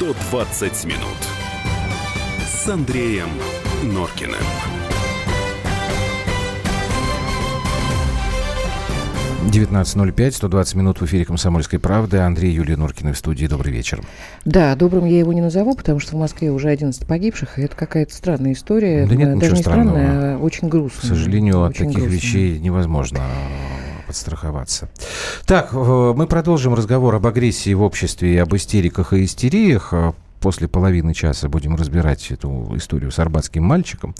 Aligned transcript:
120 0.00 0.86
минут 0.86 1.18
с 2.48 2.66
Андреем 2.70 3.28
Норкиным. 3.82 4.40
Девятнадцать 9.52 9.96
ноль 9.96 10.10
пять, 10.12 10.34
сто 10.34 10.48
двадцать 10.48 10.76
минут 10.76 11.02
в 11.02 11.04
эфире 11.04 11.26
«Комсомольской 11.26 11.78
правды». 11.78 12.16
Андрей 12.16 12.50
Юлия 12.50 12.78
Норкина 12.78 13.12
в 13.12 13.18
студии. 13.18 13.44
Добрый 13.44 13.74
вечер. 13.74 14.00
Да, 14.46 14.74
добрым 14.74 15.04
я 15.04 15.18
его 15.18 15.34
не 15.34 15.42
назову, 15.42 15.74
потому 15.74 16.00
что 16.00 16.16
в 16.16 16.18
Москве 16.18 16.50
уже 16.50 16.70
11 16.70 17.06
погибших, 17.06 17.58
и 17.58 17.62
это 17.62 17.76
какая-то 17.76 18.14
странная 18.14 18.54
история. 18.54 19.06
Да 19.06 19.14
нет 19.14 19.38
Даже 19.38 19.52
ничего 19.52 19.56
не 19.56 19.62
странного. 19.62 19.98
странная, 19.98 20.36
а 20.36 20.38
очень 20.38 20.68
грустная. 20.70 21.02
К 21.02 21.14
сожалению, 21.14 21.62
от 21.62 21.72
Очень 21.72 21.88
таких 21.88 21.98
грустная. 22.04 22.16
вещей 22.16 22.58
невозможно 22.58 23.20
подстраховаться. 24.10 24.88
Так, 25.46 25.70
э, 25.72 26.12
мы 26.16 26.26
продолжим 26.26 26.74
разговор 26.74 27.14
об 27.14 27.26
агрессии 27.26 27.72
в 27.74 27.82
обществе 27.82 28.34
и 28.34 28.36
об 28.38 28.54
истериках 28.56 29.12
и 29.12 29.24
истериях. 29.24 29.90
Э, 29.92 30.12
После 30.40 30.68
половины 30.68 31.12
часа 31.12 31.50
будем 31.50 31.76
разбирать 31.76 32.30
эту 32.30 32.72
историю 32.74 33.10
с 33.10 33.18
арбатским 33.18 33.62
мальчиком. 33.62 34.14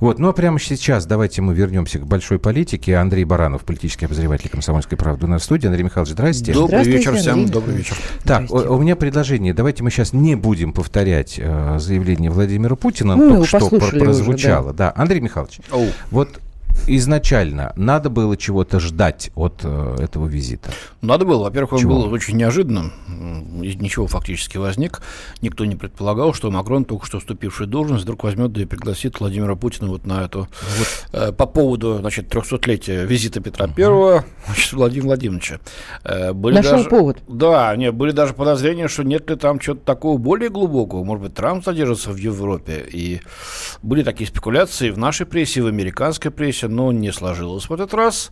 Вот, 0.00 0.18
ну 0.18 0.30
а 0.30 0.32
прямо 0.32 0.58
сейчас 0.58 1.04
давайте 1.04 1.42
мы 1.42 1.52
вернемся 1.52 1.98
к 1.98 2.06
большой 2.06 2.38
политике. 2.38 2.96
Андрей 2.96 3.24
Баранов, 3.24 3.62
политический 3.66 4.06
обозреватель 4.06 4.48
«Комсомольской 4.48 4.96
правды» 4.96 5.26
у 5.26 5.28
нас 5.28 5.42
в 5.42 5.44
студии. 5.44 5.66
Андрей 5.66 5.82
Михайлович, 5.84 6.12
здрасте. 6.14 6.54
Добрый 6.54 6.68
Здравствуйте, 6.68 6.98
вечер 6.98 7.16
всем, 7.16 7.32
Андрей 7.34 7.52
добрый 7.52 7.76
вечер. 7.76 7.96
Так, 8.24 8.46
Здрасте. 8.48 8.68
у, 8.70 8.74
у 8.74 8.78
меня 8.80 8.96
предложение. 8.96 9.52
Давайте 9.52 9.82
мы 9.82 9.90
сейчас 9.90 10.14
не 10.14 10.34
будем 10.34 10.72
повторять 10.72 11.34
э, 11.36 11.76
заявление 11.78 12.30
Владимира 12.30 12.74
Путина. 12.74 13.14
Ну, 13.14 13.28
только 13.28 13.46
что 13.46 13.58
про- 13.58 13.64
послушали 13.68 13.96
уже, 14.00 14.04
прозвучало. 14.06 14.72
да. 14.72 14.94
Андрей 14.96 15.20
Михайлович, 15.20 15.60
Оу. 15.70 15.88
вот 16.10 16.40
изначально 16.86 17.72
надо 17.76 18.10
было 18.10 18.36
чего-то 18.36 18.80
ждать 18.80 19.30
от 19.34 19.60
э, 19.64 19.96
этого 20.00 20.26
визита. 20.26 20.70
Надо 21.00 21.24
было. 21.24 21.44
Во-первых, 21.44 21.74
он 21.74 21.80
Чего? 21.80 21.94
был 22.02 22.12
очень 22.12 22.36
неожиданным. 22.36 22.92
Из 23.62 23.76
ничего 23.76 24.06
фактически 24.06 24.56
возник. 24.58 25.00
Никто 25.40 25.64
не 25.64 25.76
предполагал, 25.76 26.34
что 26.34 26.50
Макрон, 26.50 26.84
только 26.84 27.06
что 27.06 27.18
вступивший 27.18 27.66
в 27.66 27.70
должность, 27.70 28.04
вдруг 28.04 28.24
возьмет 28.24 28.52
да 28.52 28.62
и 28.62 28.64
пригласит 28.64 29.20
Владимира 29.20 29.54
Путина 29.56 29.88
вот 29.88 30.06
на 30.06 30.24
эту... 30.24 30.48
э, 31.12 31.32
по 31.32 31.46
поводу, 31.46 31.98
значит, 31.98 32.32
300-летия 32.32 33.04
визита 33.04 33.40
Петра 33.40 33.68
Первого, 33.68 34.24
значит, 34.46 34.72
Владимира 34.72 35.06
Владимировича. 35.08 35.58
Э, 36.04 36.32
были 36.32 36.56
Нашел 36.56 36.72
даже- 36.78 36.88
повод. 36.88 37.18
Да, 37.28 37.74
нет, 37.76 37.94
были 37.94 38.12
даже 38.12 38.34
подозрения, 38.34 38.88
что 38.88 39.02
нет 39.02 39.28
ли 39.30 39.36
там 39.36 39.58
чего-то 39.58 39.82
такого 39.84 40.18
более 40.18 40.50
глубокого. 40.50 41.04
Может 41.04 41.22
быть, 41.24 41.34
Трамп 41.34 41.64
задержится 41.64 42.10
в 42.10 42.16
Европе. 42.16 42.84
И 42.90 43.20
были 43.82 44.02
такие 44.02 44.28
спекуляции 44.28 44.90
в 44.90 44.98
нашей 44.98 45.26
прессе, 45.26 45.60
и 45.60 45.62
в 45.62 45.66
американской 45.66 46.30
прессе, 46.30 46.65
но 46.68 46.92
не 46.92 47.12
сложилось 47.12 47.68
в 47.68 47.72
этот 47.72 47.94
раз. 47.94 48.30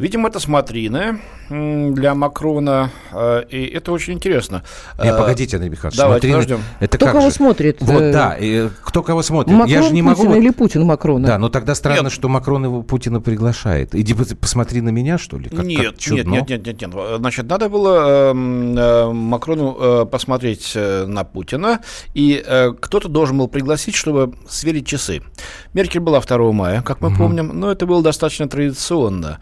Видимо, 0.00 0.28
это 0.28 0.40
смотрины 0.40 1.20
для 1.50 2.14
Макрона, 2.14 2.90
э, 3.12 3.42
и 3.50 3.66
это 3.66 3.92
очень 3.92 4.14
интересно. 4.14 4.62
Не, 5.02 5.10
Э, 5.10 5.18
погодите, 5.18 5.56
Андрей 5.56 5.70
Михайлович. 5.70 5.98
давайте 5.98 6.28
смотри, 6.28 6.46
подождем. 6.46 6.64
Это 6.80 6.96
Кто 6.96 7.06
как 7.06 7.14
кого 7.16 7.28
же? 7.28 7.34
смотрит? 7.34 7.76
Вот, 7.80 8.00
э, 8.02 8.12
да, 8.12 8.36
и 8.38 8.68
кто 8.84 9.02
кого 9.02 9.22
смотрит. 9.22 9.52
Макрон 9.52 9.68
Я 9.68 9.82
же 9.82 9.92
не 9.92 10.00
могу... 10.02 10.22
Путина 10.22 10.34
или 10.36 10.50
Путин 10.50 10.84
Макрона? 10.84 11.26
Да, 11.26 11.38
но 11.38 11.48
тогда 11.48 11.74
странно, 11.74 12.04
Нет. 12.04 12.12
что 12.12 12.28
Макрон 12.28 12.64
его 12.64 12.82
Путина 12.82 13.20
приглашает. 13.20 13.94
Иди 13.94 14.14
пос- 14.14 14.36
посмотри 14.36 14.80
на 14.80 14.90
меня, 14.90 15.18
что 15.18 15.38
ли? 15.38 15.48
Как- 15.50 15.58
как 15.58 15.66
нет, 15.66 15.94
нет, 16.08 16.26
нет, 16.26 16.48
нет, 16.48 16.66
нет, 16.66 16.80
нет. 16.80 16.90
Значит, 17.18 17.46
надо 17.46 17.68
было 17.68 18.30
эм, 18.30 18.78
э, 18.78 19.12
Макрону 19.12 19.76
э, 19.78 20.06
посмотреть 20.06 20.72
э, 20.76 21.04
на 21.06 21.24
Путина, 21.24 21.80
и 22.14 22.42
э, 22.46 22.72
кто-то 22.80 23.08
должен 23.08 23.36
был 23.38 23.48
пригласить, 23.48 23.96
чтобы 23.96 24.32
сверить 24.48 24.86
часы. 24.86 25.20
Меркель 25.74 26.00
была 26.00 26.20
2 26.20 26.52
мая, 26.52 26.80
как 26.82 27.00
мы 27.00 27.14
помним, 27.14 27.50
но 27.58 27.70
это 27.72 27.86
было 27.86 28.02
достаточно 28.02 28.48
традиционно. 28.48 29.40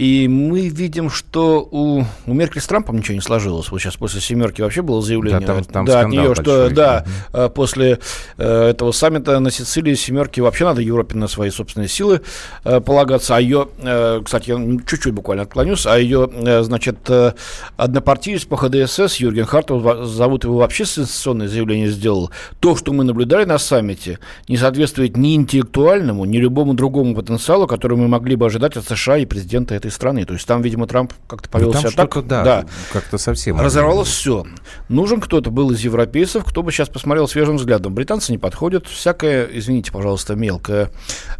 И 0.00 0.28
мы 0.28 0.68
видим, 0.68 1.10
что 1.10 1.68
у, 1.70 2.04
у 2.26 2.32
Меркель 2.32 2.62
с 2.62 2.66
Трампом 2.66 2.96
ничего 2.96 3.16
не 3.16 3.20
сложилось. 3.20 3.70
Вот 3.70 3.82
сейчас 3.82 3.96
после 3.96 4.22
семерки 4.22 4.62
вообще 4.62 4.80
было 4.80 5.02
заявление 5.02 5.40
Да, 5.46 5.46
там- 5.56 5.64
там 5.64 5.84
да, 5.84 6.00
от 6.00 6.08
нее, 6.08 6.34
что 6.34 6.42
большой. 6.42 6.72
да, 6.72 7.04
э, 7.34 7.50
после 7.54 7.98
э, 8.38 8.68
этого 8.70 8.92
саммита 8.92 9.38
на 9.40 9.50
Сицилии 9.50 9.92
семерки 9.92 10.40
вообще 10.40 10.64
надо 10.64 10.80
Европе 10.80 11.18
на 11.18 11.28
свои 11.28 11.50
собственные 11.50 11.88
силы 11.88 12.22
э, 12.64 12.80
полагаться. 12.80 13.36
А 13.36 13.40
ее, 13.40 13.68
э, 13.82 14.22
кстати, 14.24 14.48
я 14.48 14.56
чуть-чуть 14.86 15.12
буквально 15.12 15.42
отклонюсь, 15.42 15.84
а 15.84 15.98
ее, 15.98 16.30
э, 16.32 16.62
значит, 16.62 16.96
э, 17.10 17.32
однопартиец 17.76 18.46
по 18.46 18.56
ХДСС 18.56 19.16
Юрген 19.16 19.44
Хартов, 19.44 20.06
зовут 20.06 20.44
его 20.44 20.56
вообще 20.56 20.86
сенсационное 20.86 21.46
заявление 21.46 21.90
сделал. 21.90 22.30
То, 22.60 22.74
что 22.74 22.94
мы 22.94 23.04
наблюдали 23.04 23.44
на 23.44 23.58
саммите, 23.58 24.18
не 24.48 24.56
соответствует 24.56 25.18
ни 25.18 25.34
интеллектуальному, 25.34 26.24
ни 26.24 26.38
любому 26.38 26.72
другому 26.72 27.14
потенциалу, 27.14 27.66
который 27.66 27.98
мы 27.98 28.08
могли 28.08 28.34
бы 28.36 28.46
ожидать 28.46 28.78
от 28.78 28.86
США 28.88 29.18
и 29.18 29.26
президента 29.26 29.74
этой 29.80 29.90
страны. 29.90 30.24
То 30.24 30.34
есть 30.34 30.46
там, 30.46 30.62
видимо, 30.62 30.86
Трамп 30.86 31.12
как-то 31.26 31.48
Ну, 31.48 31.52
повел 31.52 31.72
там 31.72 31.82
себя 31.82 31.90
так. 31.90 32.26
да, 32.44 32.64
как-то 32.92 33.18
совсем... 33.18 33.60
Разорвалось 33.60 34.08
все. 34.08 34.46
Нужен 34.88 35.20
кто-то 35.20 35.50
был 35.50 35.70
из 35.70 35.80
европейцев, 35.80 36.44
кто 36.44 36.62
бы 36.62 36.70
сейчас 36.72 36.88
посмотрел 36.88 37.26
свежим 37.28 37.56
взглядом. 37.56 37.94
Британцы 37.94 38.32
не 38.32 38.38
подходят. 38.38 38.86
Всякое, 38.86 39.46
извините, 39.46 39.92
пожалуйста, 39.92 40.34
мелкое, 40.34 40.90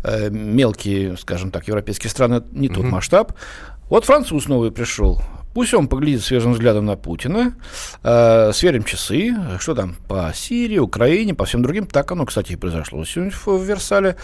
э, 0.02 0.30
мелкие, 0.30 1.16
скажем 1.16 1.50
так, 1.50 1.68
европейские 1.68 2.10
страны, 2.10 2.42
не 2.52 2.68
тот 2.68 2.84
масштаб. 2.84 3.32
Вот 3.88 4.04
француз 4.04 4.46
новый 4.46 4.70
пришел. 4.70 5.20
Пусть 5.52 5.74
он 5.74 5.88
поглядит 5.88 6.22
свежим 6.22 6.52
взглядом 6.52 6.86
на 6.86 6.96
Путина, 6.96 7.54
э, 8.04 8.52
сверим 8.52 8.84
часы, 8.84 9.34
что 9.58 9.74
там 9.74 9.96
по 10.06 10.30
Сирии, 10.34 10.78
Украине, 10.78 11.34
по 11.34 11.44
всем 11.44 11.62
другим. 11.62 11.86
Так 11.86 12.12
оно, 12.12 12.24
кстати, 12.24 12.52
и 12.52 12.56
произошло 12.56 13.04
сегодня 13.04 13.32
в, 13.32 13.46
в 13.46 13.62
Версале. 13.64 14.16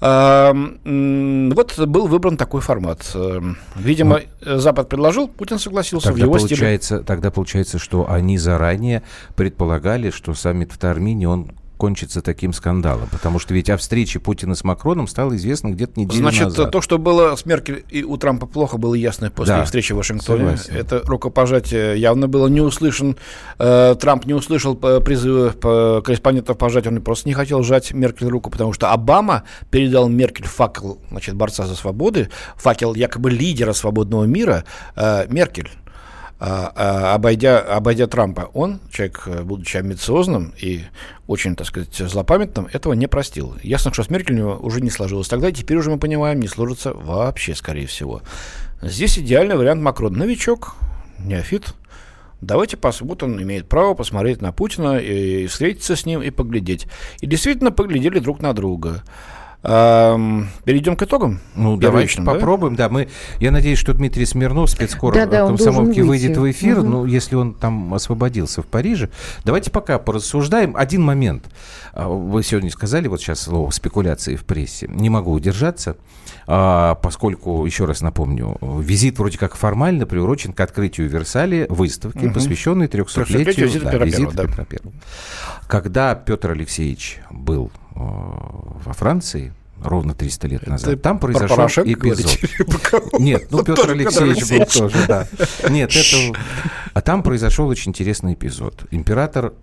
А, 0.00 0.50
м, 0.52 1.50
вот 1.50 1.78
был 1.78 2.06
выбран 2.06 2.36
такой 2.36 2.60
формат. 2.60 3.10
Э, 3.14 3.40
Видимо, 3.74 4.20
э, 4.42 4.56
Запад 4.58 4.88
предложил, 4.88 5.26
Путин 5.28 5.58
согласился 5.58 6.08
в 6.08 6.10
Тогда 6.12 6.24
его 6.26 6.38
стиле. 6.38 6.56
получается, 6.56 7.00
тогда 7.00 7.30
получается, 7.30 7.78
что 7.78 8.08
они 8.10 8.38
заранее 8.38 9.02
предполагали, 9.36 10.10
что 10.10 10.34
саммит 10.34 10.72
в 10.72 10.78
Тармине, 10.78 11.28
он 11.28 11.50
кончится 11.80 12.20
таким 12.20 12.52
скандалом. 12.52 13.08
Потому 13.10 13.38
что 13.38 13.54
ведь 13.54 13.70
о 13.70 13.78
встрече 13.78 14.20
Путина 14.20 14.54
с 14.54 14.64
Макроном 14.64 15.08
стало 15.08 15.34
известно 15.36 15.70
где-то 15.70 15.98
неделю 15.98 16.18
Значит, 16.18 16.44
назад. 16.44 16.70
то, 16.70 16.82
что 16.82 16.98
было 16.98 17.34
с 17.34 17.46
Меркель 17.46 17.86
и 17.88 18.04
у 18.04 18.18
Трампа 18.18 18.44
плохо, 18.44 18.76
было 18.76 18.92
ясно 18.94 19.30
после 19.30 19.54
Да, 19.54 19.64
встречи 19.64 19.94
в 19.94 19.96
Вашингтоне. 19.96 20.58
согласен. 20.58 20.76
Это 20.76 21.02
рукопожатие 21.06 21.98
явно 21.98 22.28
было 22.28 22.48
не 22.48 22.60
услышан. 22.60 23.16
Э, 23.58 23.94
Трамп 23.98 24.26
не 24.26 24.34
услышал 24.34 24.78
э, 24.82 25.00
призывы 25.00 25.54
э, 25.62 26.02
корреспондентов 26.04 26.58
пожать, 26.58 26.86
он 26.86 27.00
просто 27.00 27.26
не 27.28 27.34
хотел 27.34 27.62
жать 27.62 27.92
Меркель 27.94 28.28
руку, 28.28 28.50
потому 28.50 28.74
что 28.74 28.92
Обама 28.92 29.44
передал 29.70 30.10
Меркель 30.10 30.46
факел, 30.46 30.98
значит, 31.10 31.34
борца 31.34 31.64
за 31.64 31.76
свободы, 31.76 32.28
факел 32.56 32.94
якобы 32.94 33.30
лидера 33.30 33.72
свободного 33.72 34.24
мира 34.24 34.64
Меркель. 34.96 35.70
А, 36.42 36.72
а, 36.74 37.14
обойдя, 37.14 37.60
обойдя 37.60 38.06
Трампа, 38.06 38.48
он, 38.54 38.80
человек, 38.90 39.24
э, 39.26 39.42
будучи 39.42 39.76
амбициозным 39.76 40.54
и 40.58 40.84
очень, 41.26 41.54
так 41.54 41.66
сказать, 41.66 41.94
злопамятным, 41.94 42.66
этого 42.72 42.94
не 42.94 43.06
простил. 43.08 43.56
Ясно, 43.62 43.92
что 43.92 44.04
с 44.04 44.08
Меркель 44.08 44.36
у 44.36 44.38
него 44.38 44.58
уже 44.58 44.80
не 44.80 44.88
сложилось 44.88 45.28
тогда, 45.28 45.50
и 45.50 45.52
теперь 45.52 45.76
уже 45.76 45.90
мы 45.90 45.98
понимаем, 45.98 46.40
не 46.40 46.48
сложится 46.48 46.94
вообще, 46.94 47.54
скорее 47.54 47.86
всего. 47.86 48.22
Здесь 48.80 49.18
идеальный 49.18 49.54
вариант 49.54 49.82
Макрон. 49.82 50.14
Новичок, 50.14 50.76
неофит. 51.18 51.74
Давайте 52.40 52.78
посмотрим, 52.78 53.34
он 53.34 53.42
имеет 53.42 53.68
право 53.68 53.92
посмотреть 53.92 54.40
на 54.40 54.50
Путина 54.50 54.96
и 54.96 55.46
встретиться 55.46 55.94
с 55.94 56.06
ним 56.06 56.22
и 56.22 56.30
поглядеть. 56.30 56.86
И 57.20 57.26
действительно 57.26 57.70
поглядели 57.70 58.18
друг 58.18 58.40
на 58.40 58.54
друга. 58.54 59.02
Перейдем 59.62 60.96
к 60.96 61.02
итогам. 61.02 61.38
Ну, 61.54 61.76
давайте 61.76 62.22
да? 62.22 62.32
попробуем, 62.32 62.76
да? 62.76 62.88
Мы, 62.88 63.08
я 63.40 63.50
надеюсь, 63.50 63.78
что 63.78 63.92
Дмитрий 63.92 64.24
Смирнов, 64.24 64.70
спецкор 64.70 65.12
Да-да, 65.12 65.44
он 65.44 65.56
комсомолки, 65.56 66.00
выйдет 66.00 66.36
в 66.38 66.50
эфир, 66.50 66.78
Мгм. 66.80 66.90
ну, 66.90 67.04
если 67.04 67.34
он 67.36 67.52
там 67.52 67.92
освободился 67.92 68.62
в 68.62 68.66
Париже. 68.66 69.10
Давайте 69.44 69.70
пока 69.70 69.98
порассуждаем. 69.98 70.74
Один 70.76 71.02
момент. 71.02 71.44
А, 71.92 72.08
Вы 72.08 72.42
сегодня 72.42 72.70
сказали, 72.70 73.06
вот 73.08 73.20
сейчас 73.20 73.40
слово 73.42 73.70
спекуляции 73.70 74.36
в 74.36 74.44
прессе. 74.44 74.88
Не 74.88 75.10
могу 75.10 75.32
удержаться, 75.32 75.96
а, 76.46 76.94
поскольку, 76.94 77.66
еще 77.66 77.84
раз 77.84 78.00
напомню, 78.00 78.56
визит 78.62 79.18
вроде 79.18 79.36
как 79.36 79.56
формально 79.56 80.06
приурочен 80.06 80.54
к 80.54 80.60
открытию 80.60 81.08
в 81.08 81.12
Версале 81.12 81.66
выставки, 81.68 82.24
Мгм. 82.24 82.32
посвященной 82.32 82.86
300-летию 82.86 83.44
300-летию 83.44 83.66
визита 83.66 83.84
да, 83.84 83.90
Петра 83.90 84.06
визита 84.06 84.32
да. 84.36 84.44
Петра 84.46 84.64
Первого. 84.64 84.92
Когда 85.68 86.14
Петр 86.14 86.50
Алексеевич 86.52 87.20
был 87.30 87.70
во 87.94 88.92
Франции, 88.92 89.52
ровно 89.82 90.14
300 90.14 90.48
лет 90.48 90.66
назад, 90.66 90.90
Ты 90.90 90.96
там 90.96 91.18
про 91.18 91.28
произошел 91.28 91.56
Порошенко 91.56 91.92
эпизод. 91.92 92.38
говорите? 92.38 93.18
Нет, 93.18 93.46
ну 93.50 93.58
Петр 93.64 93.82
Тоже 93.82 93.92
Алексеевич 93.92 94.50
был 94.50 94.66
тоже, 94.66 95.06
да. 95.08 95.26
Нет, 95.68 95.90
это... 95.94 96.38
А 96.94 97.00
там 97.00 97.22
произошел 97.22 97.68
очень 97.68 97.90
интересный 97.90 98.34
эпизод. 98.34 98.84
Император 98.90 99.54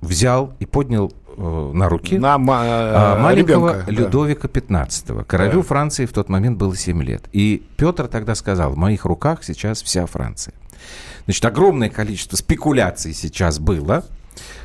взял 0.00 0.54
и 0.60 0.64
поднял 0.66 1.12
э, 1.36 1.70
на 1.74 1.88
руки 1.88 2.18
На 2.18 2.38
ма- 2.38 2.60
а, 2.62 3.18
маленького 3.20 3.72
ребенка. 3.84 3.90
Людовика 3.90 4.48
XV. 4.48 5.24
Королю 5.24 5.58
Да. 5.60 5.62
Франции 5.62 6.06
в 6.06 6.12
тот 6.12 6.28
момент 6.28 6.56
было 6.56 6.76
7 6.76 7.02
лет. 7.02 7.24
И 7.32 7.66
Петр 7.76 8.06
тогда 8.06 8.34
сказал, 8.36 8.72
в 8.72 8.76
моих 8.76 9.04
руках 9.04 9.42
сейчас 9.42 9.82
вся 9.82 10.06
Франция. 10.06 10.54
Значит, 11.24 11.44
огромное 11.44 11.90
количество 11.90 12.36
спекуляций 12.36 13.12
сейчас 13.12 13.58
было, 13.58 14.04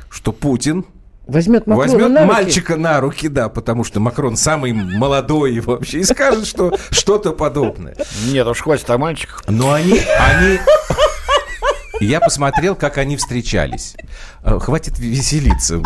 что 0.08 0.32
Путин 0.32 0.84
Возьмет 1.26 1.66
Макрона 1.66 1.92
возьмет 1.92 2.10
на 2.10 2.20
руки. 2.20 2.32
мальчика 2.32 2.76
на 2.76 3.00
руки, 3.00 3.28
да, 3.28 3.48
потому 3.48 3.82
что 3.84 3.98
Макрон 3.98 4.36
самый 4.36 4.72
молодой 4.72 5.58
вообще, 5.64 6.00
и 6.00 6.04
скажет, 6.04 6.46
что 6.46 6.76
что-то 6.90 7.32
подобное. 7.32 7.96
Нет, 8.26 8.46
уж 8.46 8.60
хватит 8.60 8.88
о 8.90 8.98
мальчиках. 8.98 9.42
Но 9.48 9.72
они, 9.72 10.00
они... 10.18 10.58
Я 12.00 12.20
посмотрел, 12.20 12.74
как 12.74 12.98
они 12.98 13.16
встречались. 13.16 13.96
Э, 14.42 14.58
хватит 14.58 14.98
веселиться. 14.98 15.80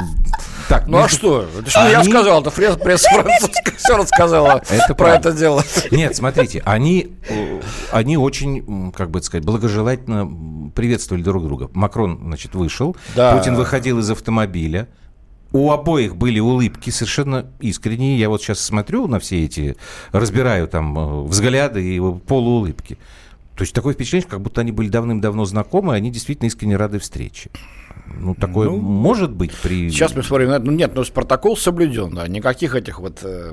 Так, 0.69 0.87
ну 0.87 0.99
а 0.99 1.09
что? 1.09 1.47
Это 1.59 1.71
что 1.71 1.89
я 1.89 2.03
сказал, 2.03 2.41
это 2.41 2.51
пресса 2.51 3.09
французская 3.11 3.77
все 3.77 3.97
рассказала 3.97 4.63
это 4.71 4.95
про 4.95 5.15
это 5.15 5.33
дело. 5.33 5.63
Нет, 5.91 6.17
смотрите, 6.17 6.63
они, 6.65 7.17
э, 7.29 7.61
они 7.93 8.17
очень, 8.17 8.93
как 8.93 9.11
бы 9.11 9.23
сказать, 9.23 9.45
благожелательно 9.45 10.71
приветствовали 10.71 11.23
друг 11.23 11.45
друга. 11.45 11.71
Макрон, 11.73 12.19
значит, 12.25 12.55
вышел, 12.55 12.97
да. 13.15 13.37
Путин 13.37 13.55
выходил 13.55 13.99
из 14.01 14.11
автомобиля, 14.11 14.89
у 15.53 15.71
обоих 15.71 16.17
были 16.17 16.41
улыбки 16.41 16.91
совершенно 16.91 17.47
искренние. 17.61 18.19
Я 18.19 18.29
вот 18.29 18.43
сейчас 18.43 18.61
смотрю 18.61 19.07
на 19.07 19.19
все 19.19 19.45
эти, 19.45 19.77
разбираю 20.13 20.69
там 20.69 20.99
э, 20.99 21.23
взгляды 21.25 21.97
и 21.97 22.01
полуулыбки. 22.01 22.99
То 23.57 23.63
есть 23.63 23.75
такое 23.75 23.95
впечатление, 23.95 24.29
как 24.29 24.41
будто 24.41 24.61
они 24.61 24.73
были 24.73 24.89
давным-давно 24.89 25.45
знакомы, 25.45 25.95
и 25.95 25.97
они 25.97 26.11
действительно 26.11 26.47
искренне 26.47 26.77
рады 26.77 26.99
встрече. 26.99 27.51
Ну, 28.15 28.35
такое 28.35 28.69
ну, 28.69 28.77
может 28.77 29.31
быть 29.31 29.53
при... 29.63 29.91
Сейчас 29.91 30.15
мы 30.15 30.23
смотрим, 30.23 30.51
ну 30.65 30.73
нет, 30.73 30.93
ну 30.95 31.05
протокол 31.13 31.57
соблюден, 31.57 32.15
да, 32.15 32.27
никаких 32.29 32.75
этих 32.75 33.01
вот, 33.01 33.21
э, 33.23 33.53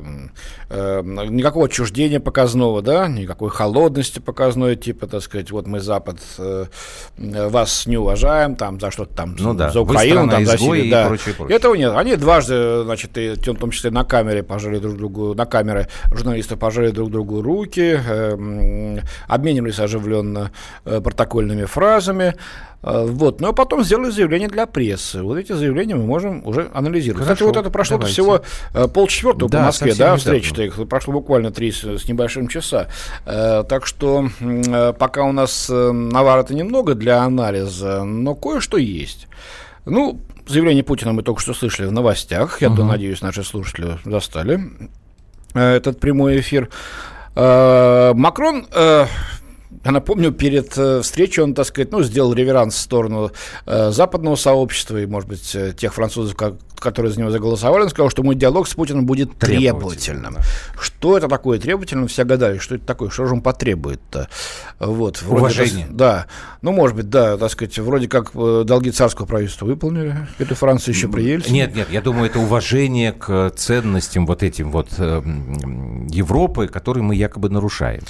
э, 0.70 1.02
никакого 1.04 1.66
отчуждения 1.66 2.20
показного, 2.20 2.82
да, 2.82 3.08
никакой 3.08 3.50
холодности 3.50 4.20
показной, 4.20 4.76
типа, 4.76 5.08
так 5.08 5.22
сказать, 5.22 5.52
вот 5.52 5.68
мы 5.68 5.80
Запад, 5.80 6.20
э, 6.38 6.66
вас 7.18 7.86
не 7.86 7.98
уважаем, 7.98 8.56
там, 8.56 8.80
за 8.80 8.92
что-то 8.92 9.14
там, 9.16 9.36
ну, 9.38 9.54
да. 9.54 9.70
за 9.70 9.82
Украину, 9.82 10.30
там, 10.30 10.46
за 10.46 10.58
Сирию, 10.58 10.92
да. 10.92 11.08
Прочее, 11.08 11.36
прочее. 11.36 11.58
Этого 11.58 11.76
нет, 11.76 11.94
они 11.96 12.16
дважды, 12.16 12.84
значит, 12.84 13.18
и, 13.18 13.34
в 13.34 13.58
том 13.58 13.72
числе 13.72 13.92
на 13.92 14.04
камере 14.04 14.44
пожали 14.44 14.80
друг 14.80 14.98
другу, 14.98 15.34
на 15.36 15.46
камеры 15.46 15.88
журналисты 16.12 16.56
пожали 16.56 16.90
друг 16.90 17.12
другу 17.12 17.42
руки, 17.42 18.00
э, 18.04 19.00
обменивались 19.28 19.80
оживленно 19.80 20.52
э, 20.86 21.02
протокольными 21.02 21.66
фразами, 21.66 22.36
вот, 22.82 23.42
ну 23.42 23.50
а 23.50 23.54
потом 23.54 23.84
сделали 23.84 24.12
заявление 24.12 24.48
для 24.48 24.66
прессы. 24.66 25.22
Вот 25.22 25.38
эти 25.38 25.54
заявления 25.54 25.96
мы 25.96 26.06
можем 26.06 26.46
уже 26.46 26.70
анализировать. 26.74 27.24
Хорошо, 27.24 27.46
Кстати, 27.46 27.56
вот 27.56 27.62
это 27.62 27.72
прошло 27.72 28.00
всего 28.02 28.42
э, 28.74 28.88
полчетвертого 28.88 29.50
да, 29.50 29.60
по 29.60 29.64
Москве, 29.66 29.96
да, 29.96 30.16
встреча-то 30.16 30.64
их 30.64 30.88
прошло 30.88 31.14
буквально 31.14 31.52
три 31.52 31.72
с, 31.72 31.84
с 31.84 32.08
небольшим 32.08 32.48
часа. 32.48 32.88
Э, 33.26 33.64
так 33.68 33.86
что 33.86 34.30
э, 34.40 34.94
пока 34.98 35.24
у 35.24 35.32
нас 35.32 35.70
навара-то 35.70 36.54
немного 36.54 36.96
для 36.96 37.24
анализа, 37.24 38.04
но 38.04 38.36
кое-что 38.36 38.78
есть. 38.78 39.28
Ну, 39.86 40.20
заявление 40.48 40.84
Путина 40.84 41.14
мы 41.14 41.24
только 41.24 41.42
что 41.42 41.54
слышали 41.54 41.88
в 41.88 41.92
новостях. 41.92 42.62
Я 42.62 42.70
угу. 42.70 42.84
надеюсь, 42.84 43.22
наши 43.22 43.44
слушатели 43.44 43.98
застали 44.06 44.60
э, 45.54 45.76
этот 45.76 46.00
прямой 46.00 46.40
эфир. 46.40 46.70
Макрон 47.38 48.66
напомню, 49.84 50.32
перед 50.32 50.78
э, 50.78 51.02
встречей 51.02 51.44
он, 51.44 51.54
так 51.54 51.66
сказать, 51.66 51.92
ну, 51.92 52.04
сделал 52.04 52.34
реверанс 52.34 52.76
в 52.76 52.80
сторону 52.80 53.32
э, 53.66 53.92
западного 53.92 54.36
сообщества 54.36 54.98
и, 55.02 55.06
может 55.06 55.30
быть, 55.30 55.56
э, 55.56 55.74
тех 55.78 55.94
французов, 55.94 56.36
как, 56.36 56.56
которые 56.80 57.12
за 57.12 57.20
него 57.20 57.32
заголосовали. 57.32 57.84
Он 57.84 57.90
сказал, 57.90 58.10
что 58.10 58.24
мой 58.24 58.36
диалог 58.36 58.68
с 58.68 58.74
Путиным 58.74 59.06
будет 59.06 59.38
требовательным. 59.38 60.36
Да. 60.36 60.42
Что 60.80 61.18
это 61.18 61.28
такое 61.28 61.60
требовательным? 61.60 62.08
Все 62.08 62.24
гадали, 62.24 62.58
что 62.58 62.76
это 62.76 62.86
такое, 62.86 63.10
что 63.10 63.26
же 63.26 63.34
он 63.34 63.42
потребует-то? 63.42 64.30
Вот, 64.80 65.24
Уважение. 65.28 65.86
Вроде, 65.86 65.98
да. 65.98 66.28
Ну, 66.62 66.72
может 66.72 66.96
быть, 66.96 67.10
да, 67.10 67.38
так 67.38 67.52
сказать, 67.52 67.78
вроде 67.80 68.08
как 68.08 68.32
э, 68.34 68.64
долги 68.66 68.92
царского 68.92 69.26
правительства 69.26 69.66
выполнили. 69.66 70.16
Это 70.40 70.56
Франция 70.56 70.94
еще 70.94 71.08
при 71.08 71.24
Ельцине. 71.24 71.60
Нет, 71.60 71.76
нет, 71.76 71.88
я 71.92 72.02
думаю, 72.02 72.30
это 72.30 72.40
уважение 72.40 73.12
к 73.12 73.52
ценностям 73.56 74.26
вот 74.26 74.44
этим 74.44 74.72
вот 74.72 74.90
э, 74.98 75.22
Европы, 76.10 76.68
которые 76.68 77.04
мы 77.04 77.16
якобы 77.16 77.50
нарушаем 77.50 78.02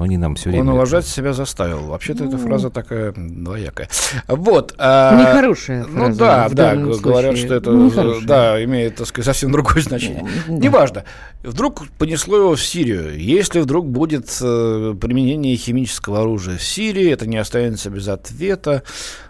но 0.00 0.04
они 0.04 0.16
нам 0.16 0.34
все 0.34 0.48
время... 0.48 0.62
Он 0.62 0.70
уважать 0.70 1.06
себя 1.06 1.34
заставил. 1.34 1.80
Вообще-то 1.88 2.24
ну... 2.24 2.30
эта 2.30 2.38
фраза 2.38 2.70
такая 2.70 3.12
двоякая. 3.14 3.90
Вот. 4.28 4.74
А... 4.78 5.14
Нехорошая 5.14 5.84
ну 5.84 5.88
фраза. 5.92 6.10
Ну 6.10 6.16
да, 6.16 6.48
да, 6.48 6.74
говорят, 6.74 7.36
что 7.36 7.54
это 7.54 7.70
Нехорошая. 7.70 8.26
да, 8.26 8.64
имеет, 8.64 8.96
так 8.96 9.06
сказать, 9.06 9.26
совсем 9.26 9.52
другое 9.52 9.82
значение. 9.82 10.26
Да. 10.48 10.54
Неважно. 10.54 11.04
Вдруг 11.42 11.86
понесло 11.98 12.38
его 12.38 12.54
в 12.54 12.62
Сирию. 12.62 13.14
Если 13.20 13.60
вдруг 13.60 13.88
будет 13.88 14.34
э, 14.40 14.94
применение 14.98 15.54
химического 15.56 16.22
оружия 16.22 16.56
в 16.56 16.62
Сирии, 16.62 17.10
это 17.10 17.28
не 17.28 17.36
останется 17.36 17.90
без 17.90 18.08
ответа. 18.08 18.82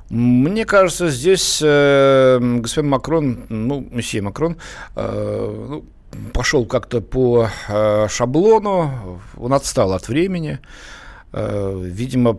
Мне 0.09 0.65
кажется, 0.67 1.09
здесь 1.09 1.61
э, 1.65 2.39
господин 2.41 2.91
Макрон, 2.91 3.41
ну, 3.49 3.85
месье 3.91 4.23
Макрон, 4.23 4.57
э, 4.95 5.67
ну, 5.69 5.85
пошел 6.33 6.65
как-то 6.67 7.01
по 7.01 7.49
э, 7.69 8.09
шаблону, 8.09 9.21
он 9.37 9.53
отстал 9.53 9.93
от 9.93 10.09
времени, 10.09 10.59
э, 11.33 11.81
видимо, 11.83 12.39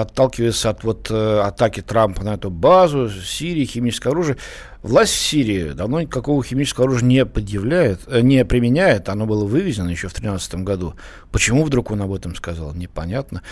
отталкиваясь 0.00 0.64
от 0.64 0.84
вот 0.84 1.10
э, 1.10 1.40
атаки 1.40 1.80
Трампа 1.82 2.24
на 2.24 2.34
эту 2.34 2.50
базу, 2.50 3.10
Сирии, 3.10 3.64
химическое 3.64 4.10
оружие. 4.10 4.36
Власть 4.82 5.14
в 5.14 5.18
Сирии 5.18 5.70
давно 5.70 6.02
никакого 6.02 6.42
химического 6.44 6.86
оружия 6.86 7.06
не 7.06 7.26
предъявляет, 7.26 8.00
э, 8.06 8.20
не 8.20 8.44
применяет, 8.44 9.08
оно 9.08 9.26
было 9.26 9.44
вывезено 9.44 9.90
еще 9.90 10.08
в 10.08 10.12
2013 10.12 10.64
году. 10.64 10.94
Почему 11.30 11.64
вдруг 11.64 11.90
он 11.90 12.02
об 12.02 12.12
этом 12.12 12.34
сказал, 12.34 12.74
непонятно. 12.74 13.42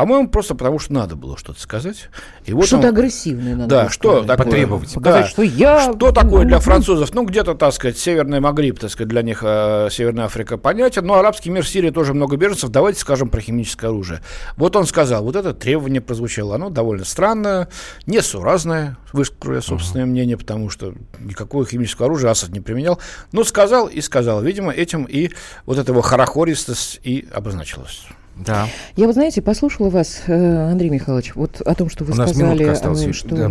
По-моему, 0.00 0.30
просто 0.30 0.54
потому 0.54 0.78
что 0.78 0.94
надо 0.94 1.14
было 1.14 1.36
что-то 1.36 1.60
сказать. 1.60 2.08
И 2.46 2.54
вот 2.54 2.64
что-то 2.64 2.88
он... 2.88 2.94
агрессивное 2.94 3.54
надо 3.54 3.68
Да, 3.68 3.88
что 3.90 4.22
такое? 4.22 4.46
Потребовать. 4.46 4.94
Показать, 4.94 5.24
да. 5.24 5.28
что 5.28 5.42
я... 5.42 5.92
Что 5.92 6.10
такое 6.10 6.46
для 6.46 6.58
французов? 6.58 7.12
Ну, 7.12 7.26
где-то, 7.26 7.54
так 7.54 7.74
сказать, 7.74 7.98
Северный 7.98 8.40
Магриб, 8.40 8.78
так 8.78 8.90
сказать, 8.90 9.10
для 9.10 9.20
них 9.20 9.40
э, 9.42 9.88
Северная 9.90 10.24
Африка 10.24 10.56
понятен. 10.56 11.04
Но 11.04 11.16
арабский 11.16 11.50
мир, 11.50 11.66
Сирия 11.66 11.92
тоже 11.92 12.14
много 12.14 12.38
беженцев. 12.38 12.70
Давайте 12.70 12.98
скажем 12.98 13.28
про 13.28 13.42
химическое 13.42 13.88
оружие. 13.88 14.22
Вот 14.56 14.74
он 14.74 14.86
сказал, 14.86 15.22
вот 15.22 15.36
это 15.36 15.52
требование 15.52 16.00
прозвучало. 16.00 16.54
Оно 16.54 16.70
довольно 16.70 17.04
странное, 17.04 17.68
несуразное, 18.06 18.96
выскажу 19.12 19.60
собственное 19.60 20.06
uh-huh. 20.06 20.08
мнение, 20.08 20.38
потому 20.38 20.70
что 20.70 20.94
никакого 21.18 21.66
химического 21.66 22.06
оружия 22.06 22.30
Асад 22.30 22.52
не 22.52 22.60
применял. 22.60 22.98
Но 23.32 23.44
сказал 23.44 23.86
и 23.86 24.00
сказал. 24.00 24.42
Видимо, 24.42 24.72
этим 24.72 25.04
и 25.04 25.30
вот 25.66 25.76
эта 25.76 25.92
его 25.92 26.00
хорохористость 26.00 27.00
и 27.02 27.28
обозначилась. 27.34 28.06
Да. 28.44 28.66
Я 28.96 29.06
вот, 29.06 29.14
знаете, 29.14 29.42
послушала 29.42 29.90
вас, 29.90 30.22
э, 30.26 30.70
Андрей 30.70 30.90
Михайлович, 30.90 31.34
вот 31.34 31.60
о 31.60 31.74
том, 31.74 31.88
что 31.90 32.04
вы 32.04 32.12
сказали, 32.14 32.64
осталось, 32.64 33.14
что 33.14 33.34
да, 33.34 33.48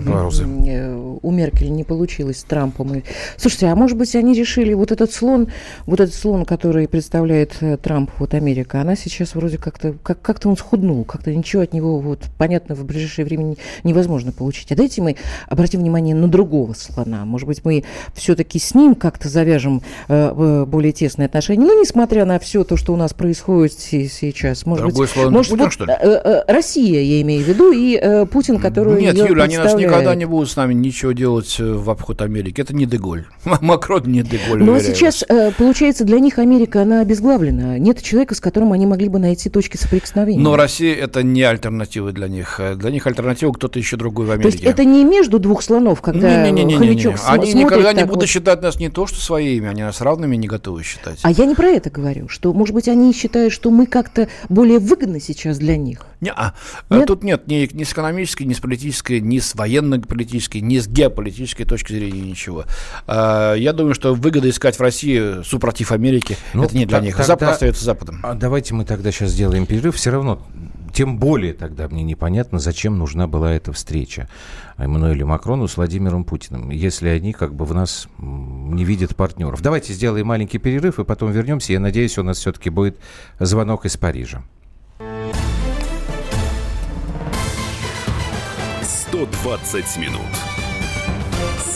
у 1.21 1.31
Меркель 1.31 1.71
не 1.71 1.83
получилось 1.83 2.39
с 2.39 2.43
Трампом. 2.43 3.03
Слушайте, 3.37 3.67
а 3.67 3.75
может 3.75 3.97
быть, 3.97 4.15
они 4.15 4.33
решили, 4.33 4.73
вот 4.73 4.91
этот 4.91 5.11
слон, 5.11 5.49
вот 5.85 5.99
этот 5.99 6.15
слон, 6.15 6.45
который 6.45 6.87
представляет 6.87 7.57
э, 7.61 7.77
Трамп, 7.77 8.11
вот 8.19 8.33
Америка, 8.33 8.81
она 8.81 8.95
сейчас 8.95 9.35
вроде 9.35 9.57
как-то, 9.57 9.93
как, 10.03 10.21
как-то 10.21 10.49
он 10.49 10.57
схуднул, 10.57 11.03
как-то 11.03 11.33
ничего 11.33 11.61
от 11.61 11.73
него, 11.73 11.99
вот, 11.99 12.23
понятно, 12.37 12.75
в 12.75 12.83
ближайшее 12.85 13.25
время 13.25 13.55
невозможно 13.83 14.31
получить. 14.31 14.71
А 14.71 14.75
дайте 14.75 15.01
мы 15.01 15.15
обратим 15.47 15.79
внимание 15.79 16.15
на 16.15 16.27
другого 16.27 16.73
слона. 16.73 17.25
Может 17.25 17.47
быть, 17.47 17.63
мы 17.63 17.83
все-таки 18.13 18.59
с 18.59 18.73
ним 18.73 18.95
как-то 18.95 19.29
завяжем 19.29 19.81
э, 20.07 20.65
более 20.65 20.91
тесные 20.91 21.27
отношения. 21.27 21.65
Ну, 21.65 21.79
несмотря 21.79 22.25
на 22.25 22.39
все 22.39 22.63
то, 22.63 22.77
что 22.77 22.93
у 22.93 22.95
нас 22.95 23.13
происходит 23.13 23.73
сейчас. 23.73 24.65
Может 24.65 24.85
Другой 24.87 25.05
быть, 25.05 25.13
слон 25.13 25.33
может, 25.33 25.51
Путин, 25.51 25.63
вот, 25.65 25.73
что 25.73 25.85
ли? 25.85 25.93
Э, 25.93 26.21
э, 26.23 26.43
Россия, 26.47 27.01
я 27.01 27.21
имею 27.21 27.43
в 27.43 27.47
виду, 27.47 27.71
и 27.71 27.97
э, 27.97 28.25
Путин, 28.25 28.59
который 28.59 29.01
Нет, 29.01 29.17
Юля, 29.17 29.43
они 29.43 29.57
нас 29.57 29.73
никогда 29.75 30.15
не 30.15 30.25
будут 30.25 30.49
с 30.49 30.55
нами 30.55 30.73
ничего 30.73 31.08
делать 31.13 31.57
э, 31.59 31.73
в 31.73 31.89
обход 31.89 32.21
Америки. 32.21 32.61
Это 32.61 32.75
не 32.75 32.85
Деголь. 32.85 33.25
Макрон 33.61 34.03
не 34.05 34.23
Деголь, 34.23 34.63
Но 34.63 34.79
сейчас, 34.79 35.23
э, 35.27 35.51
получается, 35.51 36.03
для 36.03 36.19
них 36.19 36.39
Америка, 36.39 36.81
она 36.81 37.01
обезглавлена. 37.01 37.79
Нет 37.79 38.01
человека, 38.01 38.35
с 38.35 38.39
которым 38.39 38.73
они 38.73 38.85
могли 38.85 39.09
бы 39.09 39.19
найти 39.19 39.49
точки 39.49 39.77
соприкосновения. 39.77 40.41
Но 40.41 40.55
Россия– 40.55 40.95
это 40.95 41.23
не 41.23 41.43
альтернатива 41.43 42.11
для 42.11 42.27
них. 42.27 42.59
Для 42.75 42.91
них 42.91 43.05
альтернатива 43.07 43.51
кто-то 43.51 43.79
еще 43.79 43.97
другой 43.97 44.25
в 44.25 44.31
Америке. 44.31 44.49
То 44.49 44.55
есть 44.55 44.63
это 44.63 44.85
не 44.85 45.03
между 45.03 45.39
двух 45.39 45.63
слонов, 45.63 46.01
когда 46.01 46.45
не, 46.45 46.51
не, 46.51 46.63
не, 46.63 46.75
не, 46.75 46.87
не, 46.89 46.95
не. 46.95 47.15
Они 47.25 47.53
никогда 47.53 47.93
не 47.93 48.03
будут 48.03 48.23
вот... 48.23 48.29
считать 48.29 48.61
нас 48.61 48.79
не 48.79 48.89
то, 48.89 49.07
что 49.07 49.19
своими, 49.19 49.67
они 49.67 49.83
нас 49.83 50.01
равными 50.01 50.35
не 50.35 50.47
готовы 50.47 50.83
считать. 50.83 51.19
А 51.23 51.31
я 51.31 51.45
не 51.45 51.55
про 51.55 51.67
это 51.67 51.89
говорю, 51.89 52.27
что, 52.27 52.53
может 52.53 52.73
быть, 52.73 52.87
они 52.87 53.13
считают, 53.13 53.53
что 53.53 53.69
мы 53.71 53.85
как-то 53.85 54.27
более 54.47 54.79
выгодны 54.79 55.19
сейчас 55.19 55.57
для 55.57 55.77
них. 55.77 56.05
Не, 56.21 56.31
а, 56.31 56.53
нет? 56.89 57.07
Тут 57.07 57.23
нет 57.23 57.47
ни, 57.47 57.69
ни 57.73 57.83
с 57.83 57.93
экономической, 57.93 58.43
ни 58.43 58.53
с 58.53 58.59
политической, 58.59 59.21
ни 59.21 59.39
с 59.39 59.55
военно-политической, 59.55 60.59
ни 60.59 60.79
с 60.79 60.87
геополитической 60.99 61.63
точки 61.63 61.93
зрения 61.93 62.21
ничего. 62.21 62.65
А, 63.07 63.53
я 63.53 63.73
думаю, 63.73 63.93
что 63.93 64.13
выгода 64.13 64.49
искать 64.49 64.77
в 64.77 64.81
России 64.81 65.43
супротив 65.43 65.91
Америки, 65.91 66.37
ну, 66.53 66.63
это 66.63 66.75
не 66.75 66.85
для 66.85 66.99
них. 66.99 67.15
Тогда, 67.15 67.27
Запад 67.27 67.49
остается 67.49 67.85
Западом. 67.85 68.19
А 68.23 68.33
давайте 68.33 68.73
мы 68.73 68.85
тогда 68.85 69.11
сейчас 69.11 69.31
сделаем 69.31 69.65
перерыв. 69.65 69.95
Все 69.95 70.11
равно 70.11 70.45
тем 70.93 71.17
более 71.17 71.53
тогда 71.53 71.87
мне 71.87 72.03
непонятно, 72.03 72.59
зачем 72.59 72.97
нужна 72.97 73.27
была 73.27 73.53
эта 73.53 73.71
встреча 73.71 74.27
Эммануэлю 74.77 75.25
Макрону 75.25 75.67
с 75.67 75.77
Владимиром 75.77 76.23
Путиным, 76.23 76.71
если 76.71 77.09
они 77.09 77.31
как 77.31 77.53
бы 77.53 77.65
в 77.65 77.73
нас 77.73 78.07
не 78.17 78.83
видят 78.83 79.15
партнеров. 79.15 79.61
Давайте 79.61 79.93
сделаем 79.93 80.27
маленький 80.27 80.57
перерыв 80.57 80.99
и 80.99 81.05
потом 81.05 81.31
вернемся. 81.31 81.73
Я 81.73 81.79
надеюсь, 81.79 82.17
у 82.17 82.23
нас 82.23 82.39
все-таки 82.39 82.69
будет 82.69 82.97
звонок 83.39 83.85
из 83.85 83.95
Парижа. 83.97 84.43
120 88.81 89.97
минут 89.97 90.48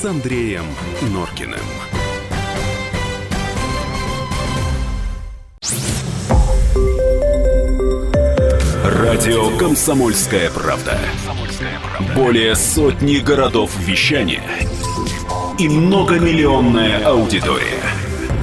Андреем 0.06 0.66
Норкиным. 1.02 1.60
Радио 8.84 9.58
«Комсомольская 9.58 10.50
правда». 10.50 10.98
Более 12.16 12.56
сотни 12.56 13.18
городов 13.18 13.72
вещания 13.80 14.44
и 15.60 15.70
многомиллионная 15.70 17.06
аудитория. 17.06 17.84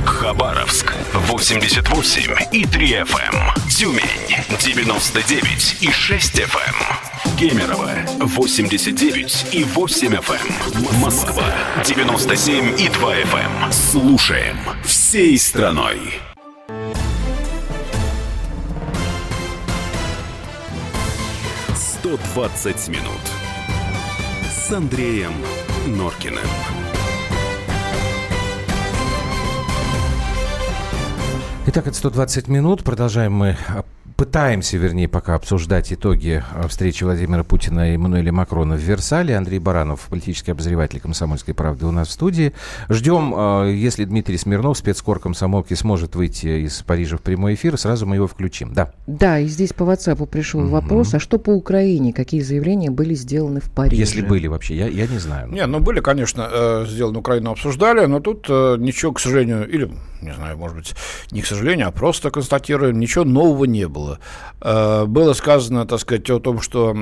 Хабаровск 0.04 0.94
88 1.14 2.34
и 2.52 2.64
3 2.64 2.92
FM. 2.92 3.34
Эм. 3.34 3.70
Тюмень 3.70 4.04
99 4.60 5.78
и 5.80 5.90
6 5.90 6.40
FM. 6.40 7.09
Эм. 7.40 7.48
Кемерово 7.48 7.90
89 8.20 9.46
и 9.54 9.64
8 9.64 10.14
FM. 10.14 10.94
Эм. 10.94 11.00
Москва 11.00 11.44
97 11.86 12.78
и 12.78 12.88
2 12.90 13.14
FM. 13.14 13.72
Слушаем 13.72 14.56
всей 14.84 15.38
страной. 15.38 16.20
120 21.74 22.88
минут 22.88 23.04
с 24.50 24.70
Андреем 24.70 25.32
Норкиным. 25.86 26.40
Итак, 31.68 31.86
это 31.86 31.96
120 31.96 32.48
минут. 32.48 32.84
Продолжаем 32.84 33.32
мы 33.32 33.56
пытаемся, 34.20 34.76
вернее, 34.76 35.08
пока 35.08 35.34
обсуждать 35.34 35.94
итоги 35.94 36.44
э, 36.52 36.68
встречи 36.68 37.04
Владимира 37.04 37.42
Путина 37.42 37.90
и 37.90 37.94
Эммануэля 37.94 38.30
Макрона 38.30 38.74
в 38.74 38.78
Версале. 38.78 39.34
Андрей 39.34 39.58
Баранов, 39.58 40.08
политический 40.10 40.50
обозреватель 40.50 41.00
«Комсомольской 41.00 41.54
правды» 41.54 41.86
у 41.86 41.90
нас 41.90 42.08
в 42.08 42.10
студии. 42.10 42.52
Ждем, 42.90 43.32
э, 43.34 43.72
если 43.72 44.04
Дмитрий 44.04 44.36
Смирнов, 44.36 44.76
спецкор 44.76 45.20
комсомолки, 45.20 45.72
сможет 45.72 46.16
выйти 46.16 46.66
из 46.66 46.82
Парижа 46.82 47.16
в 47.16 47.22
прямой 47.22 47.54
эфир, 47.54 47.78
сразу 47.78 48.04
мы 48.04 48.16
его 48.16 48.26
включим. 48.26 48.74
Да, 48.74 48.92
да 49.06 49.38
и 49.38 49.46
здесь 49.46 49.72
по 49.72 49.84
WhatsApp 49.84 50.26
пришел 50.26 50.60
угу. 50.64 50.68
вопрос, 50.68 51.14
а 51.14 51.18
что 51.18 51.38
по 51.38 51.48
Украине? 51.48 52.12
Какие 52.12 52.42
заявления 52.42 52.90
были 52.90 53.14
сделаны 53.14 53.60
в 53.60 53.70
Париже? 53.70 53.96
Если 53.96 54.20
были 54.20 54.48
вообще, 54.48 54.76
я, 54.76 54.86
я 54.86 55.06
не 55.06 55.18
знаю. 55.18 55.50
Не, 55.50 55.64
ну 55.64 55.80
были, 55.80 56.00
конечно, 56.00 56.46
э, 56.52 56.84
сделаны 56.86 57.20
Украину 57.20 57.52
обсуждали, 57.52 58.04
но 58.04 58.20
тут 58.20 58.50
ничего, 58.50 59.12
к 59.12 59.20
сожалению, 59.20 59.66
или, 59.66 59.90
не 60.22 60.34
знаю, 60.34 60.56
может 60.56 60.76
быть, 60.76 60.94
не 61.30 61.42
к 61.42 61.46
сожалению, 61.46 61.88
а 61.88 61.90
просто 61.90 62.30
констатируем, 62.30 62.98
ничего 62.98 63.24
нового 63.24 63.64
не 63.64 63.86
было 63.86 64.00
было. 64.00 64.18
Э, 64.60 65.04
было 65.06 65.32
сказано, 65.32 65.86
так 65.86 66.00
сказать, 66.00 66.28
о 66.30 66.38
том, 66.38 66.60
что 66.60 66.94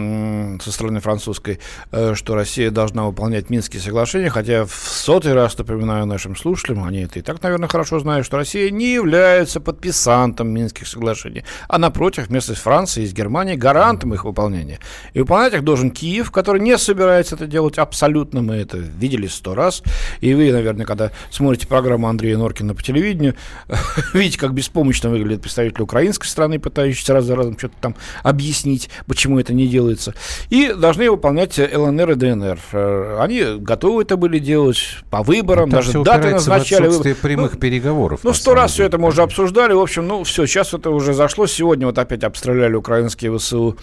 со 0.61 0.73
стороны 0.73 1.01
французской, 1.01 1.59
э, 1.93 2.15
что 2.15 2.35
Россия 2.35 2.71
должна 2.71 3.05
выполнять 3.05 3.51
Минские 3.51 3.81
соглашения, 3.81 4.31
хотя 4.31 4.65
в 4.65 4.73
сотый 4.73 5.33
раз 5.33 5.57
напоминаю 5.59 6.07
нашим 6.07 6.37
слушателям, 6.37 6.85
они 6.85 7.01
это 7.01 7.19
и 7.19 7.23
так, 7.23 7.43
наверное, 7.43 7.69
хорошо 7.69 7.99
знают, 7.99 8.27
что 8.27 8.37
Россия 8.37 8.71
не 8.71 8.93
является 8.93 9.61
подписантом 9.61 10.49
Минских 10.49 10.87
соглашений, 10.87 11.45
а 11.69 11.79
напротив, 11.79 12.29
вместо 12.29 12.55
Франции 12.55 13.05
и 13.05 13.07
с 13.07 13.13
Германией 13.13 13.57
гарантом 13.57 14.15
их 14.15 14.25
выполнения. 14.25 14.79
И 15.15 15.21
выполнять 15.21 15.55
их 15.55 15.65
должен 15.65 15.91
Киев, 15.91 16.31
который 16.31 16.61
не 16.61 16.77
собирается 16.79 17.35
это 17.35 17.47
делать 17.47 17.79
абсолютно, 17.79 18.43
мы 18.43 18.57
это 18.57 18.79
видели 18.79 19.27
сто 19.27 19.55
раз, 19.55 19.83
и 20.21 20.35
вы, 20.35 20.53
наверное, 20.53 20.87
когда 20.87 21.11
смотрите 21.31 21.67
программу 21.67 22.09
Андрея 22.09 22.39
Норкина 22.39 22.75
по 22.75 22.83
телевидению, 23.09 23.35
видите, 24.15 24.39
как 24.39 24.53
беспомощно 24.53 25.11
выглядит 25.11 25.43
представитель 25.43 25.83
украинской 25.83 26.27
страны, 26.27 26.59
пытающиеся 26.59 27.15
раз 27.15 27.25
за 27.25 27.37
разом 27.37 27.59
что-то 27.59 27.75
там 27.81 27.95
объяснить, 28.23 28.91
почему 29.07 29.39
это 29.39 29.55
не 29.55 29.67
делается. 29.67 30.15
И 30.51 30.73
должны 30.73 31.11
выполнять 31.11 31.59
ЛНР 31.59 32.13
и 32.13 32.15
ДНР. 32.15 32.59
Э, 32.73 33.19
они 33.21 33.45
готовы 33.59 34.03
это 34.03 34.17
были 34.17 34.39
делать 34.39 34.99
по 35.11 35.23
выборам, 35.23 35.69
ну, 35.69 35.77
даже 35.77 36.03
даты 36.03 36.31
назначали. 36.31 36.89
В 36.89 37.17
прямых 37.19 37.55
ну, 37.55 37.59
переговоров. 37.59 38.21
Ну, 38.23 38.33
сто 38.33 38.55
раз 38.55 38.73
все 38.73 38.85
это 38.85 38.99
мы 38.99 39.09
уже 39.09 39.23
обсуждали. 39.23 39.73
В 39.73 39.81
общем, 39.81 40.07
ну, 40.07 40.25
все, 40.25 40.47
сейчас 40.47 40.75
это 40.75 40.91
уже 40.91 41.15
зашло. 41.15 41.47
Сегодня 41.47 41.87
вот 41.87 41.99
опять 41.99 42.25
обстреляли 42.25 42.75
украинские 42.75 43.37
ВСУ. 43.37 43.77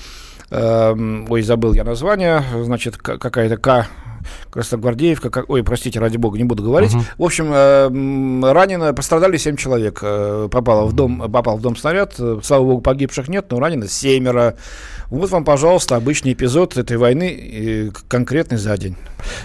Эм, 0.52 1.25
ой, 1.30 1.42
забыл 1.42 1.74
я 1.74 1.84
название. 1.84 2.44
Значит, 2.64 2.98
какая-то 2.98 3.58
К 3.58 3.88
Красногвардеевка, 4.50 5.30
как, 5.30 5.50
ой, 5.50 5.64
простите, 5.64 6.00
ради 6.00 6.18
бога, 6.18 6.38
не 6.38 6.44
буду 6.44 6.64
говорить. 6.64 6.94
Uh-huh. 6.94 7.04
В 7.18 7.24
общем, 7.24 7.52
э, 7.52 8.54
ранено, 8.54 8.94
пострадали 8.94 9.38
7 9.38 9.56
человек. 9.56 10.00
Э, 10.02 10.48
попало 10.52 10.86
в 10.86 10.94
дом, 10.94 11.32
попал 11.32 11.58
в 11.58 11.62
дом 11.62 11.75
снаряд. 11.75 12.16
Слава 12.44 12.64
богу, 12.64 12.82
погибших 12.82 13.28
нет, 13.28 13.48
но 13.52 13.60
ранено 13.60 13.88
семеро. 13.88 14.56
Вот 15.10 15.30
вам, 15.30 15.44
пожалуйста, 15.44 15.96
обычный 15.96 16.34
эпизод 16.34 16.78
этой 16.78 16.98
войны, 16.98 17.32
э, 17.32 17.90
конкретный 18.08 18.58
за 18.58 18.78
день. 18.78 18.96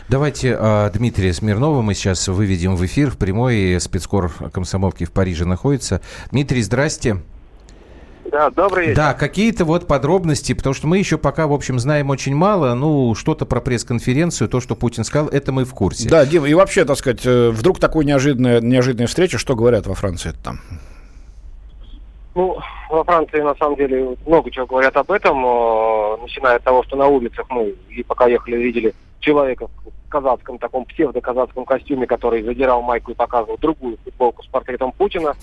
Давайте 0.08 0.56
э, 0.58 0.90
Дмитрия 0.94 1.32
Смирнова 1.32 1.82
мы 1.82 1.94
сейчас 1.94 2.28
выведем 2.28 2.76
в 2.76 2.84
эфир 2.84 3.10
в 3.10 3.16
прямой. 3.16 3.78
Спецкор 3.80 4.32
комсомолки 4.52 5.04
в 5.04 5.12
Париже 5.12 5.44
находится. 5.44 6.00
Дмитрий, 6.30 6.62
здрасте. 6.62 7.18
Да, 8.30 8.50
добрый 8.50 8.86
вечер. 8.88 8.96
Да, 8.96 9.14
какие-то 9.14 9.64
вот 9.64 9.86
подробности, 9.86 10.52
потому 10.52 10.74
что 10.74 10.86
мы 10.86 10.98
еще 10.98 11.18
пока, 11.18 11.46
в 11.46 11.52
общем, 11.52 11.78
знаем 11.78 12.10
очень 12.10 12.34
мало. 12.34 12.74
Ну, 12.74 13.14
что-то 13.14 13.44
про 13.44 13.60
пресс-конференцию, 13.60 14.48
то, 14.48 14.60
что 14.60 14.76
Путин 14.76 15.04
сказал, 15.04 15.28
это 15.28 15.52
мы 15.52 15.64
в 15.64 15.74
курсе. 15.74 16.08
Да, 16.08 16.24
Дим, 16.24 16.46
и 16.46 16.54
вообще, 16.54 16.84
так 16.84 16.96
сказать, 16.96 17.26
э, 17.26 17.50
вдруг 17.50 17.80
такой 17.80 18.04
неожиданная, 18.04 18.60
неожиданная 18.60 19.08
встреча, 19.08 19.38
что 19.38 19.56
говорят 19.56 19.86
во 19.86 19.94
Франции 19.94 20.32
там? 20.42 20.60
Ну, 22.36 22.58
во 22.88 23.02
Франции, 23.02 23.40
на 23.40 23.54
самом 23.56 23.76
деле, 23.76 24.16
много 24.24 24.50
чего 24.50 24.66
говорят 24.66 24.96
об 24.96 25.10
этом, 25.10 25.36
начиная 26.22 26.56
от 26.56 26.62
того, 26.62 26.84
что 26.84 26.96
на 26.96 27.08
улицах 27.08 27.46
мы, 27.50 27.74
и 27.88 28.02
пока 28.04 28.26
ехали, 28.28 28.56
видели 28.56 28.94
человека 29.18 29.66
в 29.66 30.08
казацком, 30.08 30.58
таком 30.58 30.84
псевдо-казацком 30.84 31.64
костюме, 31.64 32.06
который 32.06 32.42
задирал 32.42 32.82
майку 32.82 33.10
и 33.10 33.14
показывал 33.14 33.58
другую 33.58 33.98
футболку 34.04 34.42
с 34.44 34.46
портретом 34.46 34.92
Путина. 34.92 35.34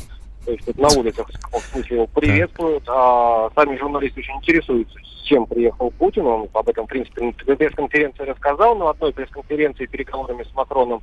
То 0.48 0.54
есть 0.54 0.66
тут 0.66 0.78
на 0.78 0.88
улицах 0.98 1.30
в 1.52 1.60
смысле 1.74 1.98
его 1.98 2.08
приветствуют, 2.08 2.84
а 2.88 3.50
сами 3.54 3.76
журналисты 3.76 4.22
очень 4.22 4.36
интересуются, 4.36 4.98
с 4.98 5.24
чем 5.24 5.46
приехал 5.46 5.92
Путин. 5.92 6.26
Он 6.26 6.48
об 6.54 6.70
этом, 6.70 6.86
в 6.86 6.88
принципе, 6.88 7.34
на 7.46 7.56
пресс-конференции 7.58 8.24
рассказал, 8.24 8.78
но 8.78 8.88
одной 8.88 9.12
пресс-конференции 9.12 9.88
переговорами 9.88 10.44
с 10.44 10.56
Макроном 10.56 11.02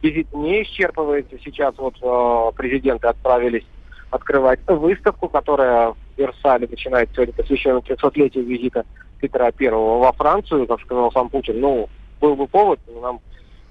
визит 0.00 0.32
не 0.32 0.62
исчерпывается. 0.62 1.36
Сейчас 1.44 1.74
вот 1.76 1.96
э, 2.00 2.56
президенты 2.56 3.08
отправились 3.08 3.66
открывать 4.08 4.60
выставку, 4.66 5.28
которая 5.28 5.90
в 5.90 5.96
Версале 6.16 6.66
начинает 6.66 7.10
сегодня 7.12 7.34
посвященную 7.34 7.82
300-летию 7.82 8.46
визита 8.46 8.86
Петра 9.20 9.50
Первого 9.50 9.98
во 9.98 10.12
Францию, 10.14 10.66
как 10.66 10.80
сказал 10.80 11.12
сам 11.12 11.28
Путин. 11.28 11.60
Ну, 11.60 11.90
был 12.18 12.34
бы 12.34 12.46
повод, 12.46 12.80
нам 13.02 13.20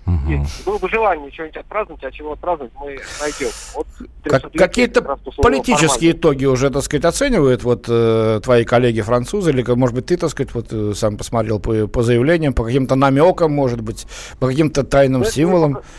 Угу. 0.09 0.45
Было 0.65 0.77
бы 0.79 0.89
желание 0.89 1.31
что-нибудь 1.31 1.57
отпраздновать, 1.57 2.03
а 2.03 2.11
чего 2.11 2.31
отпраздновать 2.33 2.73
мы 2.79 2.97
найдем. 3.21 3.49
Вот 3.75 3.87
как, 4.23 4.51
какие-то 4.51 5.01
политические 5.37 6.13
формата. 6.13 6.19
итоги 6.19 6.45
уже, 6.45 6.69
так 6.69 6.83
сказать, 6.83 7.05
оценивают 7.05 7.63
вот 7.63 7.85
э, 7.87 8.39
твои 8.43 8.65
коллеги-французы, 8.65 9.51
или, 9.51 9.63
может 9.73 9.95
быть, 9.95 10.07
ты, 10.07 10.17
так 10.17 10.29
сказать, 10.31 10.53
вот 10.53 10.67
э, 10.71 10.93
сам 10.95 11.17
посмотрел 11.17 11.59
по, 11.59 11.87
по 11.87 12.01
заявлениям, 12.01 12.53
по 12.53 12.63
каким-то 12.63 12.95
намекам, 12.95 13.51
может 13.51 13.81
быть, 13.81 14.07
по 14.39 14.47
каким-то 14.47 14.83
тайным 14.83 15.21
ну, 15.21 15.27
символам? 15.27 15.79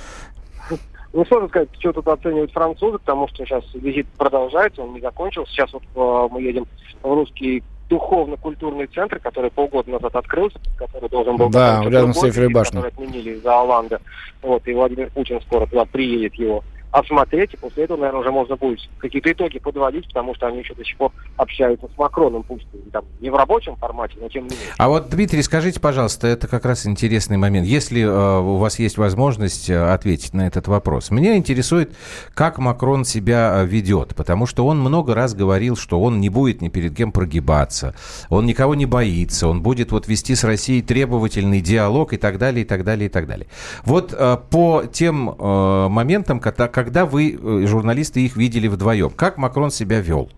Ну, 1.12 1.24
сложно 1.24 1.48
сказать, 1.48 1.68
что 1.80 1.92
тут 1.92 2.06
оценивают 2.06 2.52
французы, 2.52 2.98
потому 2.98 3.26
что 3.26 3.44
сейчас 3.44 3.64
визит 3.74 4.06
продолжается, 4.16 4.82
он 4.82 4.94
не 4.94 5.00
закончился. 5.00 5.50
Сейчас 5.50 5.72
вот 5.72 5.82
э, 5.82 6.28
мы 6.32 6.40
едем 6.40 6.66
в 7.02 7.12
русский 7.12 7.64
духовно-культурный 7.90 8.86
центр, 8.86 9.18
который 9.18 9.50
полгода 9.50 9.90
назад 9.90 10.14
открылся, 10.14 10.58
который 10.76 11.10
должен 11.10 11.36
был... 11.36 11.50
Да, 11.50 11.82
рядом 11.84 12.14
с 12.14 12.24
Эйфелевой 12.24 12.54
башней. 12.54 12.80
Который 12.80 12.92
отменили 12.92 13.30
из-за 13.32 13.60
Оланда. 13.60 14.00
Вот, 14.40 14.66
и 14.66 14.72
Владимир 14.72 15.10
Путин 15.10 15.40
скоро 15.42 15.66
туда 15.66 15.84
приедет 15.84 16.34
его 16.36 16.64
осмотреть, 16.90 17.54
и 17.54 17.56
после 17.56 17.84
этого, 17.84 17.98
наверное, 17.98 18.20
уже 18.20 18.30
можно 18.30 18.56
будет 18.56 18.80
какие-то 18.98 19.32
итоги 19.32 19.58
подводить, 19.58 20.06
потому 20.08 20.34
что 20.34 20.46
они 20.46 20.58
еще 20.58 20.74
до 20.74 20.84
сих 20.84 20.96
пор 20.96 21.12
общаются 21.36 21.88
с 21.94 21.98
Макроном, 21.98 22.42
пусть 22.42 22.66
там 22.92 23.04
не 23.20 23.30
в 23.30 23.36
рабочем 23.36 23.76
формате, 23.76 24.16
но 24.20 24.28
тем 24.28 24.44
не 24.44 24.50
менее. 24.50 24.74
А 24.78 24.88
вот, 24.88 25.08
Дмитрий, 25.08 25.42
скажите, 25.42 25.80
пожалуйста, 25.80 26.26
это 26.26 26.48
как 26.48 26.64
раз 26.64 26.86
интересный 26.86 27.36
момент. 27.36 27.66
Если 27.66 28.02
э, 28.02 28.40
у 28.40 28.56
вас 28.56 28.78
есть 28.78 28.98
возможность 28.98 29.70
э, 29.70 29.92
ответить 29.92 30.34
на 30.34 30.46
этот 30.46 30.68
вопрос. 30.68 31.10
Меня 31.10 31.36
интересует, 31.36 31.94
как 32.34 32.58
Макрон 32.58 33.04
себя 33.04 33.60
э, 33.60 33.66
ведет, 33.66 34.14
потому 34.14 34.46
что 34.46 34.66
он 34.66 34.80
много 34.80 35.14
раз 35.14 35.34
говорил, 35.34 35.76
что 35.76 36.00
он 36.00 36.20
не 36.20 36.28
будет 36.28 36.62
ни 36.62 36.68
перед 36.68 36.96
кем 36.96 37.12
прогибаться, 37.12 37.94
он 38.28 38.46
никого 38.46 38.74
не 38.74 38.86
боится, 38.86 39.48
он 39.48 39.62
будет 39.62 39.92
вот 39.92 40.08
вести 40.08 40.34
с 40.34 40.44
Россией 40.44 40.82
требовательный 40.82 41.60
диалог 41.60 42.12
и 42.12 42.16
так 42.16 42.38
далее, 42.38 42.62
и 42.62 42.66
так 42.66 42.84
далее, 42.84 43.06
и 43.06 43.10
так 43.10 43.26
далее. 43.26 43.46
Вот 43.84 44.12
э, 44.16 44.36
по 44.50 44.84
тем 44.92 45.30
э, 45.30 45.88
моментам, 45.88 46.40
когда 46.40 46.68
когда 46.80 47.04
вы, 47.04 47.34
э, 47.34 47.66
журналисты, 47.66 48.20
их 48.24 48.36
видели 48.36 48.66
вдвоем? 48.66 49.10
Как 49.10 49.36
Макрон 49.36 49.70
себя 49.70 50.00
вел? 50.00 50.30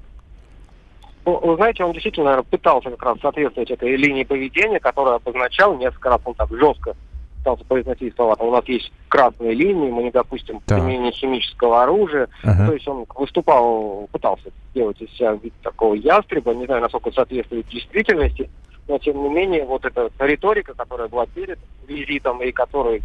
Ну, 1.25 1.39
вы 1.39 1.55
знаете, 1.55 1.85
он 1.85 1.93
действительно 1.93 2.25
наверное, 2.25 2.51
пытался 2.51 2.91
как 2.91 3.03
раз 3.05 3.21
соответствовать 3.21 3.71
этой 3.71 3.95
линии 3.95 4.25
поведения, 4.25 4.81
которая 4.81 5.15
обозначал 5.15 5.77
несколько 5.79 6.11
раз 6.11 6.21
он 6.25 6.35
так 6.35 6.51
жестко 6.51 6.97
пытался 7.37 7.65
произносить 7.65 8.15
слова. 8.17 8.35
Там 8.35 8.49
у 8.49 8.51
нас 8.51 8.65
есть 8.67 8.93
красные 9.09 9.55
линии, 9.55 9.91
мы 9.91 10.03
не 10.03 10.11
допустим 10.11 10.61
да. 10.67 10.77
применения 10.77 11.13
химического 11.13 11.85
оружия. 11.85 12.29
Ага. 12.43 12.67
То 12.67 12.73
есть 12.73 12.89
он 12.89 13.07
выступал, 13.15 14.09
пытался 14.11 14.51
сделать 14.73 15.01
из 15.01 15.11
себя 15.13 15.33
вид 15.35 15.53
такого 15.63 15.95
ястреба, 15.95 16.55
не 16.55 16.67
знаю, 16.67 16.83
насколько 16.83 17.13
соответствует 17.13 17.69
действительности, 17.69 18.51
но 18.89 18.99
тем 18.99 19.23
не 19.23 19.29
менее 19.29 19.65
вот 19.65 19.85
эта 19.85 20.11
риторика, 20.19 20.75
которая 20.75 21.07
была 21.07 21.27
перед 21.27 21.61
визитом 21.87 22.43
и 22.43 22.51
которая 22.51 23.01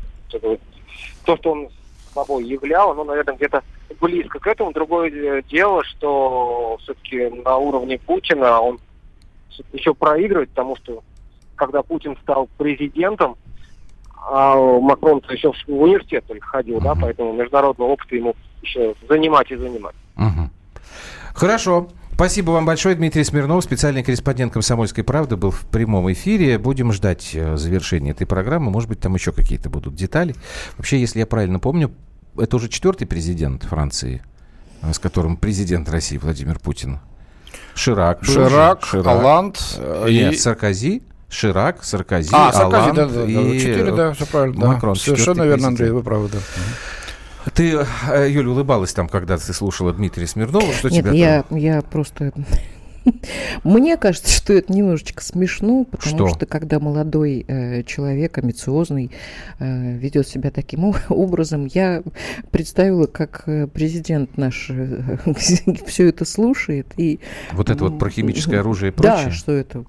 то, 1.23 1.37
что 1.37 1.51
он 1.51 1.69
собой 2.17 2.45
являл, 2.45 2.91
оно, 2.91 3.03
наверное, 3.03 3.35
где-то 3.35 3.63
близко 4.01 4.39
к 4.39 4.47
этому. 4.47 4.71
Другое 4.71 5.41
дело, 5.43 5.83
что 5.83 6.77
все-таки 6.81 7.29
на 7.43 7.57
уровне 7.57 7.99
Путина 7.99 8.59
он 8.59 8.79
еще 9.73 9.93
проигрывать, 9.93 10.49
потому 10.49 10.75
что 10.77 11.03
когда 11.55 11.81
Путин 11.81 12.17
стал 12.23 12.49
президентом, 12.57 13.35
а 14.29 14.55
Макрон 14.79 15.21
еще 15.29 15.51
в 15.51 15.81
университет 15.81 16.25
только 16.27 16.45
ходил, 16.45 16.79
uh-huh. 16.79 16.83
да, 16.83 16.95
поэтому 16.99 17.33
международного 17.33 17.89
опыта 17.89 18.15
ему 18.15 18.35
еще 18.61 18.93
занимать 19.07 19.49
и 19.51 19.55
занимать. 19.55 19.95
Uh-huh. 20.17 20.49
Хорошо. 21.33 21.87
Спасибо 22.17 22.49
вам 22.49 22.65
большое. 22.65 22.95
Дмитрий 22.95 23.23
Смирнов, 23.23 23.63
специальный 23.63 24.01
корреспондент 24.01 24.51
«Комсомольской 24.51 25.03
правды», 25.03 25.35
был 25.35 25.51
в 25.51 25.67
прямом 25.67 26.11
эфире. 26.11 26.57
Будем 26.57 26.91
ждать 26.91 27.29
э, 27.35 27.57
завершения 27.57 28.09
этой 28.09 28.25
программы. 28.25 28.71
Может 28.71 28.89
быть, 28.89 28.99
там 28.99 29.13
еще 29.13 29.31
какие-то 29.31 29.69
будут 29.69 29.93
детали. 29.93 30.33
Вообще, 30.77 30.99
если 30.99 31.19
я 31.19 31.27
правильно 31.27 31.59
помню, 31.59 31.91
это 32.35 32.55
уже 32.55 32.69
четвертый 32.69 33.05
президент 33.05 33.65
Франции, 33.65 34.23
э, 34.81 34.93
с 34.93 34.97
которым 34.97 35.37
президент 35.37 35.87
России 35.89 36.17
Владимир 36.17 36.57
Путин. 36.57 37.01
Ширак. 37.75 38.23
Ширак, 38.23 38.83
Ширак. 38.83 39.05
Оланд. 39.05 39.77
Э, 39.77 40.07
нет, 40.09 40.33
и... 40.33 40.37
Саркози. 40.37 41.03
Ширак, 41.29 41.83
Саркози, 41.83 42.31
а, 42.33 42.51
Саркози, 42.51 42.95
да, 42.95 43.05
да, 43.05 43.25
и 43.25 43.59
четыре, 43.59 43.91
да, 43.91 44.13
все 44.13 44.25
правильно. 44.25 44.65
Макрон, 44.65 44.95
да. 44.95 44.99
Совершенно 44.99 45.43
верно, 45.43 45.67
Андрей, 45.67 45.91
вы 45.91 46.01
правы, 46.01 46.29
да. 46.29 46.39
Ты, 47.53 47.79
э, 48.09 48.29
Юля, 48.29 48.49
улыбалась 48.49 48.93
там, 48.93 49.07
когда 49.07 49.37
ты 49.37 49.53
слушала 49.53 49.93
Дмитрия 49.93 50.27
Смирнова. 50.27 50.73
Что 50.73 50.89
Нет, 50.89 51.03
тебя 51.03 51.13
я, 51.13 51.43
там... 51.43 51.57
я 51.57 51.81
просто 51.81 52.31
мне 53.63 53.97
кажется, 53.97 54.31
что 54.31 54.53
это 54.53 54.71
немножечко 54.73 55.23
смешно, 55.23 55.85
потому 55.85 56.29
что, 56.29 56.35
что 56.35 56.45
когда 56.45 56.79
молодой 56.79 57.45
э, 57.47 57.83
человек, 57.83 58.37
амбициозный, 58.37 59.11
э, 59.59 59.97
ведет 59.97 60.27
себя 60.27 60.51
таким 60.51 60.93
образом, 61.09 61.65
я 61.65 62.03
представила, 62.51 63.07
как 63.07 63.43
э, 63.45 63.67
президент 63.67 64.37
наш 64.37 64.67
э, 64.69 65.17
все 65.87 66.07
это 66.07 66.25
слушает. 66.25 66.87
И, 66.97 67.19
вот 67.51 67.69
это 67.69 67.83
вот 67.83 67.99
про 67.99 68.09
химическое 68.09 68.59
оружие 68.59 68.91
и 68.91 68.93
прочее? 68.93 69.25
Да, 69.25 69.31
что 69.31 69.51
это. 69.51 69.83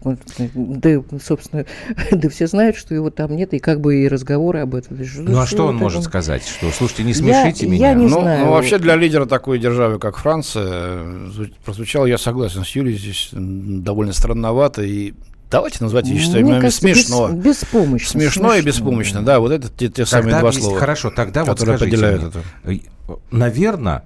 Да, 0.55 1.03
собственно, 1.23 1.65
да 2.11 2.29
все 2.29 2.47
знают, 2.47 2.77
что 2.77 2.95
его 2.95 3.11
там 3.11 3.35
нет, 3.37 3.55
и 3.55 3.59
как 3.59 3.81
бы 3.81 4.03
и 4.03 4.09
разговоры 4.09 4.61
об 4.61 4.75
этом. 4.75 4.99
Ну, 5.19 5.39
а 5.39 5.47
что 5.47 5.67
он 5.67 5.77
может 5.77 6.05
сказать? 6.05 6.47
Что, 6.47 6.71
слушайте, 6.71 7.05
не 7.05 7.15
смешите 7.15 7.67
я, 7.67 7.73
меня. 7.73 7.89
Я 7.89 7.95
не 7.95 8.07
ну, 8.07 8.21
знаю. 8.21 8.47
Ну, 8.47 8.53
вообще 8.53 8.79
для 8.79 8.97
лидера 8.97 9.27
такой 9.27 9.59
державы, 9.59 9.99
как 9.99 10.17
Франция, 10.17 10.67
э, 10.67 11.47
прозвучал, 11.65 12.07
я 12.07 12.19
согласен 12.19 12.65
с 12.65 12.71
Юлией, 12.71 12.99
здесь 13.09 13.31
довольно 13.33 14.13
странновато 14.13 14.83
и 14.83 15.15
Давайте 15.51 15.79
назвать 15.81 16.07
вещи 16.09 16.27
своими 16.27 16.49
именами 16.49 16.69
смешно. 16.69 17.31
Без, 17.31 17.63
беспомощно. 17.63 18.11
Смешно, 18.11 18.31
смешно 18.31 18.55
и 18.55 18.61
беспомощно, 18.61 19.25
да, 19.25 19.41
вот 19.41 19.51
это 19.51 19.71
те, 19.71 19.89
те 19.89 20.05
самые 20.05 20.41
два 20.41 20.53
слова. 20.53 20.79
Хорошо, 20.79 21.11
тогда 21.11 21.45
вот 21.45 21.59
скажите 21.59 21.85
определяют 21.85 22.35
мне, 22.65 22.83
это. 23.07 23.21
Наверное, 23.31 23.95
а, 23.95 24.05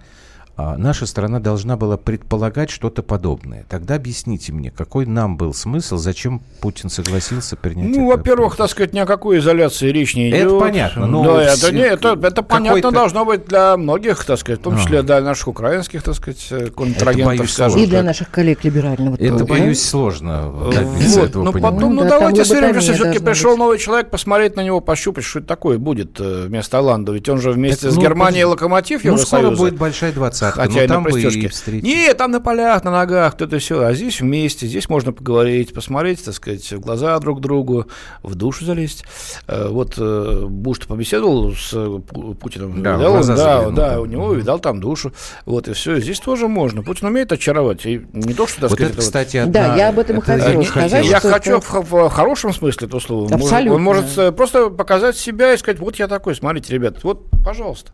наша 0.77 1.07
страна 1.07 1.41
должна 1.41 1.77
была 1.77 1.97
предполагать 1.97 2.71
что-то 2.71 3.03
подобное. 3.03 3.65
Тогда 3.69 3.97
объясните 3.97 4.53
мне, 4.53 4.71
какой 4.71 5.07
нам 5.07 5.37
был 5.37 5.55
смысл, 5.55 5.97
зачем 5.97 6.41
Путин 6.61 6.91
согласился 6.91 7.57
принять 7.57 7.89
Ну, 7.89 8.09
во-первых, 8.09 8.57
так 8.57 8.71
сказать, 8.71 8.93
ни 8.93 8.99
о 8.99 9.07
какой 9.07 9.39
изоляции 9.39 9.91
речь 9.91 10.15
не 10.15 10.31
идет. 10.31 10.47
Это 10.47 10.59
понятно. 10.59 11.07
Но 11.07 11.25
да, 11.25 11.43
это, 11.43 11.73
не, 11.73 11.81
это, 11.81 12.19
это 12.23 12.43
понятно 12.43 12.91
должно 12.91 13.25
быть 13.25 13.47
для 13.47 13.77
многих, 13.77 14.25
так 14.25 14.39
сказать, 14.39 14.61
в 14.61 14.63
том 14.63 14.79
числе 14.79 15.01
а. 15.01 15.03
для 15.03 15.21
наших 15.21 15.49
украинских, 15.49 16.03
так 16.03 16.15
сказать, 16.15 16.47
э, 16.51 16.67
контрагентов, 16.67 17.51
скажем 17.51 17.81
И 17.81 17.87
для 17.87 18.03
наших 18.03 18.31
коллег 18.31 18.65
либерального 18.65 19.17
Это, 19.17 19.39
тоже, 19.39 19.45
боюсь, 19.45 19.83
сложно 19.83 20.51
вот. 20.51 20.75
этого 20.75 21.45
ну, 21.45 21.53
потом, 21.53 21.81
ну, 21.81 21.91
ну 21.91 22.03
да, 22.03 22.19
давайте 22.19 22.45
сверим, 22.45 22.81
что 22.81 22.93
все-таки 22.93 23.19
пришел 23.19 23.53
быть. 23.53 23.59
новый 23.59 23.79
человек, 23.79 24.11
посмотреть 24.11 24.57
на 24.57 24.63
него, 24.63 24.81
пощупать, 24.81 25.25
что 25.25 25.39
это 25.39 25.49
такое 25.49 25.79
будет 25.79 26.21
э, 26.21 26.47
вместо 26.47 26.79
Оланда. 26.79 27.13
Ведь 27.13 27.29
он 27.29 27.41
же 27.41 27.53
вместе 27.53 27.87
так, 27.87 27.93
с 27.93 27.97
ну, 27.97 28.03
Германией 28.03 28.45
локомотив 28.45 29.05
ну, 29.05 29.17
скоро 29.19 29.51
будет 29.51 29.77
большая 29.77 30.13
двадцатка. 30.13 30.52
Хотя 30.53 30.83
ну, 30.83 30.87
там 30.87 31.05
бы 31.05 31.21
и 31.21 31.83
Нет, 31.83 32.17
там 32.17 32.31
на 32.31 32.41
полях, 32.41 32.85
на 32.85 32.91
ногах, 32.91 33.35
кто-то 33.35 33.59
все. 33.59 33.83
А 33.83 33.95
здесь 33.95 34.21
вместе, 34.21 34.67
здесь 34.67 34.89
можно 34.89 35.13
поговорить, 35.13 35.73
посмотреть, 35.73 36.25
так 36.25 36.35
сказать, 36.35 36.71
в 36.73 36.81
глаза 36.81 37.19
друг 37.19 37.41
другу, 37.41 37.87
в 38.23 38.35
душу 38.35 38.65
залезть. 38.65 39.05
Э, 39.47 39.69
вот 39.69 39.95
э, 39.97 40.45
Буш 40.47 40.81
побеседовал 40.81 41.53
с 41.53 41.71
э, 41.73 42.01
Путиным. 42.41 42.83
Да, 42.83 42.97
видал, 42.97 43.15
да, 43.15 43.23
заглянул, 43.23 43.73
да, 43.73 44.01
у 44.01 44.05
него 44.05 44.33
видал 44.35 44.59
там 44.59 44.81
душу. 44.81 45.13
Вот, 45.47 45.69
и 45.69 45.73
все. 45.73 45.99
Здесь 45.99 46.21
тоже 46.21 46.49
можно. 46.49 46.83
Путин 46.83 47.09
умеет 47.09 47.33
очаровать. 47.33 47.87
И 47.87 48.07
не 48.13 48.35
то, 48.35 48.47
что, 48.47 48.61
так 48.61 48.71
вот 48.71 48.79
сказать, 48.79 48.93
это, 48.93 49.03
кстати, 49.03 49.37
одна... 49.39 49.53
Да, 49.53 49.77
я 49.77 49.89
об 49.89 49.99
этом 49.99 50.19
это 50.19 50.27
хотела 50.27 50.63
сказать. 50.63 51.07
Я 51.07 51.21
хочу 51.21 51.59
это... 51.59 51.83
в, 51.83 51.91
в 51.91 52.09
хорошем 52.11 52.53
смысле 52.53 52.87
этого 52.87 53.01
слова. 53.01 53.35
Абсолютно. 53.35 53.75
Он 53.75 53.83
может 53.83 54.37
просто 54.37 54.71
показать 54.71 55.17
себя 55.17 55.55
и 55.55 55.57
сказать, 55.57 55.81
вот 55.81 55.97
я 55.97 56.09
такой, 56.09 56.35
смотрите, 56.35 56.75
ребят, 56.75 57.03
вот, 57.03 57.25
пожалуйста. 57.45 57.93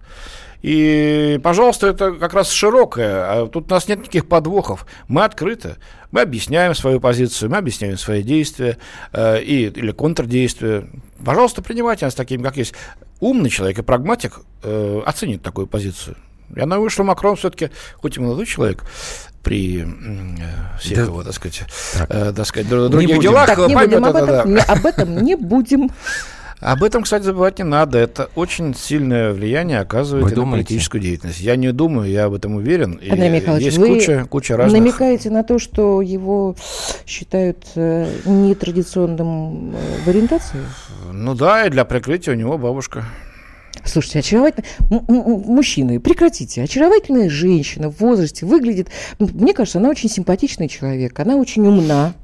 И, 0.63 1.39
пожалуйста, 1.43 1.87
это 1.87 2.13
как 2.13 2.35
раз 2.35 2.51
широкое. 2.51 3.43
А 3.43 3.47
тут 3.47 3.71
у 3.71 3.75
нас 3.75 3.87
нет 3.89 4.01
никаких 4.01 4.29
подвохов. 4.29 4.87
Мы 5.07 5.25
открыты. 5.25 5.77
Мы 6.11 6.23
объясняем 6.23 6.75
свою 6.75 7.01
позицию, 7.01 7.51
мы 7.51 7.59
объясняем 7.59 7.99
свои 7.99 8.23
действия 8.23 8.79
э, 9.13 9.43
и, 9.43 9.67
или 9.67 9.93
контрдействия. 9.93 10.89
Пожалуйста, 11.23 11.61
принимайте 11.61 12.07
нас 12.07 12.15
таким, 12.15 12.43
как 12.43 12.57
есть. 12.57 12.75
Умный 13.21 13.51
человек 13.51 13.81
и 13.81 13.83
прагматик 13.83 14.41
э, 14.63 15.03
оценит 15.05 15.43
такую 15.43 15.67
позицию. 15.67 16.17
Я 16.57 16.65
думаю, 16.65 16.89
что 16.89 17.05
Макрон 17.05 17.37
все-таки, 17.37 17.71
хоть 17.97 18.17
и 18.17 18.21
молодой 18.21 18.47
человек, 18.47 18.85
при 19.43 19.83
э, 19.83 20.79
всех 20.79 20.99
да. 20.99 21.05
его, 21.05 21.23
так 21.23 21.35
сказать, 21.35 21.63
так. 21.95 22.11
Э, 22.11 22.33
так 22.33 22.47
сказать 22.47 22.69
других 22.69 23.21
делах, 23.21 23.47
так, 23.47 23.59
не 23.69 23.75
поймет 23.75 24.01
будем 24.01 24.05
это, 24.05 24.19
об 24.19 24.25
этом, 24.25 24.55
да. 24.55 24.61
не, 24.61 24.61
об 24.61 24.87
этом 24.87 25.25
не 25.25 25.37
будем. 25.37 25.91
Об 26.61 26.83
этом, 26.83 27.05
кстати, 27.05 27.23
забывать 27.23 27.59
не 27.59 27.65
надо. 27.65 27.99
Это 27.99 28.31
очень 28.35 28.75
сильное 28.75 29.33
влияние 29.33 29.79
оказывает 29.79 30.37
на 30.37 30.51
политическую 30.51 31.01
деятельность. 31.01 31.41
Я 31.41 31.57
не 31.57 31.73
думаю, 31.73 32.11
я 32.11 32.25
об 32.25 32.35
этом 32.35 32.57
уверен. 32.57 33.01
Андрей 33.09 33.31
Михайлович, 33.31 33.65
есть 33.65 33.79
вы 33.79 33.89
куча, 33.89 34.27
куча 34.29 34.57
разных... 34.57 34.81
намекаете 34.81 35.31
на 35.31 35.45
то, 35.45 35.59
что 35.59 36.03
его 36.03 36.57
считают 37.07 37.65
э, 37.77 38.11
нетрадиционным 38.25 39.75
э, 39.75 40.05
в 40.05 40.09
ориентации? 40.09 40.59
Ну 41.13 41.35
да, 41.35 41.67
и 41.67 41.71
для 41.71 41.85
прикрытия 41.85 42.35
у 42.35 42.37
него 42.37 42.59
бабушка. 42.59 43.05
Слушайте, 43.85 44.21
очаровательная... 44.21 44.69
Мужчины, 44.89 46.01
прекратите. 46.01 46.63
Очаровательная 46.63 47.29
женщина 47.29 47.91
в 47.91 48.01
возрасте 48.01 48.47
выглядит... 48.47 48.89
Мне 49.19 49.55
кажется, 49.55 49.79
она 49.79 49.91
очень 49.91 50.09
симпатичный 50.09 50.69
человек. 50.69 51.19
Она 51.19 51.37
очень 51.37 51.67
умна 51.67 52.15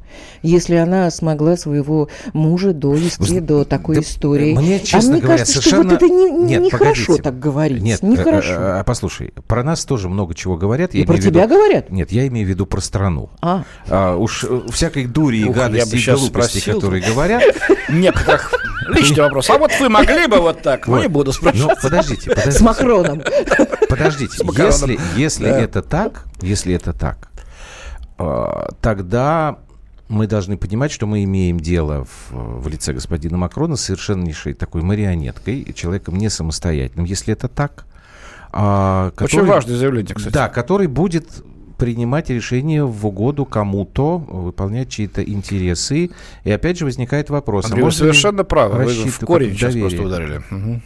если 0.42 0.76
она 0.76 1.10
смогла 1.10 1.56
своего 1.56 2.08
мужа 2.32 2.72
довести 2.72 3.40
до 3.40 3.64
такой 3.64 3.96
да, 3.96 4.02
истории. 4.02 4.54
Мне, 4.54 4.80
честно 4.80 4.98
а 4.98 5.12
мне 5.12 5.20
говоря, 5.20 5.38
кажется, 5.38 5.62
совершенно... 5.62 5.82
что 5.82 5.90
вот 5.90 6.02
это 6.02 6.08
не, 6.08 6.30
Нет, 6.30 6.62
нехорошо 6.62 7.16
так 7.18 7.38
говорить. 7.38 7.82
Нет, 7.82 8.02
нехорошо. 8.02 8.52
А, 8.52 8.76
а, 8.76 8.80
а, 8.80 8.84
послушай, 8.84 9.32
про 9.46 9.62
нас 9.62 9.84
тоже 9.84 10.08
много 10.08 10.34
чего 10.34 10.56
говорят. 10.56 10.94
Я 10.94 11.02
и 11.02 11.04
про 11.04 11.18
тебя 11.18 11.44
виду... 11.44 11.54
говорят? 11.54 11.90
Нет, 11.90 12.12
я 12.12 12.26
имею 12.28 12.46
в 12.46 12.50
виду 12.50 12.66
про 12.66 12.80
страну. 12.80 13.30
А. 13.40 13.64
а 13.88 14.16
уж 14.16 14.44
э, 14.44 14.62
всякой 14.70 15.06
дури 15.06 15.38
и 15.38 15.44
Ух, 15.44 15.56
гадости 15.56 15.96
и 15.96 16.04
глупости, 16.04 16.58
спросил. 16.58 16.74
которые 16.74 17.02
говорят... 17.02 17.42
Некоторых 17.88 18.52
личный 18.88 19.22
вопрос. 19.22 19.50
А 19.50 19.58
вот 19.58 19.72
вы 19.80 19.88
могли 19.88 20.26
бы 20.26 20.38
вот 20.38 20.62
так? 20.62 20.86
Ну, 20.86 21.00
не 21.00 21.08
буду 21.08 21.32
спрашивать. 21.32 21.76
Ну, 21.76 21.82
подождите, 21.82 22.30
подождите. 22.30 22.58
С 22.58 22.60
Макроном. 22.60 23.22
Подождите, 23.88 24.36
если, 24.56 24.98
если 25.16 25.48
это 25.48 25.82
так, 25.82 26.24
если 26.40 26.74
это 26.74 26.92
так, 26.92 27.28
тогда 28.80 29.58
мы 30.08 30.26
должны 30.26 30.56
понимать, 30.56 30.92
что 30.92 31.06
мы 31.06 31.24
имеем 31.24 31.58
дело 31.58 32.04
в, 32.04 32.60
в 32.62 32.68
лице 32.68 32.92
господина 32.92 33.38
Макрона 33.38 33.76
с 33.76 33.82
совершеннейшей 33.82 34.52
такой 34.52 34.82
марионеткой, 34.82 35.72
человеком 35.74 36.16
не 36.16 36.28
самостоятельным. 36.28 37.06
Если 37.06 37.32
это 37.32 37.48
так... 37.48 37.86
А, 38.52 39.10
который, 39.12 39.26
Очень 39.26 39.46
важное 39.46 39.76
заявление, 39.76 40.14
кстати. 40.14 40.32
Да, 40.32 40.48
который 40.48 40.86
будет 40.86 41.26
принимать 41.76 42.30
решения 42.30 42.84
в 42.84 43.06
угоду 43.06 43.44
кому-то, 43.44 44.18
выполнять 44.18 44.88
чьи-то 44.90 45.22
интересы. 45.22 46.10
И 46.44 46.50
опять 46.50 46.78
же 46.78 46.84
возникает 46.84 47.30
вопрос. 47.30 47.64
А 47.64 47.68
Андрей, 47.68 47.82
а 47.82 47.84
вы 47.86 47.92
совершенно 47.92 48.44
правы. 48.44 48.84
Вы 48.84 48.92
в 48.92 49.18
корень 49.20 49.52
сейчас 49.52 49.74
просто 49.74 50.02
ударили. 50.02 50.42
Угу. 50.50 50.80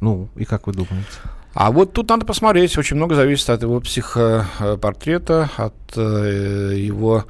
Ну, 0.00 0.28
и 0.36 0.44
как 0.44 0.66
вы 0.66 0.72
думаете? 0.72 1.06
А 1.54 1.70
вот 1.70 1.92
тут 1.92 2.08
надо 2.08 2.24
посмотреть, 2.24 2.78
очень 2.78 2.96
много 2.96 3.14
зависит 3.14 3.50
от 3.50 3.62
его 3.62 3.78
психопортрета, 3.80 5.50
от 5.56 5.74
э, 5.96 6.74
его 6.78 7.26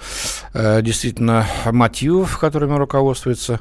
э, 0.55 0.81
действительно 0.81 1.47
мотивов, 1.67 2.39
которыми 2.39 2.77
руководствуется. 2.77 3.61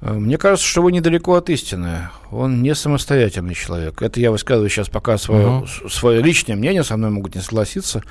Э, 0.00 0.12
мне 0.12 0.38
кажется, 0.38 0.66
что 0.66 0.82
вы 0.82 0.92
недалеко 0.92 1.34
от 1.34 1.50
истины. 1.50 2.08
Он 2.30 2.62
не 2.62 2.74
самостоятельный 2.74 3.54
человек. 3.54 4.02
Это 4.02 4.20
я 4.20 4.30
высказываю 4.30 4.68
сейчас 4.68 4.88
пока 4.88 5.18
свое, 5.18 5.46
uh-huh. 5.46 5.88
свое 5.88 6.22
личное 6.22 6.56
мнение, 6.56 6.84
со 6.84 6.96
мной 6.96 7.10
могут 7.10 7.34
не 7.34 7.40
согласиться. 7.40 8.02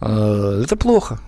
Это 0.00 0.76
плохо. 0.78 1.20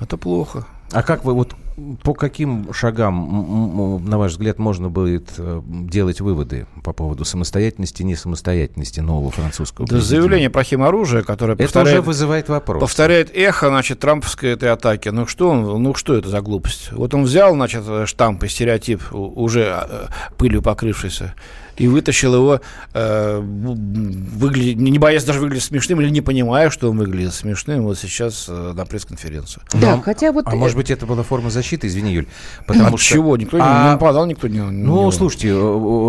Это 0.00 0.16
плохо. 0.16 0.66
А 0.92 1.02
как 1.02 1.24
вы 1.24 1.34
вот 1.34 1.54
по 2.02 2.12
каким 2.12 2.72
шагам, 2.72 4.00
на 4.04 4.18
ваш 4.18 4.32
взгляд, 4.32 4.58
можно 4.58 4.88
будет 4.88 5.30
э, 5.38 5.62
делать 5.64 6.20
выводы 6.20 6.66
по 6.82 6.92
поводу 6.92 7.24
самостоятельности 7.24 8.02
и 8.02 8.04
несамостоятельности 8.04 9.00
нового 9.00 9.30
французского 9.30 9.86
Да 9.86 10.00
заявление 10.00 10.50
про 10.50 10.64
химоружие, 10.64 11.22
которое 11.22 11.52
это 11.54 11.62
повторяет, 11.62 11.98
уже 11.98 12.02
вызывает 12.02 12.48
вопрос. 12.48 12.80
Повторяет 12.80 13.30
эхо, 13.34 13.68
значит, 13.68 14.00
трамповской 14.00 14.50
этой 14.50 14.70
атаки. 14.70 15.10
Ну 15.10 15.26
что, 15.26 15.50
он, 15.50 15.82
ну 15.82 15.94
что 15.94 16.14
это 16.14 16.28
за 16.28 16.40
глупость? 16.40 16.90
Вот 16.92 17.14
он 17.14 17.22
взял, 17.24 17.54
значит, 17.54 17.84
штамп 18.06 18.42
и 18.44 18.48
стереотип, 18.48 19.12
уже 19.12 19.86
э, 19.88 20.06
пылью 20.36 20.62
покрывшийся, 20.62 21.34
и 21.78 21.86
вытащил 21.86 22.34
его, 22.34 22.60
э, 22.94 23.40
выглядеть, 23.40 24.76
не 24.76 24.98
боясь 24.98 25.24
даже 25.24 25.40
выглядеть 25.40 25.64
смешным 25.64 26.00
или 26.00 26.10
не 26.10 26.20
понимая, 26.20 26.70
что 26.70 26.90
он 26.90 26.98
выглядит 26.98 27.34
смешным, 27.34 27.84
вот 27.84 27.98
сейчас 27.98 28.46
э, 28.48 28.72
на 28.74 28.84
пресс-конференцию. 28.84 29.62
Да, 29.72 29.96
Но, 29.96 30.02
хотя 30.02 30.32
вот... 30.32 30.46
А 30.46 30.54
может 30.54 30.76
быть, 30.76 30.90
это 30.90 31.06
была 31.06 31.22
форма 31.22 31.50
защиты? 31.50 31.86
извини, 31.86 32.12
Юль. 32.12 32.26
Потому 32.66 32.94
От 32.94 33.00
что... 33.00 33.14
чего? 33.14 33.36
Никто 33.36 33.58
а... 33.60 33.84
не 33.84 33.90
нападал, 33.92 34.26
никто 34.26 34.48
не... 34.48 34.60
Ну, 34.60 35.06
не... 35.06 35.12
слушайте, 35.12 35.54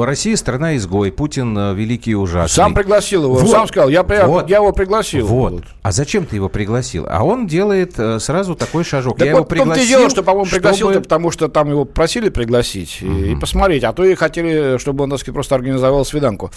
Россия 0.04 0.36
страна 0.36 0.76
изгой, 0.76 1.12
Путин 1.12 1.76
великий 1.76 2.12
и 2.12 2.16
ужасный. 2.16 2.56
Сам 2.56 2.74
пригласил 2.74 3.24
его, 3.24 3.36
вот. 3.36 3.50
сам 3.50 3.68
сказал, 3.68 3.90
я, 3.90 4.04
вот. 4.04 4.50
я 4.50 4.58
его 4.58 4.72
пригласил. 4.72 5.28
Вот. 5.28 5.54
вот. 5.54 5.64
А 5.84 5.92
зачем 5.92 6.26
ты 6.26 6.36
его 6.36 6.50
пригласил? 6.50 7.06
А 7.10 7.24
он 7.24 7.48
делает 7.48 7.96
сразу 8.20 8.56
такой 8.56 8.84
шажок. 8.84 9.18
Так 9.18 9.28
я 9.28 9.34
вот 9.34 9.40
его 9.40 9.46
пригласил, 9.46 9.88
дело, 9.88 10.10
что, 10.10 10.24
по-моему, 10.24 10.50
пригласил 10.50 10.90
чтобы... 10.90 11.04
потому 11.04 11.32
что 11.32 11.48
там 11.48 11.70
его 11.70 11.86
просили 11.86 12.30
пригласить 12.30 13.00
угу. 13.02 13.12
и, 13.12 13.32
и 13.34 13.36
посмотреть, 13.36 13.84
а 13.84 13.94
то 13.94 14.04
и 14.04 14.16
хотели, 14.16 14.78
чтобы 14.78 15.04
он, 15.04 15.10
так 15.10 15.20
сказать, 15.20 15.34
просто 15.34 15.56
организовал 15.60 16.06
свиданку 16.06 16.52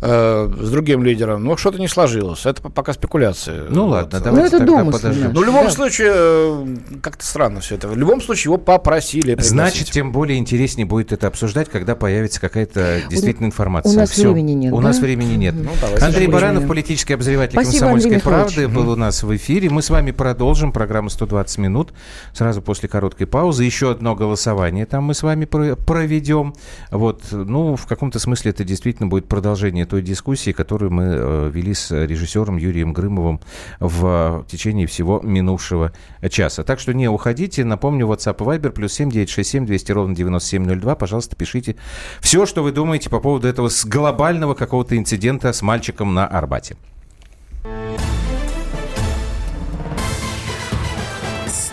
э, 0.00 0.50
с 0.60 0.70
другим 0.70 1.02
лидером. 1.02 1.44
Но 1.44 1.56
что-то 1.56 1.78
не 1.78 1.88
сложилось. 1.88 2.46
Это 2.46 2.62
пока 2.62 2.92
спекуляция. 2.92 3.66
Ну 3.68 3.86
ладно, 3.86 4.18
вот. 4.18 4.24
давайте 4.24 4.58
ну, 4.58 4.66
тогда 4.66 4.90
подождем. 4.90 5.32
Ну, 5.32 5.40
в 5.40 5.44
любом 5.44 5.64
да. 5.64 5.70
случае, 5.70 6.12
э, 6.14 6.76
как-то 7.02 7.24
странно 7.24 7.60
все 7.60 7.76
это. 7.76 7.88
В 7.88 7.96
любом 7.96 8.20
случае, 8.20 8.44
его 8.44 8.58
попросили 8.58 9.34
пригласить. 9.34 9.50
Значит, 9.50 9.90
тем 9.90 10.12
более 10.12 10.38
интереснее 10.38 10.86
будет 10.86 11.12
это 11.12 11.26
обсуждать, 11.26 11.68
когда 11.68 11.96
появится 11.96 12.40
какая-то 12.40 13.02
действительно 13.08 13.46
информация. 13.46 13.92
У 13.92 13.96
нас 13.96 14.10
Все. 14.10 14.30
времени 14.30 14.52
нет. 14.52 14.72
У 14.72 14.76
да? 14.76 14.82
нас 14.82 14.98
времени 14.98 15.34
нет. 15.34 15.54
Ну, 15.54 15.70
Андрей 16.00 16.28
Баранов, 16.28 16.66
политический 16.68 17.14
обозреватель 17.14 17.54
Спасибо, 17.54 17.86
«Комсомольской 17.86 18.20
правды», 18.20 18.68
был 18.68 18.90
у 18.90 18.96
нас 18.96 19.22
в 19.22 19.34
эфире. 19.36 19.70
Мы 19.70 19.82
с 19.82 19.90
вами 19.90 20.10
продолжим 20.10 20.72
программу 20.72 21.08
«120 21.08 21.60
минут» 21.60 21.92
сразу 22.32 22.62
после 22.62 22.88
короткой 22.88 23.26
паузы. 23.26 23.64
Еще 23.64 23.90
одно 23.90 24.14
голосование 24.14 24.86
там 24.86 25.04
мы 25.04 25.14
с 25.14 25.22
вами 25.22 25.44
проведем. 25.44 26.54
Вот, 26.90 27.22
ну, 27.30 27.76
в 27.76 27.86
каком-то 27.86 28.18
смысле 28.18 28.33
это 28.42 28.64
действительно 28.64 29.08
будет 29.08 29.26
продолжение 29.26 29.86
той 29.86 30.02
дискуссии, 30.02 30.52
которую 30.52 30.92
мы 30.92 31.04
э, 31.04 31.50
вели 31.52 31.74
с 31.74 31.90
режиссером 31.90 32.56
Юрием 32.56 32.92
Грымовым 32.92 33.40
в 33.80 34.44
течение 34.48 34.86
всего 34.86 35.20
минувшего 35.22 35.92
часа. 36.30 36.64
Так 36.64 36.80
что 36.80 36.92
не 36.92 37.08
уходите. 37.08 37.64
Напомню, 37.64 38.06
WhatsApp 38.06 38.36
и 38.36 38.58
Viber 38.58 38.70
плюс 38.70 38.92
7967 38.92 39.66
200 39.66 39.92
ровно 39.92 40.14
9702. 40.14 40.94
Пожалуйста, 40.96 41.36
пишите 41.36 41.76
все, 42.20 42.46
что 42.46 42.62
вы 42.62 42.72
думаете 42.72 43.10
по 43.10 43.20
поводу 43.20 43.48
этого 43.48 43.70
глобального 43.84 44.54
какого-то 44.54 44.96
инцидента 44.96 45.52
с 45.52 45.62
мальчиком 45.62 46.14
на 46.14 46.26
Арбате. 46.26 46.76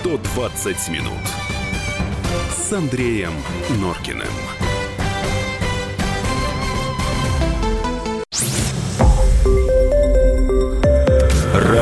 120 0.01 0.89
минут 0.89 1.11
с 2.49 2.73
Андреем 2.73 3.33
Норкиным. 3.79 4.70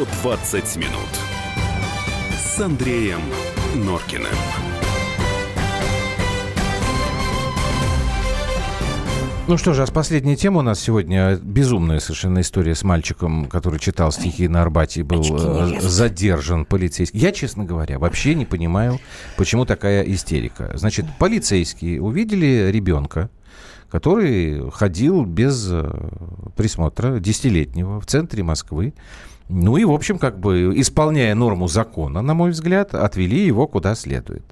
«120 0.00 0.78
минут» 0.78 1.10
с 2.32 2.58
Андреем 2.58 3.20
Норкиным. 3.74 4.32
Ну 9.46 9.58
что 9.58 9.74
же, 9.74 9.82
а 9.82 9.86
с 9.86 9.90
последней 9.90 10.36
темы 10.36 10.60
у 10.60 10.62
нас 10.62 10.80
сегодня 10.80 11.36
безумная 11.36 12.00
совершенно 12.00 12.40
история 12.40 12.74
с 12.74 12.82
мальчиком, 12.82 13.44
который 13.44 13.78
читал 13.78 14.10
стихи 14.10 14.48
на 14.48 14.62
Арбате 14.62 15.00
и 15.00 15.02
был 15.02 15.22
э, 15.22 15.80
задержан 15.82 16.64
полицейским. 16.64 17.18
Я, 17.18 17.30
честно 17.32 17.66
говоря, 17.66 17.98
вообще 17.98 18.34
не 18.34 18.46
понимаю, 18.46 19.00
почему 19.36 19.66
такая 19.66 20.02
истерика. 20.04 20.72
Значит, 20.76 21.04
полицейские 21.18 22.00
увидели 22.00 22.70
ребенка, 22.72 23.28
который 23.90 24.70
ходил 24.70 25.26
без 25.26 25.68
э, 25.70 26.08
присмотра, 26.56 27.18
десятилетнего, 27.18 28.00
в 28.00 28.06
центре 28.06 28.42
Москвы. 28.42 28.94
Ну 29.52 29.76
и, 29.76 29.84
в 29.84 29.90
общем, 29.90 30.18
как 30.18 30.38
бы 30.38 30.72
исполняя 30.76 31.34
норму 31.34 31.66
закона, 31.66 32.22
на 32.22 32.34
мой 32.34 32.52
взгляд, 32.52 32.94
отвели 32.94 33.44
его 33.44 33.66
куда 33.66 33.96
следует. 33.96 34.44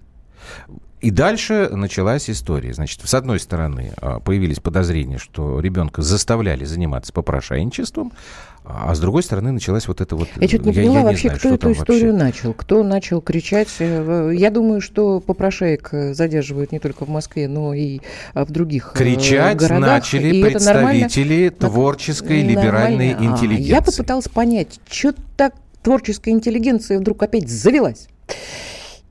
И 1.00 1.12
дальше 1.12 1.68
началась 1.70 2.28
история. 2.28 2.74
Значит, 2.74 3.02
с 3.04 3.14
одной 3.14 3.38
стороны, 3.38 3.92
а, 3.98 4.18
появились 4.18 4.58
подозрения, 4.58 5.18
что 5.18 5.61
ребенка 5.61 6.02
заставляли 6.02 6.64
заниматься 6.64 7.12
попрошайничеством, 7.12 8.12
а 8.70 8.94
с 8.94 9.00
другой 9.00 9.22
стороны 9.22 9.52
началась 9.52 9.88
вот 9.88 10.00
это 10.00 10.14
вот... 10.14 10.28
Я 10.37 10.46
что-то 10.46 10.66
не 10.66 10.72
поняла 10.72 10.94
я, 10.94 11.00
я 11.00 11.07
вообще, 11.07 11.28
знаю, 11.28 11.38
кто 11.38 11.54
эту 11.54 11.72
историю 11.72 12.12
вообще. 12.12 12.24
начал, 12.24 12.52
кто 12.52 12.83
начал 12.83 13.20
кричать. 13.22 13.68
Э, 13.78 14.31
я 14.35 14.50
думаю, 14.50 14.83
что 14.83 15.20
попрошаек 15.20 15.88
э, 15.92 16.12
задерживают 16.12 16.72
не 16.72 16.78
только 16.78 17.07
в 17.07 17.09
Москве, 17.09 17.48
но 17.48 17.72
и 17.72 18.00
а, 18.35 18.44
в 18.44 18.50
других 18.50 18.92
э, 18.94 18.98
кричать 18.98 19.57
городах. 19.57 19.88
начали 19.88 20.37
и 20.37 20.42
представители 20.42 21.48
творческой 21.48 22.42
либеральной 22.42 23.12
нормально. 23.12 23.35
интеллигенции. 23.35 23.70
я 23.70 23.81
попыталась 23.81 24.28
понять, 24.28 24.81
что 24.90 25.14
так 25.37 25.54
творческая 25.83 26.33
интеллигенция 26.33 26.98
вдруг 26.98 27.22
опять 27.22 27.48
завелась. 27.48 28.09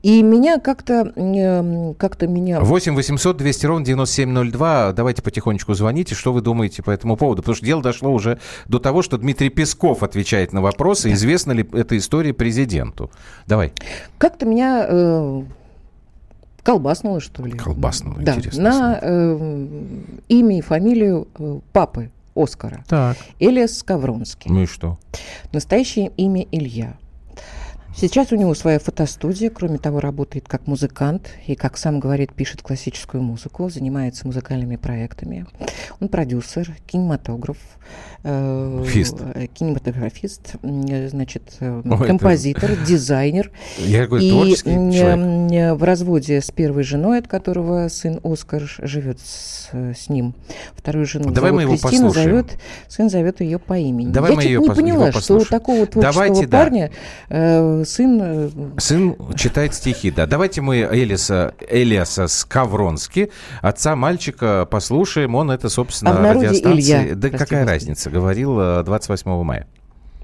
И 0.02 0.22
меня 0.22 0.60
как-то 0.60 1.12
э, 1.14 1.94
как 1.98 2.20
меня... 2.22 2.60
8 2.60 2.94
800 2.94 3.36
200 3.36 3.66
ровно 3.66 3.84
9702. 3.84 4.92
Давайте 4.92 5.22
потихонечку 5.22 5.74
звоните. 5.74 6.14
Что 6.14 6.32
вы 6.32 6.40
думаете 6.40 6.82
по 6.82 6.90
этому 6.90 7.16
поводу? 7.16 7.42
Потому 7.42 7.56
что 7.56 7.66
дело 7.66 7.82
дошло 7.82 8.12
уже 8.12 8.38
до 8.66 8.78
того, 8.78 9.02
что 9.02 9.18
Дмитрий 9.18 9.48
Песков 9.48 10.02
отвечает 10.02 10.52
на 10.52 10.60
вопросы, 10.60 11.08
да. 11.08 11.14
известна 11.14 11.52
ли 11.52 11.68
эта 11.72 11.96
история 11.98 12.32
президенту. 12.32 13.10
Давай. 13.46 13.72
Как-то 14.18 14.46
меня 14.46 14.86
э, 14.88 15.42
колбаснуло, 16.62 17.20
что 17.20 17.44
ли. 17.44 17.52
Колбаснуло, 17.52 18.18
да, 18.20 18.36
интересно. 18.36 18.62
На 18.62 18.98
э, 19.02 19.66
имя 20.28 20.58
и 20.58 20.60
фамилию 20.60 21.26
э, 21.38 21.58
папы 21.72 22.10
Оскара. 22.36 22.84
Так. 22.88 23.16
Элиас 23.40 23.78
Скавронский. 23.78 24.50
Ну 24.50 24.62
и 24.62 24.66
что? 24.66 24.98
Настоящее 25.52 26.12
имя 26.16 26.46
Илья. 26.52 26.96
Сейчас 27.96 28.30
у 28.32 28.36
него 28.36 28.54
своя 28.54 28.78
фотостудия, 28.78 29.50
кроме 29.50 29.78
того, 29.78 29.98
работает 29.98 30.46
как 30.46 30.66
музыкант 30.66 31.30
и, 31.46 31.56
как 31.56 31.76
сам 31.76 31.98
говорит, 31.98 32.32
пишет 32.32 32.62
классическую 32.62 33.22
музыку, 33.22 33.68
занимается 33.70 34.26
музыкальными 34.26 34.76
проектами. 34.76 35.46
Он 36.00 36.08
продюсер, 36.08 36.70
кинематограф, 36.86 37.56
э, 38.22 38.84
Фист. 38.86 39.16
кинематографист, 39.54 40.56
значит, 40.62 41.56
э, 41.58 41.82
О, 41.84 41.96
композитор, 42.04 42.72
это... 42.72 42.84
дизайнер. 42.86 43.50
Я 43.78 44.06
говорю, 44.06 44.24
и 44.24 44.54
человек. 44.54 45.78
в 45.78 45.82
разводе 45.82 46.40
с 46.40 46.50
первой 46.52 46.84
женой, 46.84 47.18
от 47.18 47.26
которого 47.26 47.88
сын 47.88 48.20
Оскар 48.22 48.62
живет 48.82 49.18
с, 49.18 49.70
с 49.72 50.08
ним. 50.08 50.34
Вторую 50.74 51.06
жену 51.06 51.30
Давай 51.30 51.50
зовут 51.50 51.56
мы 51.56 51.62
его 51.62 51.72
Кристина, 51.72 52.06
послушаем. 52.08 52.30
зовет, 52.30 52.58
сын 52.86 53.10
зовет 53.10 53.40
ее 53.40 53.58
по 53.58 53.76
имени. 53.76 54.12
Давай 54.12 54.30
Я 54.30 54.36
мы 54.36 54.42
ее 54.44 54.60
не 54.60 54.68
поняла, 54.68 55.10
что 55.10 55.38
у 55.38 55.44
такого 55.44 55.86
творческого 55.86 56.26
Давайте, 56.26 56.48
парня 56.48 56.90
да. 57.28 57.36
э, 57.36 57.77
сын... 57.84 58.20
Э, 58.22 58.50
сын 58.78 59.16
читает 59.36 59.74
стихи, 59.74 60.10
да. 60.10 60.26
Давайте 60.26 60.60
мы 60.60 60.80
Элиса, 60.80 61.54
Элиаса 61.68 62.26
Скавронски, 62.26 63.30
отца 63.62 63.96
мальчика, 63.96 64.66
послушаем. 64.70 65.34
Он 65.34 65.50
это, 65.50 65.68
собственно, 65.68 66.30
а 66.30 66.34
радиостанции... 66.34 67.04
Илья, 67.04 67.14
да 67.14 67.30
какая 67.30 67.64
господи. 67.64 67.68
разница, 67.70 68.10
говорил 68.10 68.56
28 68.84 69.30
э, 69.30 69.42
мая. 69.42 69.66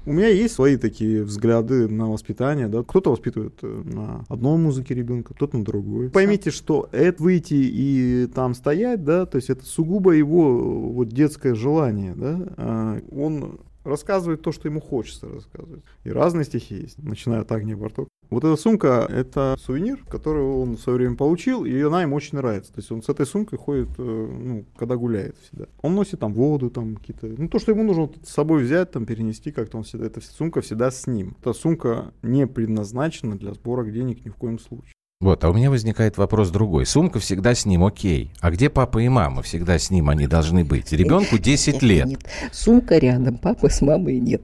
У 0.07 0.13
меня 0.13 0.27
есть 0.27 0.53
свои 0.53 0.77
такие 0.77 1.23
взгляды 1.23 1.87
на 1.87 2.11
воспитание, 2.11 2.67
да. 2.67 2.83
Кто-то 2.83 3.09
воспитывает 3.09 3.57
э, 3.63 3.81
на 3.85 4.23
одной 4.29 4.57
музыке 4.57 4.93
ребенка, 4.93 5.33
кто-то 5.33 5.57
на 5.57 5.65
другой. 5.65 6.11
Поймите, 6.11 6.51
что 6.51 6.87
это 6.91 7.23
выйти 7.23 7.55
и 7.55 8.27
там 8.27 8.53
стоять, 8.53 9.03
да, 9.03 9.25
то 9.25 9.37
есть 9.37 9.49
это 9.49 9.65
сугубо 9.65 10.11
его 10.11 10.91
вот 10.91 11.09
детское 11.09 11.55
желание, 11.55 12.13
да. 12.15 12.39
А 12.57 12.99
он 13.11 13.59
рассказывает 13.85 14.41
то, 14.41 14.51
что 14.51 14.67
ему 14.67 14.81
хочется 14.81 15.29
рассказывать. 15.29 15.83
И 16.03 16.11
разные 16.11 16.43
стихи 16.43 16.75
есть, 16.75 17.01
начиная 17.01 17.41
от 17.41 17.51
Агния 17.51 17.77
Барток. 17.77 18.09
Вот 18.29 18.43
эта 18.43 18.55
сумка— 18.55 19.07
это 19.09 19.55
сувенир, 19.59 20.03
который 20.09 20.41
он 20.41 20.77
в 20.77 20.81
свое 20.81 20.97
время 20.97 21.15
получил, 21.15 21.63
и 21.63 21.79
она 21.81 22.01
ему 22.01 22.15
очень 22.15 22.37
нравится. 22.37 22.73
То 22.73 22.79
есть 22.79 22.91
он 22.91 23.03
с 23.03 23.09
этой 23.09 23.25
сумкой 23.25 23.59
ходит, 23.59 23.89
э, 23.97 24.01
ну, 24.01 24.65
когда 24.75 24.95
гуляет 24.95 25.37
всегда. 25.37 25.67
Он 25.81 25.93
носит 25.95 26.19
там 26.19 26.33
воду, 26.33 26.71
там 26.71 26.95
какие-то... 26.95 27.27
Ну, 27.27 27.47
то, 27.47 27.59
что 27.59 27.71
ему 27.71 27.83
нужно 27.83 28.09
с 28.23 28.29
собой 28.29 28.63
взять, 28.63 28.91
там, 28.91 29.05
перенести 29.05 29.51
как-то, 29.51 29.77
он 29.77 29.83
всегда... 29.83 30.07
Эта 30.07 30.21
сумка 30.21 30.61
всегда 30.61 30.89
с 30.89 31.05
ним. 31.05 31.35
Эта 31.39 31.53
сумка 31.53 32.13
не 32.23 32.47
предназначена 32.47 33.37
для 33.37 33.53
сбора 33.53 33.85
денег 33.85 34.25
ни 34.25 34.29
в 34.29 34.35
коем 34.35 34.57
случае. 34.57 34.93
Вот, 35.25 35.43
а 35.43 35.49
у 35.49 35.53
меня 35.53 35.71
возникает 35.71 36.19
вопрос 36.19 36.51
другой. 36.51 36.85
Сумка 36.85 37.19
всегда 37.19 37.55
с 37.55 37.65
ним, 37.65 37.83
окей. 37.83 38.29
А 38.41 38.51
где 38.51 38.69
папа 38.69 38.99
и 38.99 39.09
мама? 39.09 39.41
Всегда 39.41 39.79
с 39.79 39.89
ним 39.89 40.09
они 40.09 40.27
должны 40.27 40.63
быть. 40.63 40.91
Ребенку 40.91 41.39
10 41.39 41.81
лет. 41.81 42.05
Нет. 42.05 42.19
Сумка 42.51 42.99
рядом, 42.99 43.39
папы 43.39 43.71
с 43.71 43.81
мамой 43.81 44.19
нет. 44.19 44.43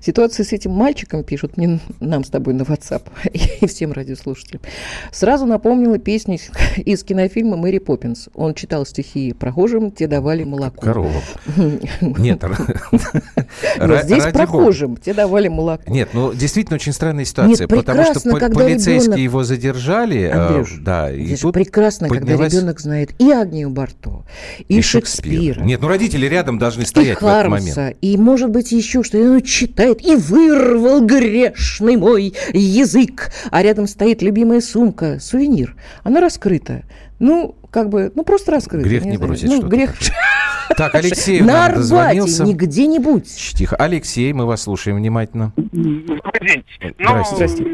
Ситуация 0.00 0.42
с 0.42 0.52
этим 0.52 0.72
мальчиком 0.72 1.22
пишут 1.22 1.56
мне, 1.56 1.78
нам 2.00 2.24
с 2.24 2.30
тобой 2.30 2.54
на 2.54 2.62
WhatsApp 2.62 3.04
и 3.60 3.68
всем 3.68 3.92
радиослушателям. 3.92 4.62
Сразу 5.12 5.46
напомнила 5.46 5.98
песню 5.98 6.40
из 6.76 7.04
кинофильма 7.04 7.56
«Мэри 7.56 7.78
Поппинс». 7.78 8.28
Он 8.34 8.54
читал 8.54 8.84
стихи 8.84 9.32
прохожим, 9.32 9.92
те 9.92 10.08
давали 10.08 10.42
молоко. 10.42 10.80
Коровам. 10.80 11.22
Нет. 12.00 12.42
Здесь 14.02 14.24
прохожим, 14.32 14.96
те 14.96 15.14
давали 15.14 15.46
молоко. 15.46 15.88
Нет, 15.88 16.08
ну 16.14 16.34
действительно 16.34 16.74
очень 16.74 16.92
странная 16.92 17.24
ситуация, 17.24 17.68
потому 17.68 18.02
что 18.02 18.20
полицейские 18.50 19.22
его 19.22 19.44
задержали. 19.44 20.15
А, 20.24 20.48
Андрюш, 20.48 20.76
да, 20.80 21.12
и 21.12 21.36
тут 21.36 21.54
прекрасно, 21.54 22.08
когда 22.08 22.32
ребенок 22.32 22.80
знает 22.80 23.10
и 23.18 23.30
Агнию 23.30 23.70
Барто, 23.70 24.24
и, 24.68 24.80
Шекспира. 24.80 25.60
Нет, 25.60 25.80
ну 25.80 25.88
родители 25.88 26.26
рядом 26.26 26.58
должны 26.58 26.84
стоять 26.86 27.20
в 27.20 27.26
этот 27.26 27.48
момент. 27.48 27.96
И 28.00 28.16
может 28.16 28.50
быть 28.50 28.72
еще 28.72 29.02
что 29.02 29.18
он 29.18 29.42
читает 29.42 30.04
и 30.04 30.16
вырвал 30.16 31.04
грешный 31.04 31.96
мой 31.96 32.34
язык, 32.52 33.30
а 33.50 33.62
рядом 33.62 33.86
стоит 33.86 34.22
любимая 34.22 34.60
сумка, 34.60 35.18
сувенир. 35.20 35.76
Она 36.02 36.20
раскрыта. 36.20 36.82
Ну, 37.18 37.56
как 37.70 37.88
бы, 37.88 38.12
ну 38.14 38.24
просто 38.24 38.52
раскрыта. 38.52 38.88
Грех 38.88 39.04
не 39.04 39.16
бросить 39.16 39.48
Ну, 39.48 39.62
грех... 39.62 39.94
Так, 40.76 40.94
Алексей 40.94 41.40
На 41.40 41.66
Арбате, 41.66 42.42
не 42.42 42.54
где-нибудь. 42.54 43.54
Тихо. 43.54 43.76
Алексей, 43.76 44.32
мы 44.32 44.46
вас 44.46 44.62
слушаем 44.62 44.96
внимательно. 44.96 45.52
Добрый 45.56 46.48
день. 46.48 46.64
Ну, 46.98 47.24
Здрасте. 47.24 47.64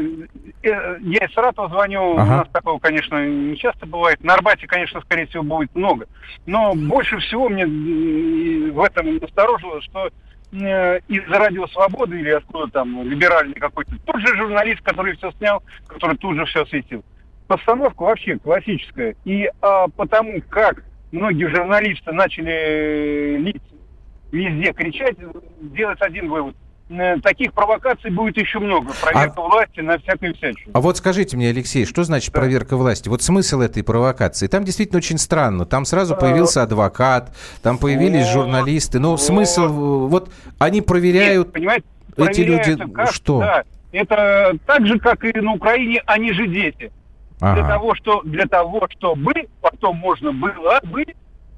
Э, 0.63 0.97
я 1.01 1.25
из 1.25 1.33
Саратова 1.33 1.67
звоню, 1.67 2.13
ага. 2.13 2.21
у 2.21 2.25
нас 2.25 2.47
такого, 2.53 2.79
конечно, 2.79 3.25
не 3.27 3.57
часто 3.57 3.85
бывает. 3.85 4.23
На 4.23 4.35
Арбате, 4.35 4.65
конечно, 4.65 5.01
скорее 5.01 5.27
всего, 5.27 5.43
будет 5.43 5.75
много. 5.75 6.07
Но 6.45 6.73
больше 6.73 7.17
всего 7.19 7.49
мне 7.49 7.65
в 7.65 8.81
этом 8.81 9.17
насторожило, 9.17 9.81
что 9.81 10.09
э, 10.53 10.99
из-за 11.09 11.37
радио 11.37 11.67
Свободы 11.67 12.17
или 12.17 12.29
откуда 12.29 12.71
там 12.71 13.03
либеральный 13.03 13.55
какой-то, 13.55 13.91
тот 14.05 14.21
же 14.21 14.37
журналист, 14.37 14.81
который 14.81 15.17
все 15.17 15.31
снял, 15.33 15.61
который 15.85 16.17
тут 16.17 16.37
же 16.37 16.45
все 16.45 16.63
осветил. 16.63 17.03
Постановка 17.47 18.03
вообще 18.03 18.39
классическая. 18.39 19.15
И 19.25 19.51
а, 19.61 19.89
потому 19.89 20.41
как 20.47 20.85
многие 21.11 21.49
журналисты 21.53 22.13
начали 22.13 23.35
лить 23.37 23.61
везде 24.31 24.71
кричать, 24.71 25.17
делать 25.59 26.01
один 26.01 26.29
вывод. 26.29 26.55
Э, 26.99 27.19
таких 27.21 27.53
провокаций 27.53 28.11
будет 28.11 28.37
еще 28.37 28.59
много. 28.59 28.93
Проверка 29.01 29.41
а... 29.41 29.41
власти 29.41 29.79
на 29.79 29.97
всякую 29.97 30.35
всячину. 30.35 30.71
А 30.73 30.81
вот 30.81 30.97
скажите 30.97 31.35
мне, 31.37 31.49
Алексей, 31.49 31.85
что 31.85 32.03
значит 32.03 32.33
да. 32.33 32.39
проверка 32.39 32.77
власти? 32.77 33.09
Вот 33.09 33.21
смысл 33.21 33.61
этой 33.61 33.83
провокации? 33.83 34.47
Там 34.47 34.63
действительно 34.63 34.97
очень 34.97 35.17
странно. 35.17 35.65
Там 35.65 35.85
сразу 35.85 36.15
появился 36.15 36.63
адвокат, 36.63 37.35
там 37.61 37.77
появились 37.77 38.25
вот. 38.27 38.33
журналисты. 38.33 38.99
Но 38.99 39.11
вот. 39.11 39.21
смысл, 39.21 40.07
вот 40.07 40.31
они 40.59 40.81
проверяют... 40.81 41.47
Нет, 41.47 41.53
понимаете, 41.53 41.85
эти 42.17 42.41
люди... 42.41 42.91
Как, 42.93 43.11
что? 43.11 43.39
Да, 43.39 43.63
это 43.91 44.57
так 44.65 44.85
же, 44.85 44.99
как 44.99 45.23
и 45.23 45.39
на 45.39 45.53
Украине, 45.53 46.01
они 46.05 46.31
же 46.33 46.47
дети. 46.47 46.91
Ага. 47.39 47.55
Для 47.55 47.67
того, 47.67 47.95
что 47.95 48.21
для 48.23 48.45
того, 48.45 48.87
чтобы 48.89 49.33
потом 49.61 49.97
можно 49.97 50.31
было 50.31 50.79
бы 50.83 51.05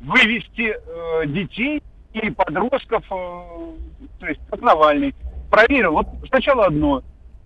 вывести 0.01 0.75
э, 0.75 1.27
детей 1.27 1.83
и 2.13 2.29
подростков, 2.31 3.03
э, 3.11 3.15
то 4.19 4.27
есть 4.27 4.39
как 4.49 4.61
Навальный, 4.61 5.13
проверил. 5.49 5.93
Вот 5.93 6.08
сначала 6.29 6.65
одно, 6.65 7.03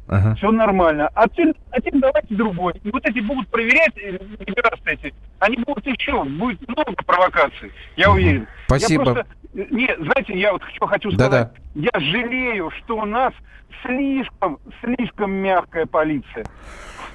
ага. 0.08 0.36
все 0.36 0.52
нормально, 0.52 1.10
а 1.14 1.28
теперь, 1.28 1.54
а 1.72 1.80
теперь 1.80 2.00
давайте 2.00 2.36
другой. 2.36 2.74
И 2.84 2.92
вот 2.92 3.06
эти 3.06 3.20
будут 3.20 3.48
проверять, 3.50 3.96
либерасты 3.96 4.92
э, 4.92 4.94
эти, 4.94 5.14
они 5.40 5.58
будут 5.58 5.86
еще, 5.86 6.24
будет 6.24 6.68
много 6.68 6.94
провокаций, 7.06 7.72
я 7.96 8.12
уверен. 8.12 8.48
Спасибо. 8.66 9.04
Я 9.04 9.14
просто, 9.14 9.32
э, 9.56 9.66
не, 9.72 9.96
знаете, 9.98 10.40
я 10.40 10.54
вот 10.54 10.64
что 10.76 10.88
хочу 10.88 11.12
сказать. 11.12 11.32
Да-да. 11.32 11.52
Я 11.76 12.00
жалею, 12.00 12.72
что 12.72 12.98
у 12.98 13.06
нас 13.06 13.34
слишком, 13.84 14.60
слишком 14.82 15.32
мягкая 15.32 15.86
полиция. 15.86 16.46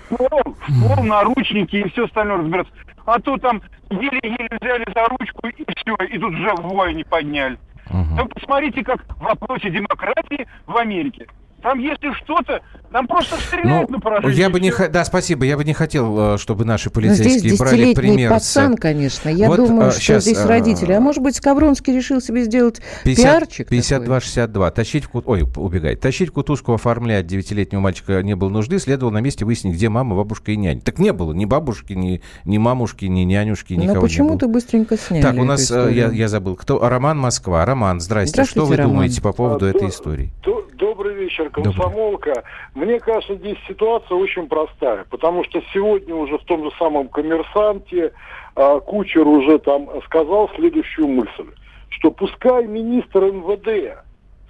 Пол, 0.09 0.29
пол, 0.29 1.05
наручники 1.05 1.77
и 1.77 1.89
все 1.91 2.05
остальное 2.05 2.39
разбираться. 2.39 2.73
А 3.07 3.19
то 3.21 3.37
там 3.37 3.63
еле-еле 3.91 4.49
взяли 4.61 4.85
за 4.95 5.07
ручку 5.09 5.49
и 5.49 5.65
все, 5.77 5.95
и 6.07 6.19
тут 6.19 6.35
же 6.35 6.55
вой 6.59 6.95
не 6.95 7.05
подняли. 7.05 7.59
Угу. 7.91 8.17
Ну, 8.17 8.29
посмотрите, 8.29 8.83
как 8.85 9.05
в 9.17 9.21
вопросе 9.21 9.71
демократии 9.71 10.47
в 10.67 10.77
Америке. 10.77 11.27
Там, 11.63 11.79
если 11.79 12.13
что-то, 12.13 12.63
там 12.95 13.09
просто 13.09 13.37
стреляют 13.39 13.91
ну, 13.91 13.97
на 13.97 14.01
поражение. 14.01 14.39
Я 14.39 14.51
бы 14.51 14.61
не. 14.61 14.73
Да, 14.89 15.05
спасибо. 15.05 15.45
Я 15.45 15.57
бы 15.57 15.65
не 15.65 15.73
хотел, 15.73 16.35
э, 16.35 16.39
чтобы 16.39 16.65
наши 16.65 16.91
полицейские 16.91 17.39
здесь 17.41 17.59
брали 17.59 17.93
пример. 17.93 18.31
пацан, 18.31 18.77
конечно. 18.77 19.29
Я 19.29 19.49
вот, 19.49 19.57
думаю, 19.57 19.89
а, 19.89 19.91
что 19.91 20.01
сейчас, 20.01 20.23
здесь 20.23 20.45
родители. 20.45 20.93
А 20.93 21.01
может 21.01 21.21
быть, 21.21 21.35
Скавронский 21.35 21.93
решил 21.93 22.21
себе 22.21 22.45
сделать 22.45 22.81
50, 23.03 23.25
пиарчик 23.25 23.73
52-62. 23.73 24.71
Тащить 24.71 25.05
в 25.07 25.09
кут... 25.09 25.25
Ой, 25.27 25.43
убегает. 25.57 25.99
Тащить 25.99 26.31
кутузку, 26.31 26.73
оформлять 26.73 27.27
девятилетнего 27.27 27.81
мальчика 27.81 28.23
не 28.23 28.37
было 28.37 28.49
нужды. 28.49 28.79
Следовало 28.79 29.13
на 29.13 29.21
месте 29.21 29.45
выяснить, 29.45 29.75
где 29.75 29.89
мама, 29.89 30.15
бабушка 30.15 30.53
и 30.53 30.57
нянь. 30.57 30.81
Так 30.81 31.01
не 31.01 31.13
было 31.13 31.33
ни 31.33 31.47
бабушки, 31.47 31.95
ни, 31.95 32.23
ни 32.45 32.59
мамушки, 32.59 33.07
ни 33.07 33.23
нянюшки, 33.23 33.73
никого 33.73 33.95
Но 33.95 34.01
почему-то 34.03 34.47
быстренько 34.47 34.97
сняли 34.97 35.23
Так, 35.23 35.37
у 35.37 35.43
нас, 35.43 35.69
я, 35.69 36.13
я 36.13 36.29
забыл, 36.29 36.55
кто? 36.55 36.79
Роман 36.89 37.19
Москва. 37.19 37.65
Роман, 37.65 37.99
здрасте. 37.99 38.45
Что 38.45 38.67
вы 38.67 38.77
Роман. 38.77 38.93
думаете 38.93 39.21
по 39.21 39.33
поводу 39.33 39.67
а, 39.67 39.71
этой 39.71 39.81
то, 39.81 39.89
истории? 39.89 40.31
То, 40.43 40.65
добрый 40.79 41.17
вечер, 41.17 41.51
комсомолка. 41.51 42.31
Добрый. 42.31 42.84
Мне 42.85 43.01
кажется, 43.01 43.35
здесь 43.37 43.57
ситуация 43.67 44.15
очень 44.15 44.47
простая, 44.47 45.07
потому 45.09 45.43
что 45.45 45.63
сегодня 45.73 46.15
уже 46.15 46.37
в 46.37 46.45
том 46.45 46.65
же 46.65 46.71
самом 46.79 47.09
коммерсанте 47.09 48.13
а, 48.55 48.79
Кучер 48.81 49.27
уже 49.27 49.59
там 49.59 49.89
сказал 50.05 50.51
следующую 50.55 51.09
мысль, 51.09 51.51
что 51.89 52.11
пускай 52.11 52.67
министр 52.67 53.25
МВД 53.33 54.05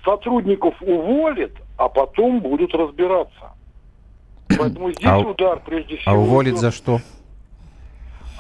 сотрудников 0.05 0.75
уволит, 0.83 1.53
а 1.79 1.89
потом 1.89 2.41
будут 2.41 2.75
разбираться. 2.75 3.53
Поэтому 4.59 4.91
здесь 4.91 5.07
а, 5.07 5.21
удар 5.21 5.63
прежде 5.65 5.97
всего. 5.97 6.15
А 6.15 6.19
уволит 6.19 6.59
за 6.59 6.73
что? 6.73 6.99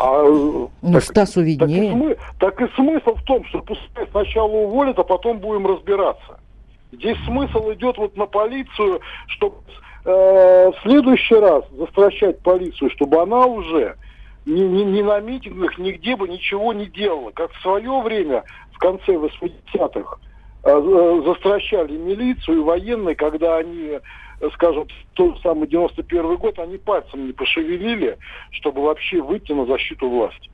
А, 0.01 0.25
ну, 0.25 0.71
так, 0.93 1.05
Стасу 1.05 1.41
виднее. 1.41 2.17
Так 2.41 2.59
и, 2.59 2.61
так 2.61 2.61
и 2.63 2.75
смысл 2.75 3.15
в 3.15 3.23
том, 3.23 3.45
что 3.45 3.61
пускай 3.61 4.09
сначала 4.11 4.51
уволят, 4.51 4.99
а 4.99 5.05
потом 5.05 5.39
будем 5.39 5.69
разбираться. 5.69 6.41
Здесь 6.91 7.17
смысл 7.25 7.73
идет 7.73 7.97
вот 7.97 8.17
на 8.17 8.27
полицию, 8.27 9.01
чтобы 9.29 9.57
э, 10.05 10.71
в 10.71 10.75
следующий 10.83 11.35
раз 11.35 11.65
застращать 11.77 12.41
полицию, 12.41 12.91
чтобы 12.91 13.21
она 13.21 13.47
уже 13.47 13.97
ни, 14.47 14.61
ни, 14.61 14.83
ни 14.85 15.03
на 15.03 15.21
митингах, 15.21 15.79
нигде 15.79 16.17
бы 16.17 16.29
ничего 16.29 16.73
не 16.73 16.87
делала. 16.87 17.31
Как 17.31 17.53
в 17.53 17.63
свое 17.63 18.01
время, 18.03 18.45
в 18.73 18.79
конце 18.79 19.13
80-х, 19.13 20.19
э, 20.65 20.71
э, 20.71 21.23
застращали 21.27 21.97
милицию 21.97 22.59
и 22.59 22.63
военные, 22.63 23.15
когда 23.15 23.57
они, 23.59 23.99
скажем, 24.55 24.87
тот 25.15 25.41
самый 25.43 25.69
91 25.69 26.37
год, 26.37 26.59
они 26.59 26.77
пальцем 26.79 27.27
не 27.27 27.33
пошевелили, 27.33 28.19
чтобы 28.51 28.83
вообще 28.83 29.23
выйти 29.23 29.53
на 29.53 29.67
защиту 29.67 30.09
власти. 30.09 30.51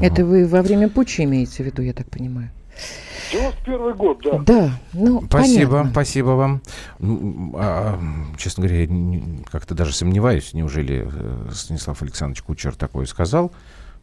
Это 0.00 0.24
вы 0.24 0.46
во 0.46 0.62
время 0.62 0.88
путча 0.88 1.24
имеете 1.24 1.62
в 1.62 1.66
виду, 1.66 1.82
я 1.82 1.92
так 1.92 2.10
понимаю? 2.10 2.50
91 3.32 3.94
год, 3.94 4.20
да. 4.24 4.38
Да, 4.38 4.70
ну, 4.92 5.22
Спасибо, 5.26 5.70
понятно. 5.70 5.90
спасибо 5.92 6.28
вам. 6.30 6.62
А, 7.54 8.00
честно 8.38 8.66
говоря, 8.66 8.88
как-то 9.50 9.74
даже 9.74 9.94
сомневаюсь, 9.94 10.54
неужели 10.54 11.06
э, 11.10 11.50
Станислав 11.52 12.00
Александрович 12.02 12.42
Кучер 12.42 12.74
такое 12.74 13.06
сказал. 13.06 13.52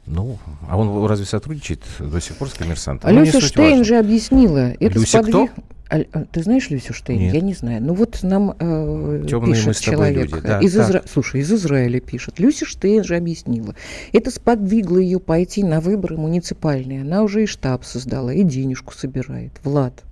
Ну, 0.06 0.38
а 0.70 0.78
он 0.78 1.06
разве 1.08 1.26
сотрудничает 1.26 1.82
до 2.00 2.22
сих 2.22 2.38
пор 2.38 2.50
с 2.50 2.54
коммерсантом? 2.54 3.10
А 3.10 3.14
ну, 3.14 3.24
Люся 3.24 3.42
Штейн 3.42 3.84
же 3.84 3.98
объяснила. 3.98 4.74
Это 4.80 5.00
Люся 5.00 5.24
сподвиг... 5.24 5.52
кто? 5.52 5.64
А, 5.90 6.00
ты 6.32 6.42
знаешь 6.42 6.70
Люсю 6.70 6.94
Штейн? 6.94 7.20
Нет. 7.20 7.34
Я 7.34 7.42
не 7.42 7.54
знаю. 7.54 7.82
Ну 7.82 7.94
вот 7.94 8.20
нам 8.24 8.56
э, 8.60 9.24
пишет 9.46 9.80
человек. 9.80 10.32
Люди, 10.32 10.44
да, 10.46 10.60
из 10.60 10.76
Изра... 10.76 11.04
Слушай, 11.12 11.42
из 11.42 11.52
Израиля 11.52 12.00
пишет. 12.00 12.40
Люся 12.40 12.66
Штейн 12.66 13.04
же 13.04 13.16
объяснила. 13.16 13.76
Это 14.12 14.32
сподвигло 14.32 14.98
ее 14.98 15.20
пойти 15.20 15.64
на 15.64 15.82
выборы 15.82 16.18
муниципальные. 16.18 17.02
Она 17.02 17.24
уже 17.24 17.44
и 17.44 17.46
штаб 17.46 17.84
создала, 17.86 18.34
и 18.34 18.44
денежку 18.44 18.94
собирает. 18.94 19.52
Влад. 19.64 20.04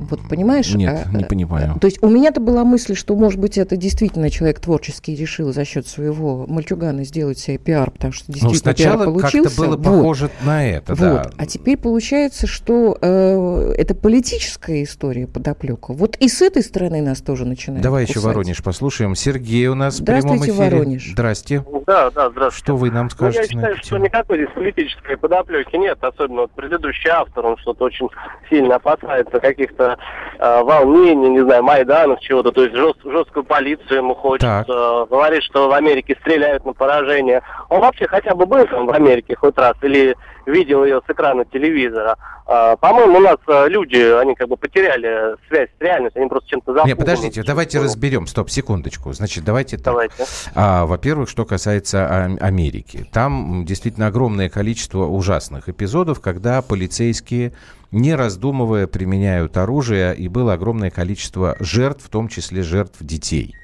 Вот 0.00 0.20
понимаешь? 0.28 0.74
Нет, 0.74 1.06
а, 1.06 1.16
не 1.16 1.24
понимаю. 1.24 1.78
То 1.80 1.86
есть 1.86 2.02
у 2.02 2.08
меня-то 2.08 2.40
была 2.40 2.64
мысль, 2.64 2.94
что, 2.94 3.14
может 3.16 3.40
быть, 3.40 3.58
это 3.58 3.76
действительно 3.76 4.30
человек 4.30 4.60
творческий 4.60 5.14
решил 5.14 5.52
за 5.52 5.64
счет 5.64 5.86
своего 5.86 6.46
мальчугана 6.46 7.04
сделать 7.04 7.38
себе 7.38 7.58
пиар, 7.58 7.90
потому 7.90 8.12
что 8.12 8.24
ну, 8.28 8.34
действительно 8.34 8.70
ну, 8.70 8.76
сначала 8.76 8.96
пиар 8.96 9.06
получился. 9.06 9.48
как-то 9.48 9.62
было 9.62 9.76
похоже 9.76 10.24
вот. 10.24 10.46
на 10.46 10.66
это, 10.66 10.94
вот. 10.94 10.98
да. 10.98 11.30
А 11.36 11.46
теперь 11.46 11.76
получается, 11.76 12.46
что 12.46 12.98
э, 13.00 13.72
это 13.76 13.94
политическая 13.94 14.82
история 14.82 15.26
подоплека. 15.26 15.92
Вот 15.92 16.16
и 16.16 16.28
с 16.28 16.42
этой 16.42 16.62
стороны 16.62 17.02
нас 17.02 17.20
тоже 17.20 17.44
начинает 17.44 17.82
Давай 17.82 18.04
кусать. 18.04 18.16
еще 18.16 18.26
Воронеж 18.26 18.62
послушаем. 18.62 19.14
Сергей 19.14 19.66
у 19.68 19.74
нас 19.74 20.00
в 20.00 20.04
прямом 20.04 20.38
эфире. 20.38 20.52
Воронеж. 20.52 21.10
Здрасте. 21.12 21.64
Да, 21.86 22.10
да, 22.10 22.30
здравствуйте. 22.30 22.64
Что 22.64 22.76
вы 22.76 22.90
нам 22.90 23.10
скажете? 23.10 23.54
Ну, 23.54 23.60
я 23.60 23.66
считаю, 23.68 23.84
что 23.84 23.98
никакой 23.98 24.38
здесь 24.38 24.50
политической 24.54 25.16
подоплеки 25.16 25.76
нет, 25.76 25.98
особенно 26.02 26.42
вот 26.42 26.52
предыдущий 26.52 27.10
автор, 27.10 27.44
он 27.46 27.56
что-то 27.58 27.84
очень 27.84 28.08
сильно 28.48 28.76
опасается 28.76 29.38
каких-то 29.40 29.83
каких-то 29.84 29.98
э, 30.38 30.62
волнений, 30.62 31.30
не 31.30 31.40
знаю, 31.40 31.62
Майданов, 31.62 32.20
чего-то, 32.20 32.52
то 32.52 32.62
есть 32.64 32.74
жест, 32.74 32.98
жесткую 33.04 33.44
полицию 33.44 33.98
ему 33.98 34.14
хочется, 34.14 34.64
так. 34.66 35.08
говорит, 35.08 35.42
что 35.42 35.68
в 35.68 35.72
Америке 35.72 36.16
стреляют 36.20 36.64
на 36.64 36.72
поражение. 36.72 37.42
Он 37.68 37.80
вообще 37.80 38.06
хотя 38.06 38.34
бы 38.34 38.46
был 38.46 38.66
там 38.66 38.86
в 38.86 38.90
Америке 38.90 39.36
хоть 39.36 39.56
раз 39.58 39.74
или 39.82 40.16
видел 40.46 40.84
ее 40.84 41.00
с 41.06 41.10
экрана 41.10 41.44
телевизора. 41.44 42.16
А, 42.46 42.76
по-моему, 42.76 43.18
у 43.18 43.20
нас 43.20 43.38
а, 43.46 43.66
люди, 43.66 43.96
они 44.20 44.34
как 44.34 44.48
бы 44.48 44.56
потеряли 44.56 45.36
связь 45.48 45.68
с 45.78 45.80
реальностью, 45.80 46.20
они 46.20 46.28
просто 46.28 46.48
чем-то 46.50 46.72
запуганы. 46.72 46.88
Нет, 46.88 46.98
подождите, 46.98 47.42
давайте 47.42 47.80
разберем, 47.80 48.26
стоп, 48.26 48.50
секундочку. 48.50 49.12
Значит, 49.12 49.44
давайте 49.44 49.76
так. 49.76 49.86
Давайте. 49.86 50.24
А, 50.54 50.86
во-первых, 50.86 51.28
что 51.28 51.44
касается 51.44 52.36
Америки. 52.40 53.08
Там 53.12 53.64
действительно 53.64 54.08
огромное 54.08 54.48
количество 54.48 55.04
ужасных 55.04 55.68
эпизодов, 55.68 56.20
когда 56.20 56.62
полицейские 56.62 57.52
не 57.94 58.16
раздумывая, 58.16 58.88
применяют 58.88 59.56
оружие, 59.56 60.16
и 60.16 60.26
было 60.26 60.54
огромное 60.54 60.90
количество 60.90 61.54
жертв, 61.60 62.04
в 62.04 62.10
том 62.10 62.26
числе 62.26 62.62
жертв 62.62 62.96
детей. 63.00 63.54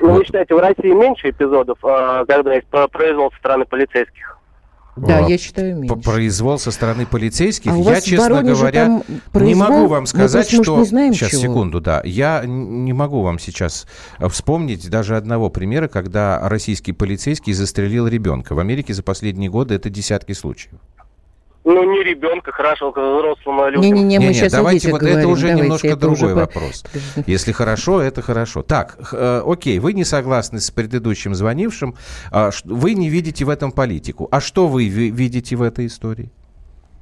Ну, 0.00 0.08
вот. 0.10 0.18
вы 0.18 0.24
считаете, 0.24 0.54
в 0.54 0.58
России 0.58 0.92
меньше 0.92 1.30
эпизодов, 1.30 1.78
а, 1.82 2.24
когда 2.26 2.54
есть 2.54 2.66
произвол 2.68 3.30
со 3.32 3.38
стороны 3.38 3.64
полицейских? 3.64 4.38
Да, 4.96 5.20
я 5.20 5.38
считаю 5.38 5.76
меньше. 5.78 5.96
Произвол 5.96 6.58
со 6.58 6.70
стороны 6.70 7.06
полицейских. 7.06 7.72
А 7.72 7.76
я, 7.76 8.00
честно 8.00 8.42
говоря, 8.42 9.02
не 9.34 9.54
могу 9.54 9.86
вам 9.86 10.06
сказать, 10.06 10.50
что... 10.50 10.78
Не 10.78 10.84
знаем 10.84 11.14
сейчас, 11.14 11.30
чего. 11.30 11.40
секунду, 11.40 11.80
да. 11.80 12.02
Я 12.04 12.42
не 12.44 12.92
могу 12.92 13.22
вам 13.22 13.38
сейчас 13.38 13.86
вспомнить 14.28 14.88
даже 14.90 15.16
одного 15.16 15.48
примера, 15.48 15.88
когда 15.88 16.46
российский 16.48 16.92
полицейский 16.92 17.52
застрелил 17.52 18.06
ребенка. 18.06 18.54
В 18.54 18.58
Америке 18.58 18.92
за 18.92 19.02
последние 19.02 19.50
годы 19.50 19.74
это 19.74 19.88
десятки 19.88 20.32
случаев. 20.32 20.78
Ну, 21.64 21.84
не 21.84 22.02
ребенка, 22.02 22.50
хорошо, 22.50 22.90
к 22.90 22.98
взрослому 22.98 23.68
людям. 23.68 23.82
Не-не-не, 23.82 24.18
мы 24.18 24.26
не, 24.26 24.34
сейчас 24.34 24.52
давайте 24.52 24.90
вот 24.90 25.00
говорим. 25.00 25.18
это 25.18 25.28
уже 25.28 25.42
давайте, 25.42 25.62
немножко 25.62 25.86
это 25.86 25.96
другой 25.96 26.32
уже... 26.32 26.34
вопрос. 26.34 26.84
Если 27.26 27.52
хорошо, 27.52 28.00
это 28.00 28.20
хорошо. 28.20 28.62
Так, 28.62 28.98
э, 29.12 29.42
окей, 29.46 29.78
вы 29.78 29.92
не 29.92 30.04
согласны 30.04 30.58
с 30.58 30.70
предыдущим 30.72 31.34
звонившим, 31.34 31.94
э, 32.32 32.50
вы 32.64 32.94
не 32.94 33.08
видите 33.08 33.44
в 33.44 33.48
этом 33.48 33.70
политику. 33.70 34.28
А 34.32 34.40
что 34.40 34.66
вы 34.66 34.88
видите 34.88 35.54
в 35.54 35.62
этой 35.62 35.86
истории? 35.86 36.30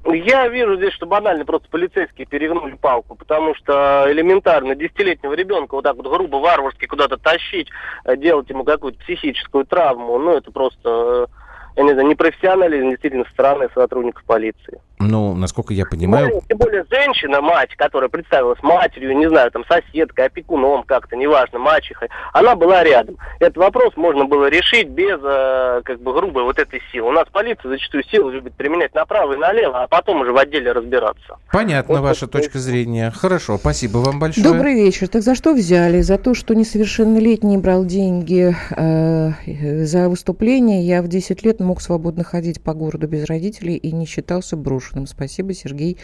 Я 0.07 0.49
вижу 0.49 0.77
здесь, 0.77 0.95
что 0.95 1.07
банально 1.07 1.45
просто 1.45 1.69
полицейские 1.71 2.27
перегнули 2.27 2.75
палку, 2.75 3.15
потому 3.15 3.55
что 3.55 4.07
элементарно 4.09 4.75
десятилетнего 4.75 5.35
ребенка 5.35 5.75
вот 5.75 5.85
так 5.85 5.97
вот 5.97 6.07
грубо, 6.07 6.37
варварски 6.37 6.87
куда-то 6.87 7.17
тащить, 7.17 7.69
э, 8.05 8.17
делать 8.17 8.49
ему 8.51 8.65
какую-то 8.65 8.99
психическую 9.01 9.67
травму, 9.67 10.19
ну 10.19 10.37
это 10.37 10.51
просто 10.51 11.29
э, 11.29 11.40
я 11.81 11.85
не 11.85 11.93
знаю, 11.95 12.09
непрофессионализм 12.09 12.91
действительно 12.91 13.25
со 13.25 13.31
стороны 13.31 13.69
сотрудников 13.75 14.23
полиции. 14.25 14.81
Ну, 14.99 15.35
насколько 15.35 15.73
я 15.73 15.87
понимаю... 15.87 16.29
Ну, 16.29 16.43
тем 16.47 16.59
более 16.59 16.85
женщина, 16.91 17.41
мать, 17.41 17.75
которая 17.75 18.11
представилась 18.11 18.63
матерью, 18.63 19.17
не 19.17 19.29
знаю, 19.31 19.51
там, 19.51 19.65
соседкой, 19.65 20.27
опекуном 20.27 20.83
как-то, 20.83 21.17
неважно, 21.17 21.59
мачехой, 21.59 22.11
она 22.35 22.55
была 22.55 22.85
рядом. 22.85 23.17
Этот 23.39 23.57
вопрос 23.57 23.97
можно 23.97 24.27
было 24.27 24.51
решить 24.51 24.89
без, 24.89 25.19
э, 25.23 25.81
как 25.85 26.03
бы, 26.03 26.13
грубой 26.13 26.43
вот 26.43 26.59
этой 26.59 26.83
силы. 26.93 27.09
У 27.09 27.13
нас 27.13 27.25
полиция 27.33 27.71
зачастую 27.71 28.05
силу 28.05 28.29
любит 28.29 28.53
применять 28.55 28.95
направо 28.95 29.33
и 29.33 29.37
налево, 29.39 29.83
а 29.83 29.89
потом 29.89 30.21
уже 30.21 30.33
в 30.33 30.37
отделе 30.37 30.73
разбираться. 30.73 31.39
Понятно 31.51 31.95
вот 31.95 32.03
ваша 32.03 32.27
точка 32.27 32.59
есть. 32.59 32.67
зрения. 32.67 33.11
Хорошо, 33.11 33.57
спасибо 33.57 33.99
вам 33.99 34.21
большое. 34.21 34.47
Добрый 34.47 34.75
вечер. 34.75 35.09
Так 35.09 35.23
за 35.23 35.35
что 35.35 35.55
взяли? 35.55 36.03
За 36.03 36.19
то, 36.19 36.35
что 36.35 36.55
несовершеннолетний 36.55 37.57
брал 37.57 37.87
деньги 37.87 38.55
э, 38.77 39.85
за 39.85 40.11
выступление. 40.11 40.83
Я 40.83 41.01
в 41.01 41.09
10 41.09 41.43
лет 41.43 41.61
мог 41.71 41.81
свободно 41.81 42.25
ходить 42.25 42.61
по 42.61 42.75
городу 42.75 43.07
без 43.07 43.27
родителей 43.27 43.77
и 43.77 43.93
не 43.93 44.05
считался 44.05 44.57
брошенным. 44.57 45.07
Спасибо, 45.07 45.55
Сергей 45.55 45.99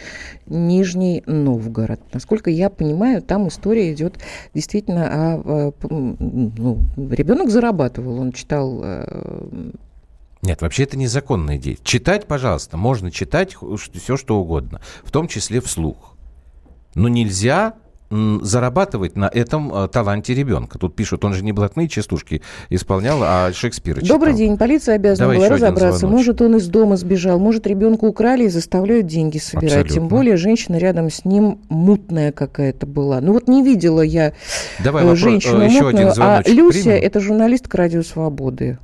Нижний 0.45 1.23
Новгород. 1.25 1.99
Насколько 2.13 2.49
я 2.49 2.69
понимаю, 2.69 3.21
там 3.21 3.49
история 3.49 3.91
идет 3.91 4.17
действительно 4.53 5.41
о... 5.45 5.73
Ну, 5.89 6.79
ребенок 6.95 7.49
зарабатывал, 7.49 8.21
он 8.21 8.31
читал 8.31 8.79
э, 8.81 9.71
нет, 10.41 10.61
вообще 10.61 10.83
это 10.83 10.97
незаконная 10.97 11.57
идея. 11.57 11.77
Читать, 11.83 12.27
пожалуйста, 12.27 12.77
можно 12.77 13.11
читать 13.11 13.57
все, 13.93 14.15
что 14.15 14.39
угодно, 14.39 14.79
в 15.03 15.11
том 15.11 15.27
числе 15.27 15.59
вслух. 15.59 16.15
Но 16.95 17.09
нельзя 17.09 17.73
зарабатывать 18.09 19.15
на 19.15 19.29
этом 19.33 19.73
э, 19.73 19.87
таланте 19.87 20.33
ребенка. 20.33 20.79
Тут 20.79 20.95
пишут, 20.95 21.25
он 21.25 21.33
же 21.33 21.43
не 21.43 21.51
блатные 21.51 21.87
частушки 21.87 22.41
исполнял, 22.69 23.19
а 23.21 23.51
Шекспира 23.53 24.01
читал. 24.01 24.17
Добрый 24.17 24.33
день. 24.33 24.57
Полиция 24.57 24.95
обязана 24.95 25.33
Давай 25.33 25.37
была 25.37 25.49
разобраться. 25.49 26.07
Может, 26.07 26.41
он 26.41 26.55
из 26.55 26.67
дома 26.67 26.97
сбежал, 26.97 27.39
может, 27.39 27.67
ребенка 27.67 28.05
украли 28.05 28.45
и 28.45 28.49
заставляют 28.49 29.07
деньги 29.07 29.37
собирать. 29.37 29.71
Абсолютно. 29.71 29.93
Тем 29.93 30.07
более, 30.07 30.37
женщина 30.37 30.77
рядом 30.77 31.09
с 31.09 31.25
ним 31.25 31.59
мутная 31.69 32.31
какая-то 32.31 32.85
была. 32.85 33.19
Ну 33.21 33.33
вот 33.33 33.47
не 33.47 33.63
видела 33.63 34.01
я 34.01 34.33
Давай 34.83 35.05
э, 35.05 35.15
женщину 35.15 35.59
вопрос, 35.59 35.73
мутную, 35.73 36.13
а 36.17 36.43
Люся 36.45 36.91
это 36.91 37.19
журналистка 37.19 37.77
Радио 37.77 38.03
Свободы 38.03 38.77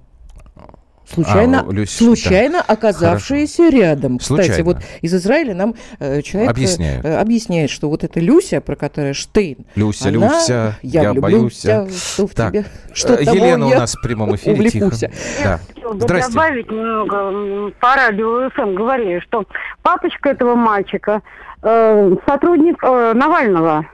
случайно, 1.13 1.65
а, 1.67 1.71
Люся, 1.71 1.97
случайно 1.97 2.63
да. 2.67 2.73
оказавшиеся 2.73 3.63
Хорошо. 3.63 3.77
рядом. 3.77 4.19
Случайно. 4.19 4.51
Кстати, 4.51 4.65
вот 4.65 4.77
из 5.01 5.13
Израиля 5.13 5.55
нам 5.55 5.75
э, 5.99 6.21
человек 6.21 6.51
Объясняю. 6.51 7.03
э, 7.03 7.17
объясняет, 7.17 7.69
что 7.69 7.89
вот 7.89 8.03
эта 8.03 8.19
Люся, 8.19 8.61
про 8.61 8.75
которую 8.75 9.13
Штейн, 9.13 9.65
Люся, 9.75 10.09
она, 10.09 10.27
Люся, 10.27 10.77
я, 10.81 11.03
я 11.03 11.13
боюсь. 11.13 11.59
Тебя, 11.59 11.87
что 11.89 12.27
в 12.27 12.33
так. 12.33 12.51
тебе, 12.51 12.65
что 12.93 13.13
э, 13.13 13.23
Елена 13.23 13.67
у 13.67 13.69
нас 13.69 13.95
в 13.95 14.01
прямом 14.01 14.35
эфире. 14.35 14.53
Увлекуся. 14.53 15.11
Да. 15.43 15.59
Здрасте. 15.93 16.31
добавить 16.31 16.71
немного 16.71 17.71
по 17.79 17.95
радио 17.95 18.49
ФМ 18.51 18.75
говорили, 18.75 19.19
что 19.19 19.45
папочка 19.81 20.29
этого 20.29 20.55
мальчика 20.55 21.21
э, 21.61 22.15
сотрудник 22.25 22.83
э, 22.83 23.13
Навального 23.13 23.85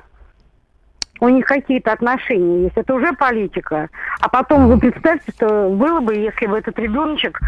у 1.20 1.30
них 1.30 1.46
какие-то 1.46 1.92
отношения 1.92 2.64
есть. 2.64 2.78
Это 2.78 2.94
уже 2.94 3.14
политика. 3.14 3.90
А 4.20 4.30
потом 4.30 4.68
вы 4.68 4.80
представьте, 4.80 5.32
что 5.36 5.70
было 5.70 6.00
бы, 6.00 6.16
если 6.16 6.46
бы 6.46 6.58
этот 6.58 6.78
ребеночек 6.80 7.40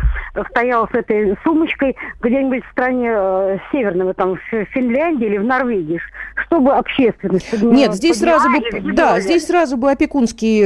стоял 0.50 0.88
с 0.90 0.94
этой 0.94 1.38
сумочкой 1.44 1.96
где-нибудь 2.22 2.64
в 2.66 2.72
стране 2.72 3.12
э, 3.14 3.58
северного, 3.72 4.14
там, 4.14 4.36
в 4.36 4.66
Финляндии 4.66 5.26
или 5.26 5.38
в 5.38 5.44
Норвегии, 5.44 6.00
чтобы 6.46 6.74
общественность... 6.74 7.62
Нет, 7.62 7.94
здесь 7.94 8.20
сразу 8.20 8.50
бы, 8.50 8.94
да, 8.94 9.20
здесь 9.20 9.48
сразу 9.48 9.78
бы 9.78 9.92
опекунский, 9.92 10.64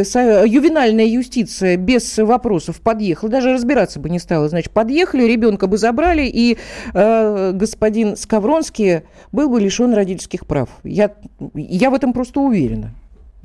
ювенальная 0.47 1.05
юстиция 1.05 1.77
без 1.77 2.17
вопросов 2.17 2.81
подъехала, 2.81 3.31
даже 3.31 3.53
разбираться 3.53 3.99
бы 3.99 4.09
не 4.09 4.19
стала. 4.19 4.49
Значит, 4.49 4.71
подъехали, 4.71 5.23
ребенка 5.23 5.67
бы 5.67 5.77
забрали, 5.77 6.23
и 6.23 6.57
э, 6.93 7.51
господин 7.53 8.15
Скавронский 8.15 9.01
был 9.31 9.49
бы 9.49 9.59
лишен 9.59 9.93
родительских 9.93 10.45
прав. 10.45 10.69
Я, 10.83 11.11
я 11.53 11.89
в 11.89 11.93
этом 11.93 12.13
просто 12.13 12.39
уверена. 12.39 12.94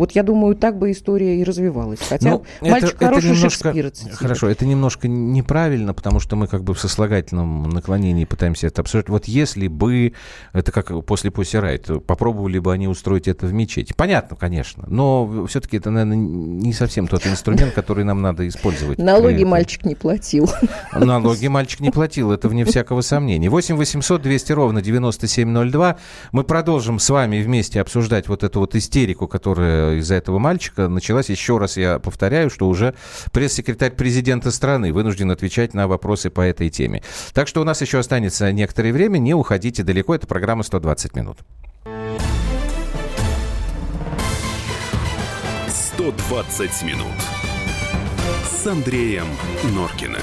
Вот 0.00 0.12
я 0.12 0.22
думаю, 0.22 0.56
так 0.56 0.78
бы 0.78 0.92
история 0.92 1.38
и 1.38 1.44
развивалась. 1.44 1.98
Хотя 2.08 2.30
ну, 2.30 2.44
мальчик 2.62 2.94
это, 2.94 3.04
хороший 3.04 3.18
это 3.18 3.36
немножко, 3.36 3.64
Шекспира 3.74 3.92
Хорошо, 4.14 4.48
это 4.48 4.64
немножко 4.64 5.08
неправильно, 5.08 5.92
потому 5.92 6.20
что 6.20 6.36
мы 6.36 6.46
как 6.46 6.64
бы 6.64 6.72
в 6.72 6.80
сослагательном 6.80 7.68
наклонении 7.68 8.24
пытаемся 8.24 8.68
это 8.68 8.80
обсуждать. 8.80 9.10
Вот 9.10 9.26
если 9.26 9.68
бы, 9.68 10.14
это 10.54 10.72
как 10.72 11.04
после 11.04 11.30
Пусирайт, 11.30 11.90
попробовали 12.06 12.58
бы 12.58 12.72
они 12.72 12.88
устроить 12.88 13.28
это 13.28 13.44
в 13.44 13.52
мечети. 13.52 13.92
Понятно, 13.94 14.38
конечно, 14.38 14.84
но 14.86 15.46
все-таки 15.46 15.76
это, 15.76 15.90
наверное, 15.90 16.16
не 16.16 16.72
совсем 16.72 17.06
тот 17.06 17.26
инструмент, 17.26 17.74
который 17.74 18.04
нам 18.04 18.22
надо 18.22 18.48
использовать. 18.48 18.96
Налоги 18.96 19.44
мальчик 19.44 19.84
не 19.84 19.96
платил. 19.96 20.48
Налоги 20.94 21.48
мальчик 21.48 21.80
не 21.80 21.90
платил, 21.90 22.32
это 22.32 22.48
вне 22.48 22.64
всякого 22.64 23.02
сомнения. 23.02 23.50
8 23.50 23.76
800 23.76 24.22
200 24.22 24.52
ровно 24.52 24.80
9702. 24.80 25.98
Мы 26.32 26.44
продолжим 26.44 26.98
с 26.98 27.10
вами 27.10 27.42
вместе 27.42 27.82
обсуждать 27.82 28.28
вот 28.28 28.44
эту 28.44 28.60
вот 28.60 28.74
истерику, 28.74 29.28
которая 29.28 29.89
из-за 29.98 30.14
этого 30.14 30.38
мальчика 30.38 30.88
началась, 30.88 31.28
еще 31.28 31.58
раз 31.58 31.76
я 31.76 31.98
повторяю, 31.98 32.50
что 32.50 32.68
уже 32.68 32.94
пресс-секретарь 33.32 33.92
президента 33.92 34.50
страны 34.50 34.92
вынужден 34.92 35.30
отвечать 35.30 35.74
на 35.74 35.88
вопросы 35.88 36.30
по 36.30 36.40
этой 36.40 36.70
теме. 36.70 37.02
Так 37.32 37.48
что 37.48 37.60
у 37.60 37.64
нас 37.64 37.80
еще 37.80 37.98
останется 37.98 38.50
некоторое 38.52 38.92
время, 38.92 39.18
не 39.18 39.34
уходите 39.34 39.82
далеко, 39.82 40.14
это 40.14 40.26
программа 40.26 40.62
«120 40.62 41.16
минут». 41.16 41.38
120 46.00 46.82
минут 46.84 47.06
с 48.42 48.66
Андреем 48.66 49.26
Норкиным. 49.74 50.22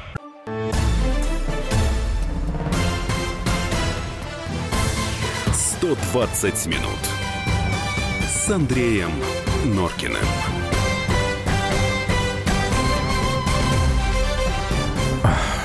120 5.91 6.67
минут 6.67 6.99
с 8.25 8.49
Андреем 8.49 9.11
Норкиным. 9.65 10.23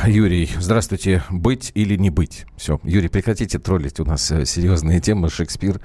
Юрий, 0.06 0.48
здравствуйте. 0.60 1.24
Быть 1.30 1.72
или 1.74 1.96
не 1.96 2.10
быть? 2.10 2.46
Все, 2.56 2.78
Юрий, 2.84 3.08
прекратите 3.08 3.58
троллить. 3.58 3.98
У 3.98 4.04
нас 4.04 4.30
э, 4.30 4.44
серьезные 4.44 5.00
темы. 5.00 5.28
Шекспир 5.28 5.80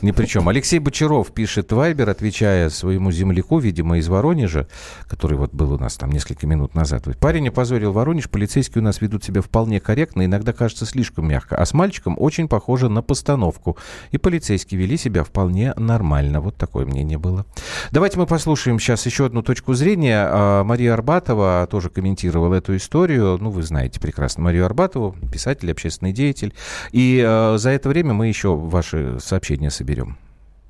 ни 0.00 0.12
при 0.12 0.24
чем. 0.24 0.48
Алексей 0.48 0.78
Бочаров 0.78 1.32
пишет 1.32 1.72
Вайбер, 1.72 2.08
отвечая 2.08 2.70
своему 2.70 3.12
земляку, 3.12 3.58
видимо, 3.58 3.98
из 3.98 4.08
Воронежа, 4.08 4.66
который 5.08 5.36
вот 5.36 5.52
был 5.52 5.74
у 5.74 5.78
нас 5.78 5.96
там 5.96 6.10
несколько 6.10 6.46
минут 6.46 6.74
назад. 6.74 7.04
Парень 7.20 7.48
опозорил 7.48 7.92
Воронеж, 7.92 8.30
полицейские 8.30 8.80
у 8.80 8.84
нас 8.84 9.02
ведут 9.02 9.24
себя 9.24 9.42
вполне 9.42 9.78
корректно, 9.78 10.24
иногда 10.24 10.54
кажется 10.54 10.86
слишком 10.86 11.28
мягко. 11.28 11.56
А 11.56 11.66
с 11.66 11.74
мальчиком 11.74 12.16
очень 12.18 12.48
похоже 12.48 12.88
на 12.88 13.02
постановку. 13.02 13.76
И 14.10 14.16
полицейские 14.16 14.80
вели 14.80 14.96
себя 14.96 15.22
вполне 15.22 15.74
нормально. 15.76 16.40
Вот 16.40 16.56
такое 16.56 16.86
мнение 16.86 17.18
было. 17.18 17.44
Давайте 17.90 18.18
мы 18.18 18.26
послушаем 18.26 18.80
сейчас 18.80 19.04
еще 19.04 19.26
одну 19.26 19.42
точку 19.42 19.74
зрения. 19.74 20.26
А, 20.26 20.64
Мария 20.64 20.94
Арбатова 20.94 21.68
тоже 21.70 21.90
комментировала 21.90 22.54
эту 22.54 22.74
историю. 22.74 23.36
Ну, 23.38 23.50
вы 23.50 23.65
знаете 23.66 24.00
прекрасно 24.00 24.44
Марию 24.44 24.64
Арбатову, 24.64 25.14
писатель, 25.32 25.70
общественный 25.70 26.12
деятель. 26.12 26.54
И 26.92 27.22
э, 27.24 27.56
за 27.58 27.70
это 27.70 27.88
время 27.88 28.14
мы 28.14 28.28
еще 28.28 28.54
ваши 28.54 29.18
сообщения 29.20 29.70
соберем. 29.70 30.16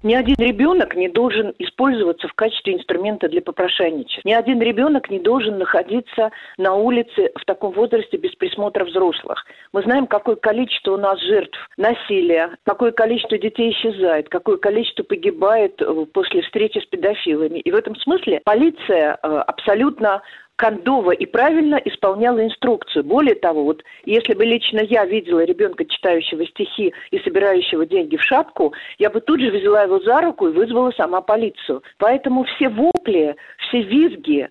Ни 0.07 0.15
один 0.15 0.37
ребенок 0.39 0.95
не 0.95 1.09
должен 1.09 1.53
использоваться 1.59 2.29
в 2.29 2.35
качестве 2.35 2.75
инструмента 2.75 3.29
для 3.29 3.43
попрошайничества. 3.43 4.23
Ни 4.25 4.35
один 4.35 4.61
ребенок 4.61 5.11
не 5.11 5.19
должен 5.19 5.59
находиться 5.59 6.31
на 6.59 6.75
улице 6.75 7.33
в 7.35 7.45
таком 7.45 7.73
возрасте 7.73 8.17
без 8.17 8.33
присмотра 8.37 8.85
взрослых. 8.85 9.45
Мы 9.73 9.83
знаем, 9.83 10.07
какое 10.07 10.37
количество 10.37 10.93
у 10.93 10.97
нас 10.97 11.21
жертв 11.23 11.59
насилия, 11.77 12.51
какое 12.65 12.93
количество 12.93 13.37
детей 13.37 13.73
исчезает, 13.73 14.29
какое 14.29 14.59
количество 14.59 15.03
погибает 15.03 15.83
э, 15.83 16.07
после 16.13 16.43
встречи 16.43 16.79
с 16.79 16.87
педофилами. 16.87 17.59
И 17.59 17.71
в 17.73 17.75
этом 17.75 17.97
смысле 17.97 18.43
полиция 18.45 19.19
э, 19.21 19.27
абсолютно 19.27 20.23
кондово 20.57 21.13
и 21.13 21.27
правильно 21.27 21.77
исполняла 21.77 22.45
инструкцию. 22.45 23.05
Более 23.05 23.35
того, 23.35 23.65
вот 23.65 23.83
если 24.05 24.35
бы 24.35 24.45
лично 24.45 24.81
я 24.81 25.05
видела 25.05 25.45
ребенка, 25.45 25.85
читающего 25.85 26.47
стихи 26.47 26.93
и 27.11 27.19
собирающего 27.21 27.87
деньги 27.87 28.17
в 28.17 28.23
шапку, 28.23 28.75
я 28.99 29.11
бы 29.11 29.21
тут 29.21 29.41
же 29.41 29.51
взяла 29.51 29.83
его 29.83 30.01
за 30.01 30.21
руку 30.23 30.49
и 30.49 30.53
вызвала 30.53 30.91
сама 30.93 31.21
полицию. 31.21 31.83
Поэтому 31.99 32.45
все 32.45 32.69
вопли, 32.69 33.37
все 33.69 33.83
визги, 33.83 34.49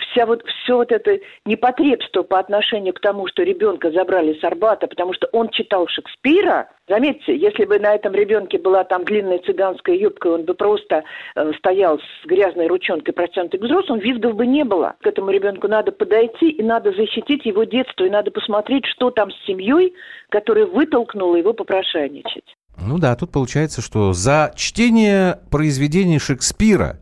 вся 0.00 0.26
вот, 0.26 0.42
все 0.62 0.76
вот 0.76 0.90
это 0.90 1.18
непотребство 1.44 2.22
по 2.22 2.38
отношению 2.38 2.94
к 2.94 3.00
тому, 3.00 3.26
что 3.28 3.42
ребенка 3.42 3.90
забрали 3.90 4.38
с 4.38 4.44
Арбата, 4.44 4.86
потому 4.86 5.12
что 5.12 5.28
он 5.32 5.50
читал 5.50 5.86
Шекспира, 5.86 6.70
заметьте, 6.88 7.36
если 7.36 7.64
бы 7.64 7.78
на 7.78 7.94
этом 7.94 8.14
ребенке 8.14 8.58
была 8.58 8.84
там 8.84 9.04
длинная 9.04 9.38
цыганская 9.38 9.96
юбка, 9.96 10.28
он 10.28 10.44
бы 10.44 10.54
просто 10.54 11.04
э, 11.34 11.52
стоял 11.58 11.98
с 11.98 12.26
грязной 12.26 12.66
ручонкой 12.66 13.12
протянутой 13.12 13.60
к 13.60 13.62
взрослым, 13.64 14.00
визгов 14.00 14.34
бы 14.34 14.46
не 14.46 14.64
было. 14.64 14.94
К 15.00 15.06
этому 15.06 15.30
ребенку 15.30 15.68
надо 15.68 15.92
подойти 15.92 16.50
и 16.50 16.62
надо 16.62 16.92
защитить 16.92 17.44
его 17.44 17.64
детство, 17.64 18.04
и 18.04 18.10
надо 18.10 18.30
посмотреть, 18.30 18.86
что 18.86 19.10
там 19.10 19.30
с 19.30 19.46
семьей, 19.46 19.94
которая 20.28 20.66
вытолкнула 20.66 21.36
его 21.36 21.52
попрошайничать. 21.52 22.56
Ну 22.80 22.98
да, 22.98 23.14
тут 23.16 23.30
получается, 23.30 23.82
что 23.82 24.12
за 24.12 24.52
чтение 24.56 25.40
произведений 25.50 26.18
Шекспира 26.18 27.00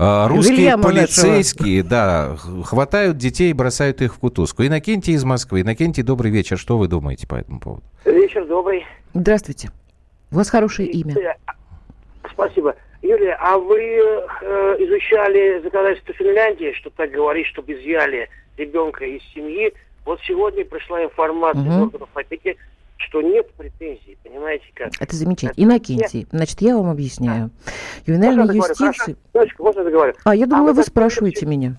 русские 0.00 0.56
Вильяма 0.56 0.82
полицейские, 0.82 1.82
да, 1.82 2.36
хватают 2.64 3.18
детей 3.18 3.50
и 3.50 3.52
бросают 3.52 4.00
их 4.00 4.14
в 4.14 4.18
кутузку. 4.18 4.64
Иннокентий 4.64 5.12
из 5.12 5.24
Москвы. 5.24 5.60
Иннокентий, 5.60 6.02
добрый 6.02 6.30
вечер. 6.30 6.56
Что 6.56 6.78
вы 6.78 6.88
думаете 6.88 7.26
по 7.26 7.34
этому 7.34 7.60
поводу? 7.60 7.82
Вечер 8.04 8.46
добрый. 8.46 8.86
Здравствуйте. 9.12 9.70
У 10.32 10.36
вас 10.36 10.48
хорошее 10.48 10.88
имя. 10.88 11.36
Спасибо. 12.32 12.74
Юлия, 13.02 13.36
а 13.40 13.58
вы 13.58 13.80
э, 13.80 14.76
изучали 14.78 15.60
законодательство 15.62 16.14
Финляндии, 16.14 16.72
что 16.74 16.90
так 16.90 17.10
говорит, 17.10 17.46
чтобы 17.46 17.72
изъяли 17.72 18.28
ребенка 18.56 19.04
из 19.04 19.22
семьи? 19.34 19.72
Вот 20.04 20.20
сегодня 20.26 20.64
пришла 20.64 21.04
информация 21.04 21.62
угу. 21.62 21.82
органов 21.84 22.08
опеки, 22.14 22.56
что 23.00 23.22
нет 23.22 23.52
претензий, 23.54 24.18
понимаете 24.22 24.64
как? 24.74 24.90
Это 25.00 25.16
замечательно. 25.16 25.64
Иннокентий, 25.64 26.26
значит, 26.30 26.60
я 26.60 26.76
вам 26.76 26.90
объясняю. 26.90 27.50
Ювенальной 28.06 28.56
юстиции... 28.56 29.16
Дочка, 29.32 29.62
можно 29.62 29.84
договорю? 29.84 30.14
А, 30.24 30.34
я 30.34 30.46
думала, 30.46 30.70
а 30.70 30.72
вы, 30.72 30.78
вы 30.78 30.82
спрашиваете 30.84 31.46
меня. 31.46 31.76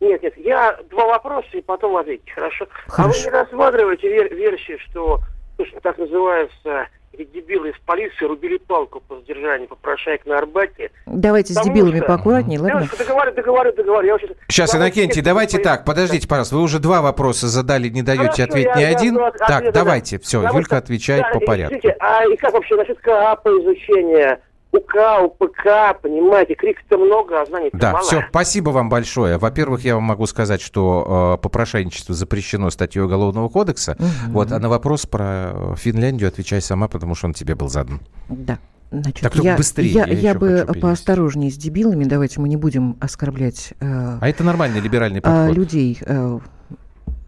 Нет, 0.00 0.22
нет, 0.22 0.36
я 0.36 0.78
два 0.90 1.06
вопроса 1.06 1.48
и 1.54 1.62
потом 1.62 1.96
ответите, 1.96 2.30
хорошо? 2.32 2.66
хорошо. 2.86 3.10
А 3.10 3.12
вы 3.12 3.24
не 3.24 3.30
рассматриваете 3.30 4.08
вер- 4.08 4.34
версию, 4.34 4.78
что 4.80 5.20
то, 5.56 5.64
что 5.64 5.80
так 5.80 5.96
называется 5.98 6.88
эти 7.18 7.28
дебилы 7.30 7.70
из 7.70 7.78
полиции 7.84 8.24
рубили 8.24 8.58
палку 8.58 9.00
по 9.00 9.16
задержанию 9.16 9.68
попрошаек 9.68 10.26
на 10.26 10.38
Арбате. 10.38 10.90
Давайте 11.06 11.54
с 11.54 11.62
дебилами 11.62 11.98
что... 11.98 12.06
поаккуратнее, 12.06 12.60
ладно? 12.60 12.80
Девушка, 12.80 12.98
договорю, 12.98 13.32
договорю, 13.32 13.72
договорю. 13.72 14.18
сейчас, 14.18 14.36
сейчас 14.48 14.74
Иннокентий, 14.74 15.22
давайте 15.22 15.58
так, 15.58 15.84
подождите, 15.84 16.28
пожалуйста, 16.28 16.56
вы 16.56 16.62
уже 16.62 16.78
два 16.78 17.02
вопроса 17.02 17.48
задали, 17.48 17.88
не 17.88 18.02
даете 18.02 18.44
ответить 18.44 18.74
ни 18.76 18.82
один. 18.82 19.18
Я, 19.18 19.30
так, 19.30 19.58
ответ, 19.58 19.74
давайте, 19.74 20.18
да. 20.18 20.22
все, 20.22 20.40
Потому 20.40 20.58
Юлька 20.58 20.76
отвечает 20.76 21.22
да, 21.22 21.38
по 21.38 21.40
порядку. 21.40 21.74
Смотрите, 21.74 21.96
а 22.00 22.26
и 22.26 22.36
как 22.36 22.52
вообще 22.52 22.76
насчет 22.76 22.98
КАПа 23.00 23.48
изучения? 23.48 24.40
УК, 24.76 24.94
УПК, 25.24 26.00
понимаете, 26.02 26.54
криков-то 26.54 26.98
много, 26.98 27.40
а 27.40 27.46
знаний 27.46 27.70
Да, 27.72 27.92
мало. 27.92 28.04
все, 28.04 28.24
спасибо 28.30 28.70
вам 28.70 28.88
большое. 28.88 29.38
Во-первых, 29.38 29.84
я 29.84 29.94
вам 29.94 30.04
могу 30.04 30.26
сказать, 30.26 30.60
что 30.60 31.36
э, 31.38 31.42
попрошайничество 31.42 32.14
запрещено 32.14 32.70
статьей 32.70 33.02
Уголовного 33.02 33.48
кодекса. 33.48 33.96
Угу. 33.98 34.32
Вот, 34.32 34.52
а 34.52 34.58
на 34.58 34.68
вопрос 34.68 35.06
про 35.06 35.74
Финляндию 35.76 36.28
отвечай 36.28 36.60
сама, 36.60 36.88
потому 36.88 37.14
что 37.14 37.26
он 37.26 37.34
тебе 37.34 37.54
был 37.54 37.68
задан. 37.68 38.00
Да. 38.28 38.58
Значит, 38.90 39.20
так 39.20 39.34
я, 39.36 39.56
быстрее. 39.56 39.90
Я, 39.90 40.06
я, 40.06 40.18
я 40.18 40.34
бы 40.34 40.66
поосторожнее 40.80 41.50
с 41.50 41.56
дебилами. 41.56 42.04
Давайте 42.04 42.40
мы 42.40 42.48
не 42.48 42.56
будем 42.56 42.96
оскорблять. 43.00 43.74
Э, 43.80 44.18
а 44.20 44.28
это 44.28 44.44
нормальный 44.44 44.80
либеральный 44.80 45.20
подход. 45.20 45.50
Э, 45.50 45.52
людей 45.52 45.98
э, 46.00 46.38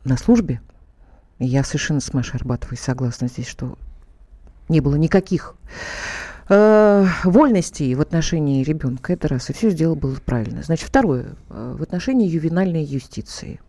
на 0.04 0.16
службе. 0.16 0.60
Я 1.38 1.64
совершенно 1.64 2.00
с 2.00 2.12
Машей 2.12 2.38
Арбатовой 2.38 2.76
согласна 2.76 3.28
здесь, 3.28 3.48
что 3.48 3.76
не 4.68 4.80
было 4.80 4.96
никаких 4.96 5.56
э, 6.48 7.06
вольностей 7.24 7.94
в 7.94 8.00
отношении 8.00 8.62
ребенка. 8.62 9.12
Это 9.12 9.28
раз. 9.28 9.50
И 9.50 9.52
все 9.52 9.70
сделал 9.70 9.96
было 9.96 10.16
правильно. 10.24 10.62
Значит, 10.62 10.88
второе. 10.88 11.36
Э, 11.50 11.76
в 11.78 11.82
отношении 11.82 12.28
ювенальной 12.28 12.84
юстиции. 12.84 13.60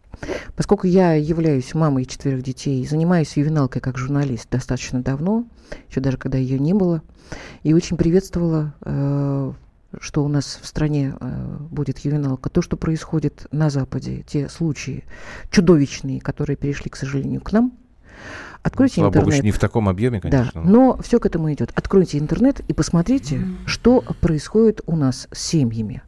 Поскольку 0.56 0.88
я 0.88 1.14
являюсь 1.14 1.74
мамой 1.74 2.06
четверых 2.06 2.44
детей, 2.44 2.86
занимаюсь 2.86 3.38
ювеналкой 3.38 3.82
как 3.82 3.98
журналист 3.98 4.50
достаточно 4.50 5.02
давно, 5.02 5.46
еще 5.90 6.02
даже 6.02 6.18
когда 6.18 6.38
ее 6.38 6.60
не 6.60 6.74
было, 6.74 7.02
и 7.64 7.74
очень 7.74 7.96
приветствовала, 7.96 8.74
э, 8.82 9.54
что 10.02 10.24
у 10.24 10.28
нас 10.28 10.60
в 10.62 10.68
стране 10.68 11.16
э, 11.20 11.58
будет 11.72 12.00
ювеналка. 12.00 12.50
То, 12.50 12.62
что 12.62 12.76
происходит 12.76 13.48
на 13.52 13.70
Западе, 13.70 14.24
те 14.28 14.50
случаи 14.50 15.06
чудовищные, 15.52 16.20
которые 16.20 16.58
перешли, 16.58 16.90
к 16.90 16.96
сожалению, 16.96 17.42
к 17.42 17.52
нам– 17.52 17.74
Откройте 18.62 18.96
Слава 18.96 19.10
интернет. 19.10 19.36
Богу, 19.36 19.44
не 19.46 19.52
в 19.52 19.60
таком 19.60 19.90
объеме, 19.90 20.20
конечно. 20.20 20.62
Да, 20.62 20.70
но 20.70 20.98
все 21.02 21.20
к 21.20 21.26
этому 21.26 21.52
идет. 21.54 21.72
Откройте 21.76 22.18
интернет 22.18 22.60
и 22.68 22.74
посмотрите, 22.74 23.36
mm-hmm. 23.38 23.56
что 23.66 24.04
происходит 24.20 24.82
у 24.86 24.96
нас 24.96 25.28
с 25.32 25.40
семьями, 25.40 26.02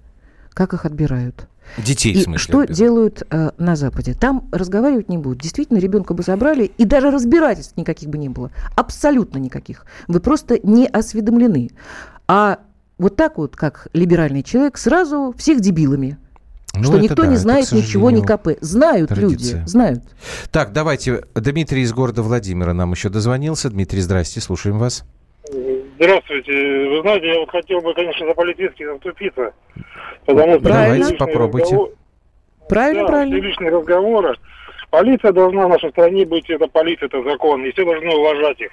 как 0.50 0.74
их 0.74 0.86
отбирают. 0.86 1.48
Детей, 1.78 2.14
и 2.14 2.20
в 2.20 2.24
смысле, 2.24 2.38
что 2.38 2.60
отбирают. 2.60 2.78
делают 2.78 3.24
э, 3.30 3.52
на 3.58 3.76
Западе. 3.76 4.14
Там 4.14 4.50
разговаривать 4.52 5.08
не 5.08 5.18
будут. 5.18 5.40
Действительно, 5.40 5.78
ребенка 5.78 6.14
бы 6.14 6.24
забрали, 6.24 6.66
и 6.66 6.86
даже 6.86 7.12
разбирательств 7.12 7.78
никаких 7.78 8.10
бы 8.10 8.18
не 8.18 8.30
было. 8.30 8.52
Абсолютно 8.76 9.38
никаких. 9.38 9.86
Вы 10.08 10.20
просто 10.20 10.60
не 10.64 10.88
осведомлены. 10.88 11.70
А 12.28 12.60
вот 12.98 13.16
так 13.16 13.38
вот, 13.38 13.56
как 13.56 13.88
либеральный 13.94 14.44
человек, 14.44 14.78
сразу 14.78 15.34
всех 15.38 15.62
дебилами. 15.62 16.18
Ну, 16.74 16.84
что 16.84 17.00
никто 17.00 17.24
да, 17.24 17.28
не 17.28 17.36
знает 17.36 17.68
это, 17.68 17.76
ничего 17.76 18.12
ни 18.12 18.22
КП. 18.22 18.58
Знают 18.62 19.10
традиция. 19.10 19.60
люди, 19.60 19.68
знают. 19.68 20.04
Так, 20.52 20.72
давайте. 20.72 21.24
Дмитрий 21.36 21.82
из 21.82 21.94
города 21.94 22.22
Владимира 22.22 22.74
нам 22.74 22.92
еще 22.92 23.10
дозвонился. 23.10 23.70
Дмитрий, 23.70 24.00
здрасте, 24.00 24.40
слушаем 24.40 24.80
вас. 24.80 25.04
Здравствуйте. 26.00 26.52
Вы 26.52 27.02
знаете, 27.02 27.28
я 27.28 27.40
вот 27.40 27.50
хотел 27.50 27.82
бы, 27.82 27.94
конечно, 27.94 28.26
за 28.26 28.34
полицейских 28.34 28.88
заступиться. 28.88 29.54
Потому 30.26 30.54
что 30.54 30.70
Давайте, 30.70 31.16
попробуйте. 31.16 31.76
Разговор... 31.76 31.90
Правильно, 32.70 33.02
да, 33.02 33.08
правильно. 33.08 33.36
личные 33.36 33.70
разговоры. 33.70 34.36
Полиция 34.90 35.32
должна 35.32 35.68
в 35.68 35.70
нашей 35.70 35.90
стране 35.92 36.26
быть, 36.26 36.50
это 36.50 36.68
полиция, 36.68 37.08
это 37.08 37.22
закон, 37.24 37.66
и 37.66 37.72
все 37.72 37.84
должны 37.84 38.10
уважать 38.10 38.60
их. 38.62 38.72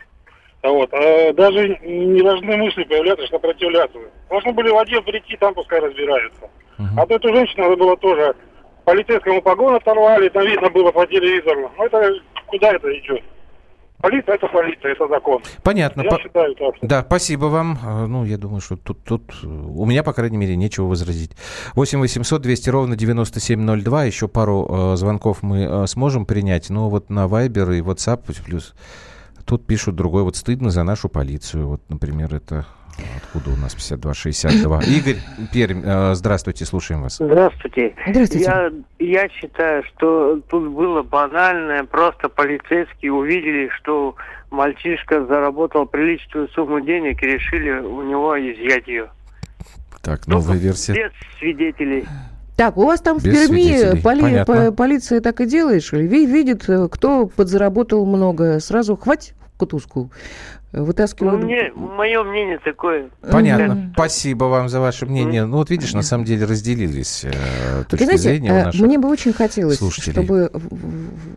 Вот. 0.62 0.92
А 0.92 1.32
даже 1.32 1.68
не 1.82 2.22
должны 2.22 2.56
мысли 2.56 2.84
появляться, 2.84 3.26
что 3.26 3.36
сопротивляться. 3.36 3.98
Должны 4.28 4.52
были 4.52 4.70
в 4.70 4.78
отдел 4.78 5.02
прийти, 5.02 5.36
там 5.36 5.54
пускай 5.54 5.80
разбираются. 5.80 6.50
Uh-huh. 6.78 6.84
А 6.96 7.06
то 7.06 7.14
эту 7.14 7.34
женщину 7.34 7.64
надо 7.64 7.76
было 7.76 7.96
тоже 7.96 8.34
полицейскому 8.84 9.42
погон 9.42 9.74
оторвали, 9.74 10.28
там 10.28 10.46
видно 10.46 10.70
было 10.70 10.90
по 10.90 11.06
телевизору. 11.06 11.70
Ну 11.76 11.84
это 11.84 12.10
куда 12.46 12.72
это 12.72 12.88
идет? 12.98 13.22
Полиция 14.00 14.36
это 14.36 14.46
полиция, 14.46 14.92
это 14.92 15.08
закон. 15.08 15.42
Понятно. 15.64 16.02
Я 16.02 16.10
по... 16.10 16.20
считаю 16.20 16.54
так. 16.54 16.74
Да, 16.82 17.02
спасибо 17.02 17.46
вам. 17.46 17.78
А, 17.82 18.06
ну, 18.06 18.24
я 18.24 18.38
думаю, 18.38 18.60
что 18.60 18.76
тут, 18.76 19.02
тут 19.02 19.22
у 19.42 19.84
меня, 19.86 20.04
по 20.04 20.12
крайней 20.12 20.36
мере, 20.36 20.54
нечего 20.54 20.86
возразить. 20.86 21.32
8 21.74 21.98
800 21.98 22.40
200 22.40 22.70
ровно 22.70 22.96
9702. 22.96 24.04
Еще 24.04 24.28
пару 24.28 24.68
э, 24.70 24.96
звонков 24.96 25.42
мы 25.42 25.64
э, 25.64 25.86
сможем 25.88 26.26
принять. 26.26 26.70
Но 26.70 26.88
вот 26.88 27.10
на 27.10 27.26
Viber 27.26 27.76
и 27.76 27.80
WhatsApp 27.80 28.20
плюс 28.44 28.74
тут 29.48 29.66
пишут 29.66 29.96
другой, 29.96 30.22
вот 30.22 30.36
стыдно 30.36 30.70
за 30.70 30.84
нашу 30.84 31.08
полицию. 31.08 31.68
Вот, 31.68 31.80
например, 31.88 32.34
это 32.34 32.66
Откуда 33.16 33.50
у 33.50 33.56
нас 33.56 33.76
52-62? 33.76 34.84
Игорь 34.98 35.18
Пермь, 35.52 35.82
э, 35.84 36.14
здравствуйте, 36.14 36.64
слушаем 36.64 37.02
вас. 37.02 37.18
Здравствуйте. 37.20 37.94
Здравствуйте. 38.08 38.44
Я, 38.44 38.72
я 38.98 39.28
считаю, 39.28 39.84
что 39.84 40.40
тут 40.48 40.72
было 40.72 41.04
банальное, 41.04 41.84
просто 41.84 42.28
полицейские 42.28 43.12
увидели, 43.12 43.68
что 43.78 44.16
мальчишка 44.50 45.24
заработал 45.26 45.86
приличную 45.86 46.48
сумму 46.48 46.80
денег 46.80 47.22
и 47.22 47.26
решили 47.26 47.70
у 47.70 48.02
него 48.02 48.36
изъять 48.36 48.88
ее. 48.88 49.10
Так, 50.02 50.26
новая 50.26 50.54
Только 50.54 50.62
версия. 50.64 50.94
Без 50.94 51.12
свидетелей. 51.38 52.04
Так, 52.58 52.76
у 52.76 52.86
вас 52.86 53.00
там 53.00 53.18
Без 53.18 53.48
в 53.48 53.54
Перми 53.54 54.00
поли, 54.00 54.44
по, 54.44 54.72
полиция 54.72 55.20
так 55.20 55.40
и 55.40 55.46
делает, 55.46 55.84
что 55.84 55.96
ли? 55.96 56.08
Видит, 56.08 56.68
э, 56.68 56.88
кто 56.90 57.26
подзаработал 57.26 58.04
много, 58.04 58.58
сразу 58.58 58.96
хватит 58.96 59.34
кутузку 59.56 60.10
вытаскивают... 60.72 61.40
Ну, 61.40 61.46
мне, 61.46 61.72
мое 61.74 62.22
мнение 62.22 62.58
такое. 62.58 63.10
Понятно. 63.22 63.72
Mm-hmm. 63.72 63.92
Спасибо 63.94 64.44
вам 64.44 64.68
за 64.68 64.80
ваше 64.80 65.06
мнение. 65.06 65.42
Mm-hmm. 65.42 65.46
Ну, 65.46 65.56
вот 65.58 65.70
видишь, 65.70 65.94
на 65.94 66.02
самом 66.02 66.24
деле 66.24 66.44
разделились 66.44 67.24
э, 67.24 67.84
точки 67.88 68.04
знаете, 68.04 68.22
зрения 68.22 68.50
у 68.50 68.54
э, 68.54 68.64
наших 68.64 68.80
Мне 68.82 68.98
бы 68.98 69.08
очень 69.08 69.32
хотелось, 69.32 69.78
слушателей. 69.78 70.12
чтобы 70.12 70.50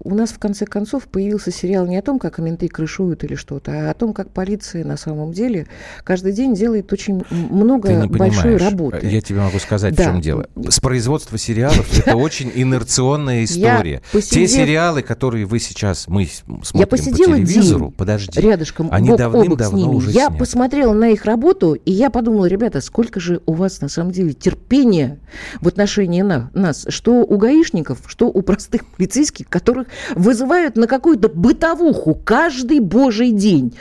у 0.04 0.14
нас 0.14 0.32
в 0.32 0.40
конце 0.40 0.66
концов 0.66 1.08
появился 1.08 1.52
сериал 1.52 1.86
не 1.88 1.98
о 1.98 2.02
том, 2.02 2.20
как 2.20 2.40
менты 2.40 2.68
крышуют 2.68 3.24
или 3.24 3.36
что-то, 3.36 3.88
а 3.88 3.92
о 3.92 3.94
том, 3.94 4.14
как 4.14 4.32
полиция 4.32 4.84
на 4.84 4.98
самом 4.98 5.32
деле 5.32 5.68
каждый 6.04 6.34
день 6.34 6.54
делает 6.54 6.92
очень 6.92 7.24
много 7.30 8.08
большой 8.08 8.58
работы. 8.58 9.08
Я 9.08 9.22
тебе 9.22 9.40
могу 9.40 9.60
сказать, 9.60 9.96
да. 9.96 10.04
в 10.04 10.06
чем 10.08 10.22
дело. 10.22 10.48
С 10.68 10.80
производства 10.80 11.38
сериалов 11.38 11.88
это 12.06 12.18
очень 12.18 12.52
инерционная 12.54 13.46
история. 13.46 14.02
Те 14.12 14.48
сериалы, 14.48 15.02
которые 15.02 15.46
вы 15.46 15.60
сейчас, 15.60 16.08
мы 16.08 16.28
смотрим 16.64 16.88
по 16.88 16.98
телевизору, 16.98 17.92
подожди, 17.92 18.40
рядышком 18.42 18.90
они 19.26 19.50
давным-давно 19.50 19.92
уже 19.92 20.12
Я 20.12 20.30
посмотрела 20.30 20.94
на 20.94 21.10
их 21.10 21.26
работу, 21.26 21.74
и 21.74 21.92
я 21.92 22.10
подумала, 22.10 22.46
ребята, 22.46 22.82
сколько 22.82 23.20
же 23.20 23.42
у 23.46 23.54
вас 23.54 23.82
на 23.82 23.90
самом 23.90 24.12
деле 24.12 24.34
терпения 24.34 25.20
в 25.60 25.68
отношении 25.68 26.22
на, 26.22 26.50
нас, 26.54 26.86
что 26.90 27.22
у 27.22 27.38
гаишников, 27.38 28.00
что 28.08 28.28
у 28.28 28.42
простых 28.42 28.86
полицейских, 28.86 29.48
которых 29.50 29.88
вызывают 30.16 30.76
на 30.76 30.88
какую-то 30.88 31.30
бытовуху 31.30 32.16
каждый 32.16 32.80
божий 32.80 33.32
день 33.32 33.76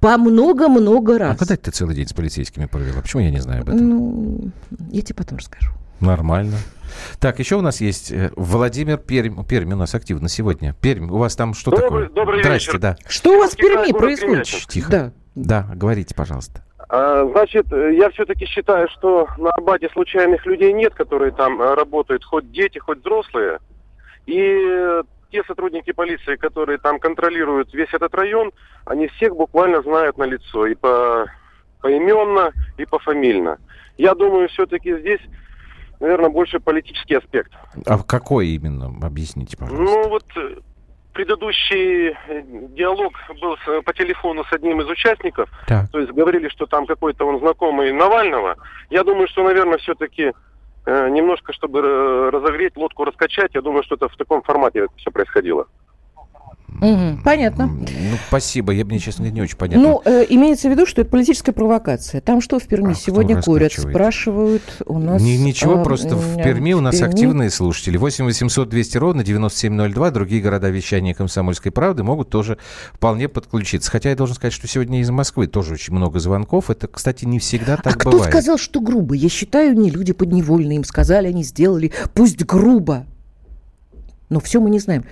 по 0.00 0.18
много-много 0.18 1.18
раз. 1.18 1.34
А 1.34 1.38
когда 1.38 1.56
ты 1.56 1.70
целый 1.70 1.96
день 1.96 2.06
с 2.06 2.12
полицейскими 2.12 2.66
провела? 2.66 3.00
Почему 3.00 3.22
я 3.22 3.30
не 3.30 3.40
знаю 3.40 3.62
об 3.62 3.70
этом? 3.70 3.88
Ну, 3.88 4.50
я 4.90 5.00
тебе 5.00 5.14
потом 5.14 5.38
расскажу. 5.38 5.72
Нормально. 6.00 6.56
Так, 7.20 7.38
еще 7.38 7.56
у 7.56 7.60
нас 7.60 7.80
есть 7.80 8.10
э, 8.10 8.30
Владимир 8.36 8.98
Пермь. 8.98 9.44
Пермь 9.44 9.72
у 9.72 9.76
нас 9.76 9.94
активно 9.94 10.28
сегодня. 10.28 10.74
Пермь, 10.80 11.10
у 11.10 11.18
вас 11.18 11.36
там 11.36 11.54
что 11.54 11.70
добрый, 11.70 11.88
такое? 11.88 12.08
Добрый 12.10 12.42
Здрасте, 12.42 12.68
вечер. 12.70 12.78
да. 12.78 12.96
Что 13.08 13.36
у 13.36 13.38
вас 13.38 13.52
в 13.52 13.56
Перми 13.56 13.92
происходит? 13.92 14.44
Тихо. 14.68 14.90
Да. 14.90 15.12
Да, 15.34 15.66
говорите, 15.74 16.14
пожалуйста. 16.14 16.62
А, 16.88 17.26
значит, 17.26 17.66
я 17.72 18.10
все-таки 18.10 18.46
считаю, 18.46 18.88
что 18.88 19.28
на 19.36 19.50
Арбате 19.50 19.88
случайных 19.92 20.46
людей 20.46 20.72
нет, 20.72 20.94
которые 20.94 21.32
там 21.32 21.60
э, 21.60 21.74
работают, 21.74 22.24
хоть 22.24 22.52
дети, 22.52 22.78
хоть 22.78 23.00
взрослые. 23.00 23.58
И 24.26 25.02
те 25.30 25.42
сотрудники 25.44 25.92
полиции, 25.92 26.36
которые 26.36 26.78
там 26.78 27.00
контролируют 27.00 27.74
весь 27.74 27.92
этот 27.92 28.14
район, 28.14 28.52
они 28.86 29.08
всех 29.08 29.34
буквально 29.34 29.82
знают 29.82 30.16
на 30.16 30.24
лицо 30.24 30.66
и 30.66 30.74
по 30.74 31.26
поименно, 31.80 32.52
и 32.78 32.86
пофамильно. 32.86 33.58
Я 33.98 34.14
думаю, 34.14 34.48
все-таки 34.48 34.96
здесь 35.00 35.20
наверное, 36.04 36.28
больше 36.28 36.60
политический 36.60 37.14
аспект. 37.14 37.52
А 37.86 37.98
какой 38.02 38.48
именно? 38.48 38.92
Объясните, 39.02 39.56
пожалуйста. 39.56 39.84
Ну, 39.84 40.08
вот 40.08 40.24
э, 40.36 40.56
предыдущий 41.14 42.10
э, 42.10 42.42
диалог 42.76 43.14
был 43.40 43.56
с, 43.56 43.82
по 43.82 43.92
телефону 43.94 44.44
с 44.44 44.52
одним 44.52 44.82
из 44.82 44.88
участников. 44.88 45.48
Так. 45.66 45.90
То 45.90 46.00
есть 46.00 46.12
говорили, 46.12 46.48
что 46.48 46.66
там 46.66 46.86
какой-то 46.86 47.24
он 47.24 47.38
знакомый 47.38 47.90
Навального. 47.92 48.56
Я 48.90 49.02
думаю, 49.02 49.28
что, 49.28 49.44
наверное, 49.44 49.78
все-таки 49.78 50.32
э, 50.84 51.08
немножко, 51.08 51.54
чтобы 51.54 51.80
разогреть, 52.30 52.76
лодку 52.76 53.04
раскачать, 53.04 53.54
я 53.54 53.62
думаю, 53.62 53.82
что 53.82 53.94
это 53.94 54.08
в 54.08 54.16
таком 54.16 54.42
формате 54.42 54.86
все 54.96 55.10
происходило. 55.10 55.66
Угу, 56.80 57.22
понятно. 57.24 57.66
Ну, 57.66 58.16
спасибо. 58.28 58.72
Я, 58.72 58.84
мне, 58.84 58.98
честно 58.98 59.22
говоря, 59.22 59.34
не 59.34 59.42
очень 59.42 59.56
понятно. 59.56 59.82
Ну, 59.82 60.02
э, 60.04 60.26
имеется 60.28 60.68
в 60.68 60.72
виду, 60.72 60.86
что 60.86 61.02
это 61.02 61.10
политическая 61.10 61.52
провокация. 61.52 62.20
Там 62.20 62.40
что 62.40 62.58
в 62.58 62.64
Перми 62.64 62.92
а 62.92 62.94
сегодня 62.94 63.40
курят? 63.40 63.72
Спрашивают 63.72 64.62
у 64.86 64.98
нас... 64.98 65.22
Ни, 65.22 65.36
ничего, 65.36 65.80
а, 65.80 65.84
просто 65.84 66.16
в 66.16 66.36
Перми 66.42 66.72
у 66.72 66.80
нас 66.80 66.96
Перми... 66.96 67.10
активные 67.10 67.50
слушатели. 67.50 67.96
8 67.96 68.24
800 68.24 68.68
200 68.68 68.96
ровно 68.98 69.24
9702. 69.24 70.10
Другие 70.10 70.42
города 70.42 70.68
вещания 70.68 71.14
«Комсомольской 71.14 71.70
правды» 71.70 72.02
могут 72.02 72.28
тоже 72.28 72.58
вполне 72.92 73.28
подключиться. 73.28 73.90
Хотя 73.90 74.10
я 74.10 74.16
должен 74.16 74.34
сказать, 74.34 74.52
что 74.52 74.66
сегодня 74.66 75.00
из 75.00 75.10
Москвы 75.10 75.46
тоже 75.46 75.74
очень 75.74 75.94
много 75.94 76.18
звонков. 76.18 76.70
Это, 76.70 76.88
кстати, 76.88 77.24
не 77.24 77.38
всегда 77.38 77.76
так 77.76 77.96
а 77.96 78.04
бывает. 78.04 78.22
кто 78.22 78.30
сказал, 78.30 78.58
что 78.58 78.80
грубо? 78.80 79.14
Я 79.14 79.28
считаю, 79.28 79.74
не 79.78 79.90
люди 79.90 80.12
подневольные. 80.12 80.76
Им 80.76 80.84
сказали, 80.84 81.28
они 81.28 81.44
сделали. 81.44 81.92
Пусть 82.14 82.44
грубо. 82.44 83.06
Но 84.28 84.40
все 84.40 84.60
мы 84.60 84.70
не 84.70 84.80
знаем. 84.80 85.04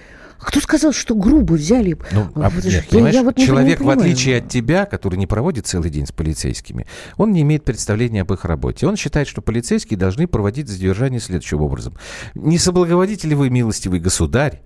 Кто 0.43 0.61
сказал, 0.61 0.93
что 0.93 1.14
грубо 1.14 1.55
взяли? 1.55 1.97
Ну, 2.11 2.28
а, 2.34 2.51
нет, 2.64 2.86
я, 2.90 3.09
я 3.09 3.22
вот 3.22 3.36
человек, 3.36 3.80
в 3.80 3.88
отличие 3.88 4.38
от 4.38 4.49
тебя, 4.49 4.86
который 4.86 5.16
не 5.16 5.26
проводит 5.26 5.66
целый 5.66 5.88
день 5.88 6.07
с 6.07 6.12
полицейскими, 6.12 6.86
он 7.16 7.32
не 7.32 7.43
имеет 7.43 7.64
представления 7.64 8.22
об 8.22 8.32
их 8.32 8.45
работе. 8.45 8.86
Он 8.86 8.97
считает, 8.97 9.28
что 9.28 9.40
полицейские 9.40 9.99
должны 9.99 10.26
проводить 10.26 10.68
задержание 10.68 11.20
следующим 11.20 11.62
образом. 11.62 11.97
Не 12.34 12.59
соблаговодите 12.59 13.28
ли 13.28 13.36
вы, 13.36 13.51
милостивый 13.51 14.01
государь, 14.01 14.61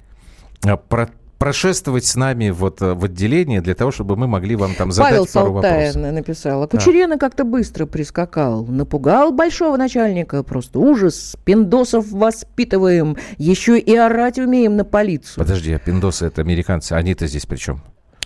а 0.63 0.77
про 0.77 1.11
прошествовать 1.39 2.05
с 2.05 2.17
нами 2.17 2.51
вот 2.51 2.81
э, 2.83 2.95
в 2.95 3.05
отделение 3.05 3.61
для 3.61 3.75
того, 3.75 3.91
чтобы 3.91 4.17
мы 4.17 4.27
могли 4.27 4.57
вам 4.57 4.75
там 4.75 4.93
задать 4.93 5.13
Павел 5.13 5.27
пару 5.27 5.53
Салтаев 5.53 5.95
вопросов. 5.95 6.15
написал. 6.15 6.63
А 6.63 6.69
Кучерена 6.69 7.15
да. 7.15 7.19
как-то 7.19 7.45
быстро 7.45 7.87
прискакал. 7.87 8.65
Напугал 8.67 9.33
большого 9.33 9.77
начальника. 9.77 10.43
Просто 10.43 10.79
ужас. 10.79 11.37
Пиндосов 11.45 12.11
воспитываем. 12.11 13.17
Еще 13.39 13.79
и 13.79 13.95
орать 13.97 14.39
умеем 14.39 14.77
на 14.77 14.85
полицию. 14.85 15.45
Подожди, 15.45 15.73
а 15.73 15.79
пиндосы 15.79 16.27
это 16.27 16.41
американцы. 16.41 16.93
Они-то 16.93 17.27
здесь 17.27 17.47
при 17.47 17.57
чем? 17.57 17.83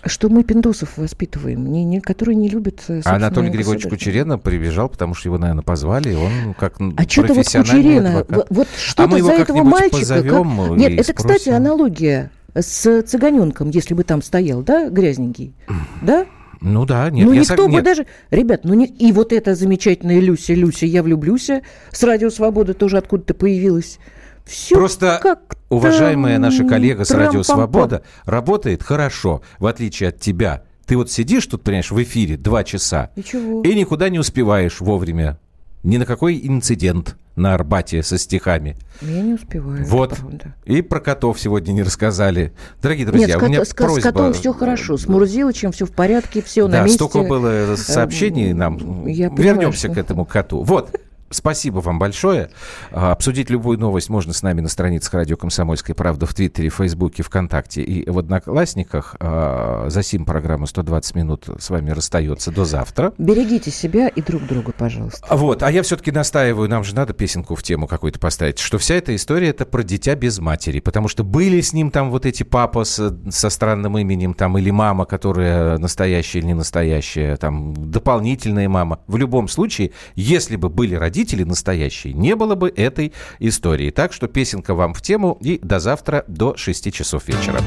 Что 0.06 0.30
мы 0.30 0.44
пиндосов 0.44 0.96
воспитываем, 0.96 1.70
не, 1.70 1.84
не, 1.84 2.00
которые 2.00 2.34
не 2.34 2.48
любят 2.48 2.80
А 2.88 3.16
Анатолий 3.16 3.50
Григорьевич 3.50 3.86
Кучерена 3.86 4.38
прибежал, 4.38 4.88
потому 4.88 5.12
что 5.12 5.28
его, 5.28 5.36
наверное, 5.36 5.62
позвали, 5.62 6.14
он 6.14 6.54
как 6.54 6.76
а 6.96 7.02
что-то 7.06 7.34
вот 7.34 7.44
Кучерена, 7.44 8.20
адвокат. 8.20 8.46
вот 8.48 8.68
что-то 8.78 9.14
а 9.14 9.20
за 9.20 9.32
этого 9.32 9.62
мальчика... 9.62 10.22
Как... 10.22 10.78
Нет, 10.78 10.92
это, 10.92 11.02
спросим. 11.02 11.14
кстати, 11.14 11.48
аналогия 11.50 12.30
с 12.54 13.02
цыганенком, 13.02 13.70
если 13.70 13.94
бы 13.94 14.04
там 14.04 14.22
стоял, 14.22 14.62
да, 14.62 14.88
грязненький, 14.88 15.54
да? 16.02 16.26
Ну 16.60 16.84
да, 16.84 17.08
нет. 17.10 17.26
Ну 17.26 17.32
никто 17.32 17.56
сог... 17.56 17.66
бы 17.66 17.76
нет. 17.76 17.84
даже... 17.84 18.06
Ребят, 18.30 18.64
ну 18.64 18.74
не... 18.74 18.86
и 18.86 19.12
вот 19.12 19.32
эта 19.32 19.54
замечательная 19.54 20.20
Люся, 20.20 20.52
Люся, 20.52 20.86
я 20.86 21.02
влюблюся, 21.02 21.62
с 21.90 22.02
Радио 22.02 22.30
Свобода 22.30 22.74
тоже 22.74 22.98
откуда-то 22.98 23.34
появилась. 23.34 23.98
Все 24.44 24.74
Просто 24.74 25.18
как 25.22 25.56
уважаемая 25.68 26.38
наша 26.38 26.64
коллега 26.64 27.04
с 27.04 27.10
Радио 27.12 27.42
Свобода 27.42 28.02
работает 28.24 28.82
хорошо, 28.82 29.42
в 29.58 29.66
отличие 29.66 30.10
от 30.10 30.20
тебя. 30.20 30.64
Ты 30.86 30.96
вот 30.96 31.10
сидишь 31.10 31.46
тут, 31.46 31.62
понимаешь, 31.62 31.92
в 31.92 32.02
эфире 32.02 32.36
два 32.36 32.64
часа 32.64 33.10
и, 33.14 33.20
и 33.20 33.74
никуда 33.74 34.08
не 34.08 34.18
успеваешь 34.18 34.80
вовремя 34.80 35.38
ни 35.82 35.96
на 35.96 36.06
какой 36.06 36.40
инцидент 36.42 37.16
на 37.36 37.54
Арбате 37.54 38.02
со 38.02 38.18
стихами. 38.18 38.76
Я 39.00 39.22
не 39.22 39.34
успеваю. 39.34 39.84
Вот. 39.86 40.18
И 40.66 40.82
про 40.82 41.00
котов 41.00 41.40
сегодня 41.40 41.72
не 41.72 41.82
рассказали. 41.82 42.52
Дорогие 42.82 43.06
друзья, 43.06 43.28
Нет, 43.28 43.42
у 43.42 43.46
меня 43.46 43.64
с, 43.64 43.72
просьба... 43.72 44.00
с 44.00 44.02
котом 44.02 44.32
все 44.32 44.52
хорошо, 44.52 44.96
с 44.96 45.06
Мурзилычем 45.06 45.72
все 45.72 45.86
в 45.86 45.92
порядке, 45.92 46.42
все 46.42 46.68
да, 46.68 46.80
на 46.80 46.84
месте. 46.84 46.96
столько 46.96 47.22
было 47.22 47.76
сообщений 47.76 48.52
нам. 48.52 49.06
Я 49.06 49.28
Вернемся 49.28 49.88
понимаю, 49.88 49.94
к 49.94 49.98
этому 50.06 50.24
коту. 50.24 50.62
Вот. 50.62 50.94
Спасибо 51.32 51.78
вам 51.78 52.00
большое. 52.00 52.50
А, 52.90 53.12
обсудить 53.12 53.50
любую 53.50 53.78
новость 53.78 54.08
можно 54.08 54.32
с 54.32 54.42
нами 54.42 54.60
на 54.60 54.68
страницах 54.68 55.14
радио 55.14 55.36
«Комсомольская 55.36 55.94
правда» 55.94 56.26
в 56.26 56.34
Твиттере, 56.34 56.70
Фейсбуке, 56.70 57.22
ВКонтакте 57.22 57.82
и 57.82 58.10
в 58.10 58.18
Одноклассниках. 58.18 59.14
А, 59.20 59.86
за 59.88 60.02
сим 60.02 60.24
программа 60.24 60.66
«120 60.66 61.16
минут» 61.16 61.48
с 61.60 61.70
вами 61.70 61.90
расстается 61.90 62.50
до 62.50 62.64
завтра. 62.64 63.12
Берегите 63.16 63.70
себя 63.70 64.08
и 64.08 64.20
друг 64.20 64.44
друга, 64.44 64.72
пожалуйста. 64.76 65.24
Вот. 65.30 65.62
А 65.62 65.70
я 65.70 65.84
все-таки 65.84 66.10
настаиваю, 66.10 66.68
нам 66.68 66.82
же 66.82 66.96
надо 66.96 67.12
песенку 67.12 67.54
в 67.54 67.62
тему 67.62 67.86
какую-то 67.86 68.18
поставить, 68.18 68.58
что 68.58 68.78
вся 68.78 68.96
эта 68.96 69.14
история– 69.14 69.48
это 69.50 69.66
про 69.66 69.84
дитя 69.84 70.16
без 70.16 70.40
матери. 70.40 70.80
Потому 70.80 71.06
что 71.06 71.22
были 71.22 71.60
с 71.60 71.72
ним 71.72 71.92
там 71.92 72.10
вот 72.10 72.26
эти 72.26 72.42
папа 72.42 72.82
с, 72.82 73.16
со 73.30 73.50
странным 73.50 73.96
именем 73.96 74.34
там 74.34 74.58
или 74.58 74.72
мама, 74.72 75.04
которая 75.04 75.78
настоящая 75.78 76.40
или 76.40 76.46
не 76.46 76.54
настоящая, 76.54 77.36
там 77.36 77.72
дополнительная 77.72 78.68
мама. 78.68 78.98
В 79.06 79.16
любом 79.16 79.46
случае, 79.46 79.92
если 80.16 80.56
бы 80.56 80.68
были 80.68 80.96
родители, 80.96 81.19
родители 81.20 81.44
настоящие, 81.44 82.14
не 82.14 82.34
было 82.34 82.54
бы 82.54 82.72
этой 82.74 83.12
истории. 83.40 83.90
Так 83.90 84.12
что 84.12 84.26
песенка 84.26 84.74
вам 84.74 84.94
в 84.94 85.02
тему 85.02 85.38
и 85.40 85.58
до 85.62 85.78
завтра 85.78 86.24
до 86.26 86.56
6 86.56 86.92
часов 86.92 87.28
вечера. 87.28 87.60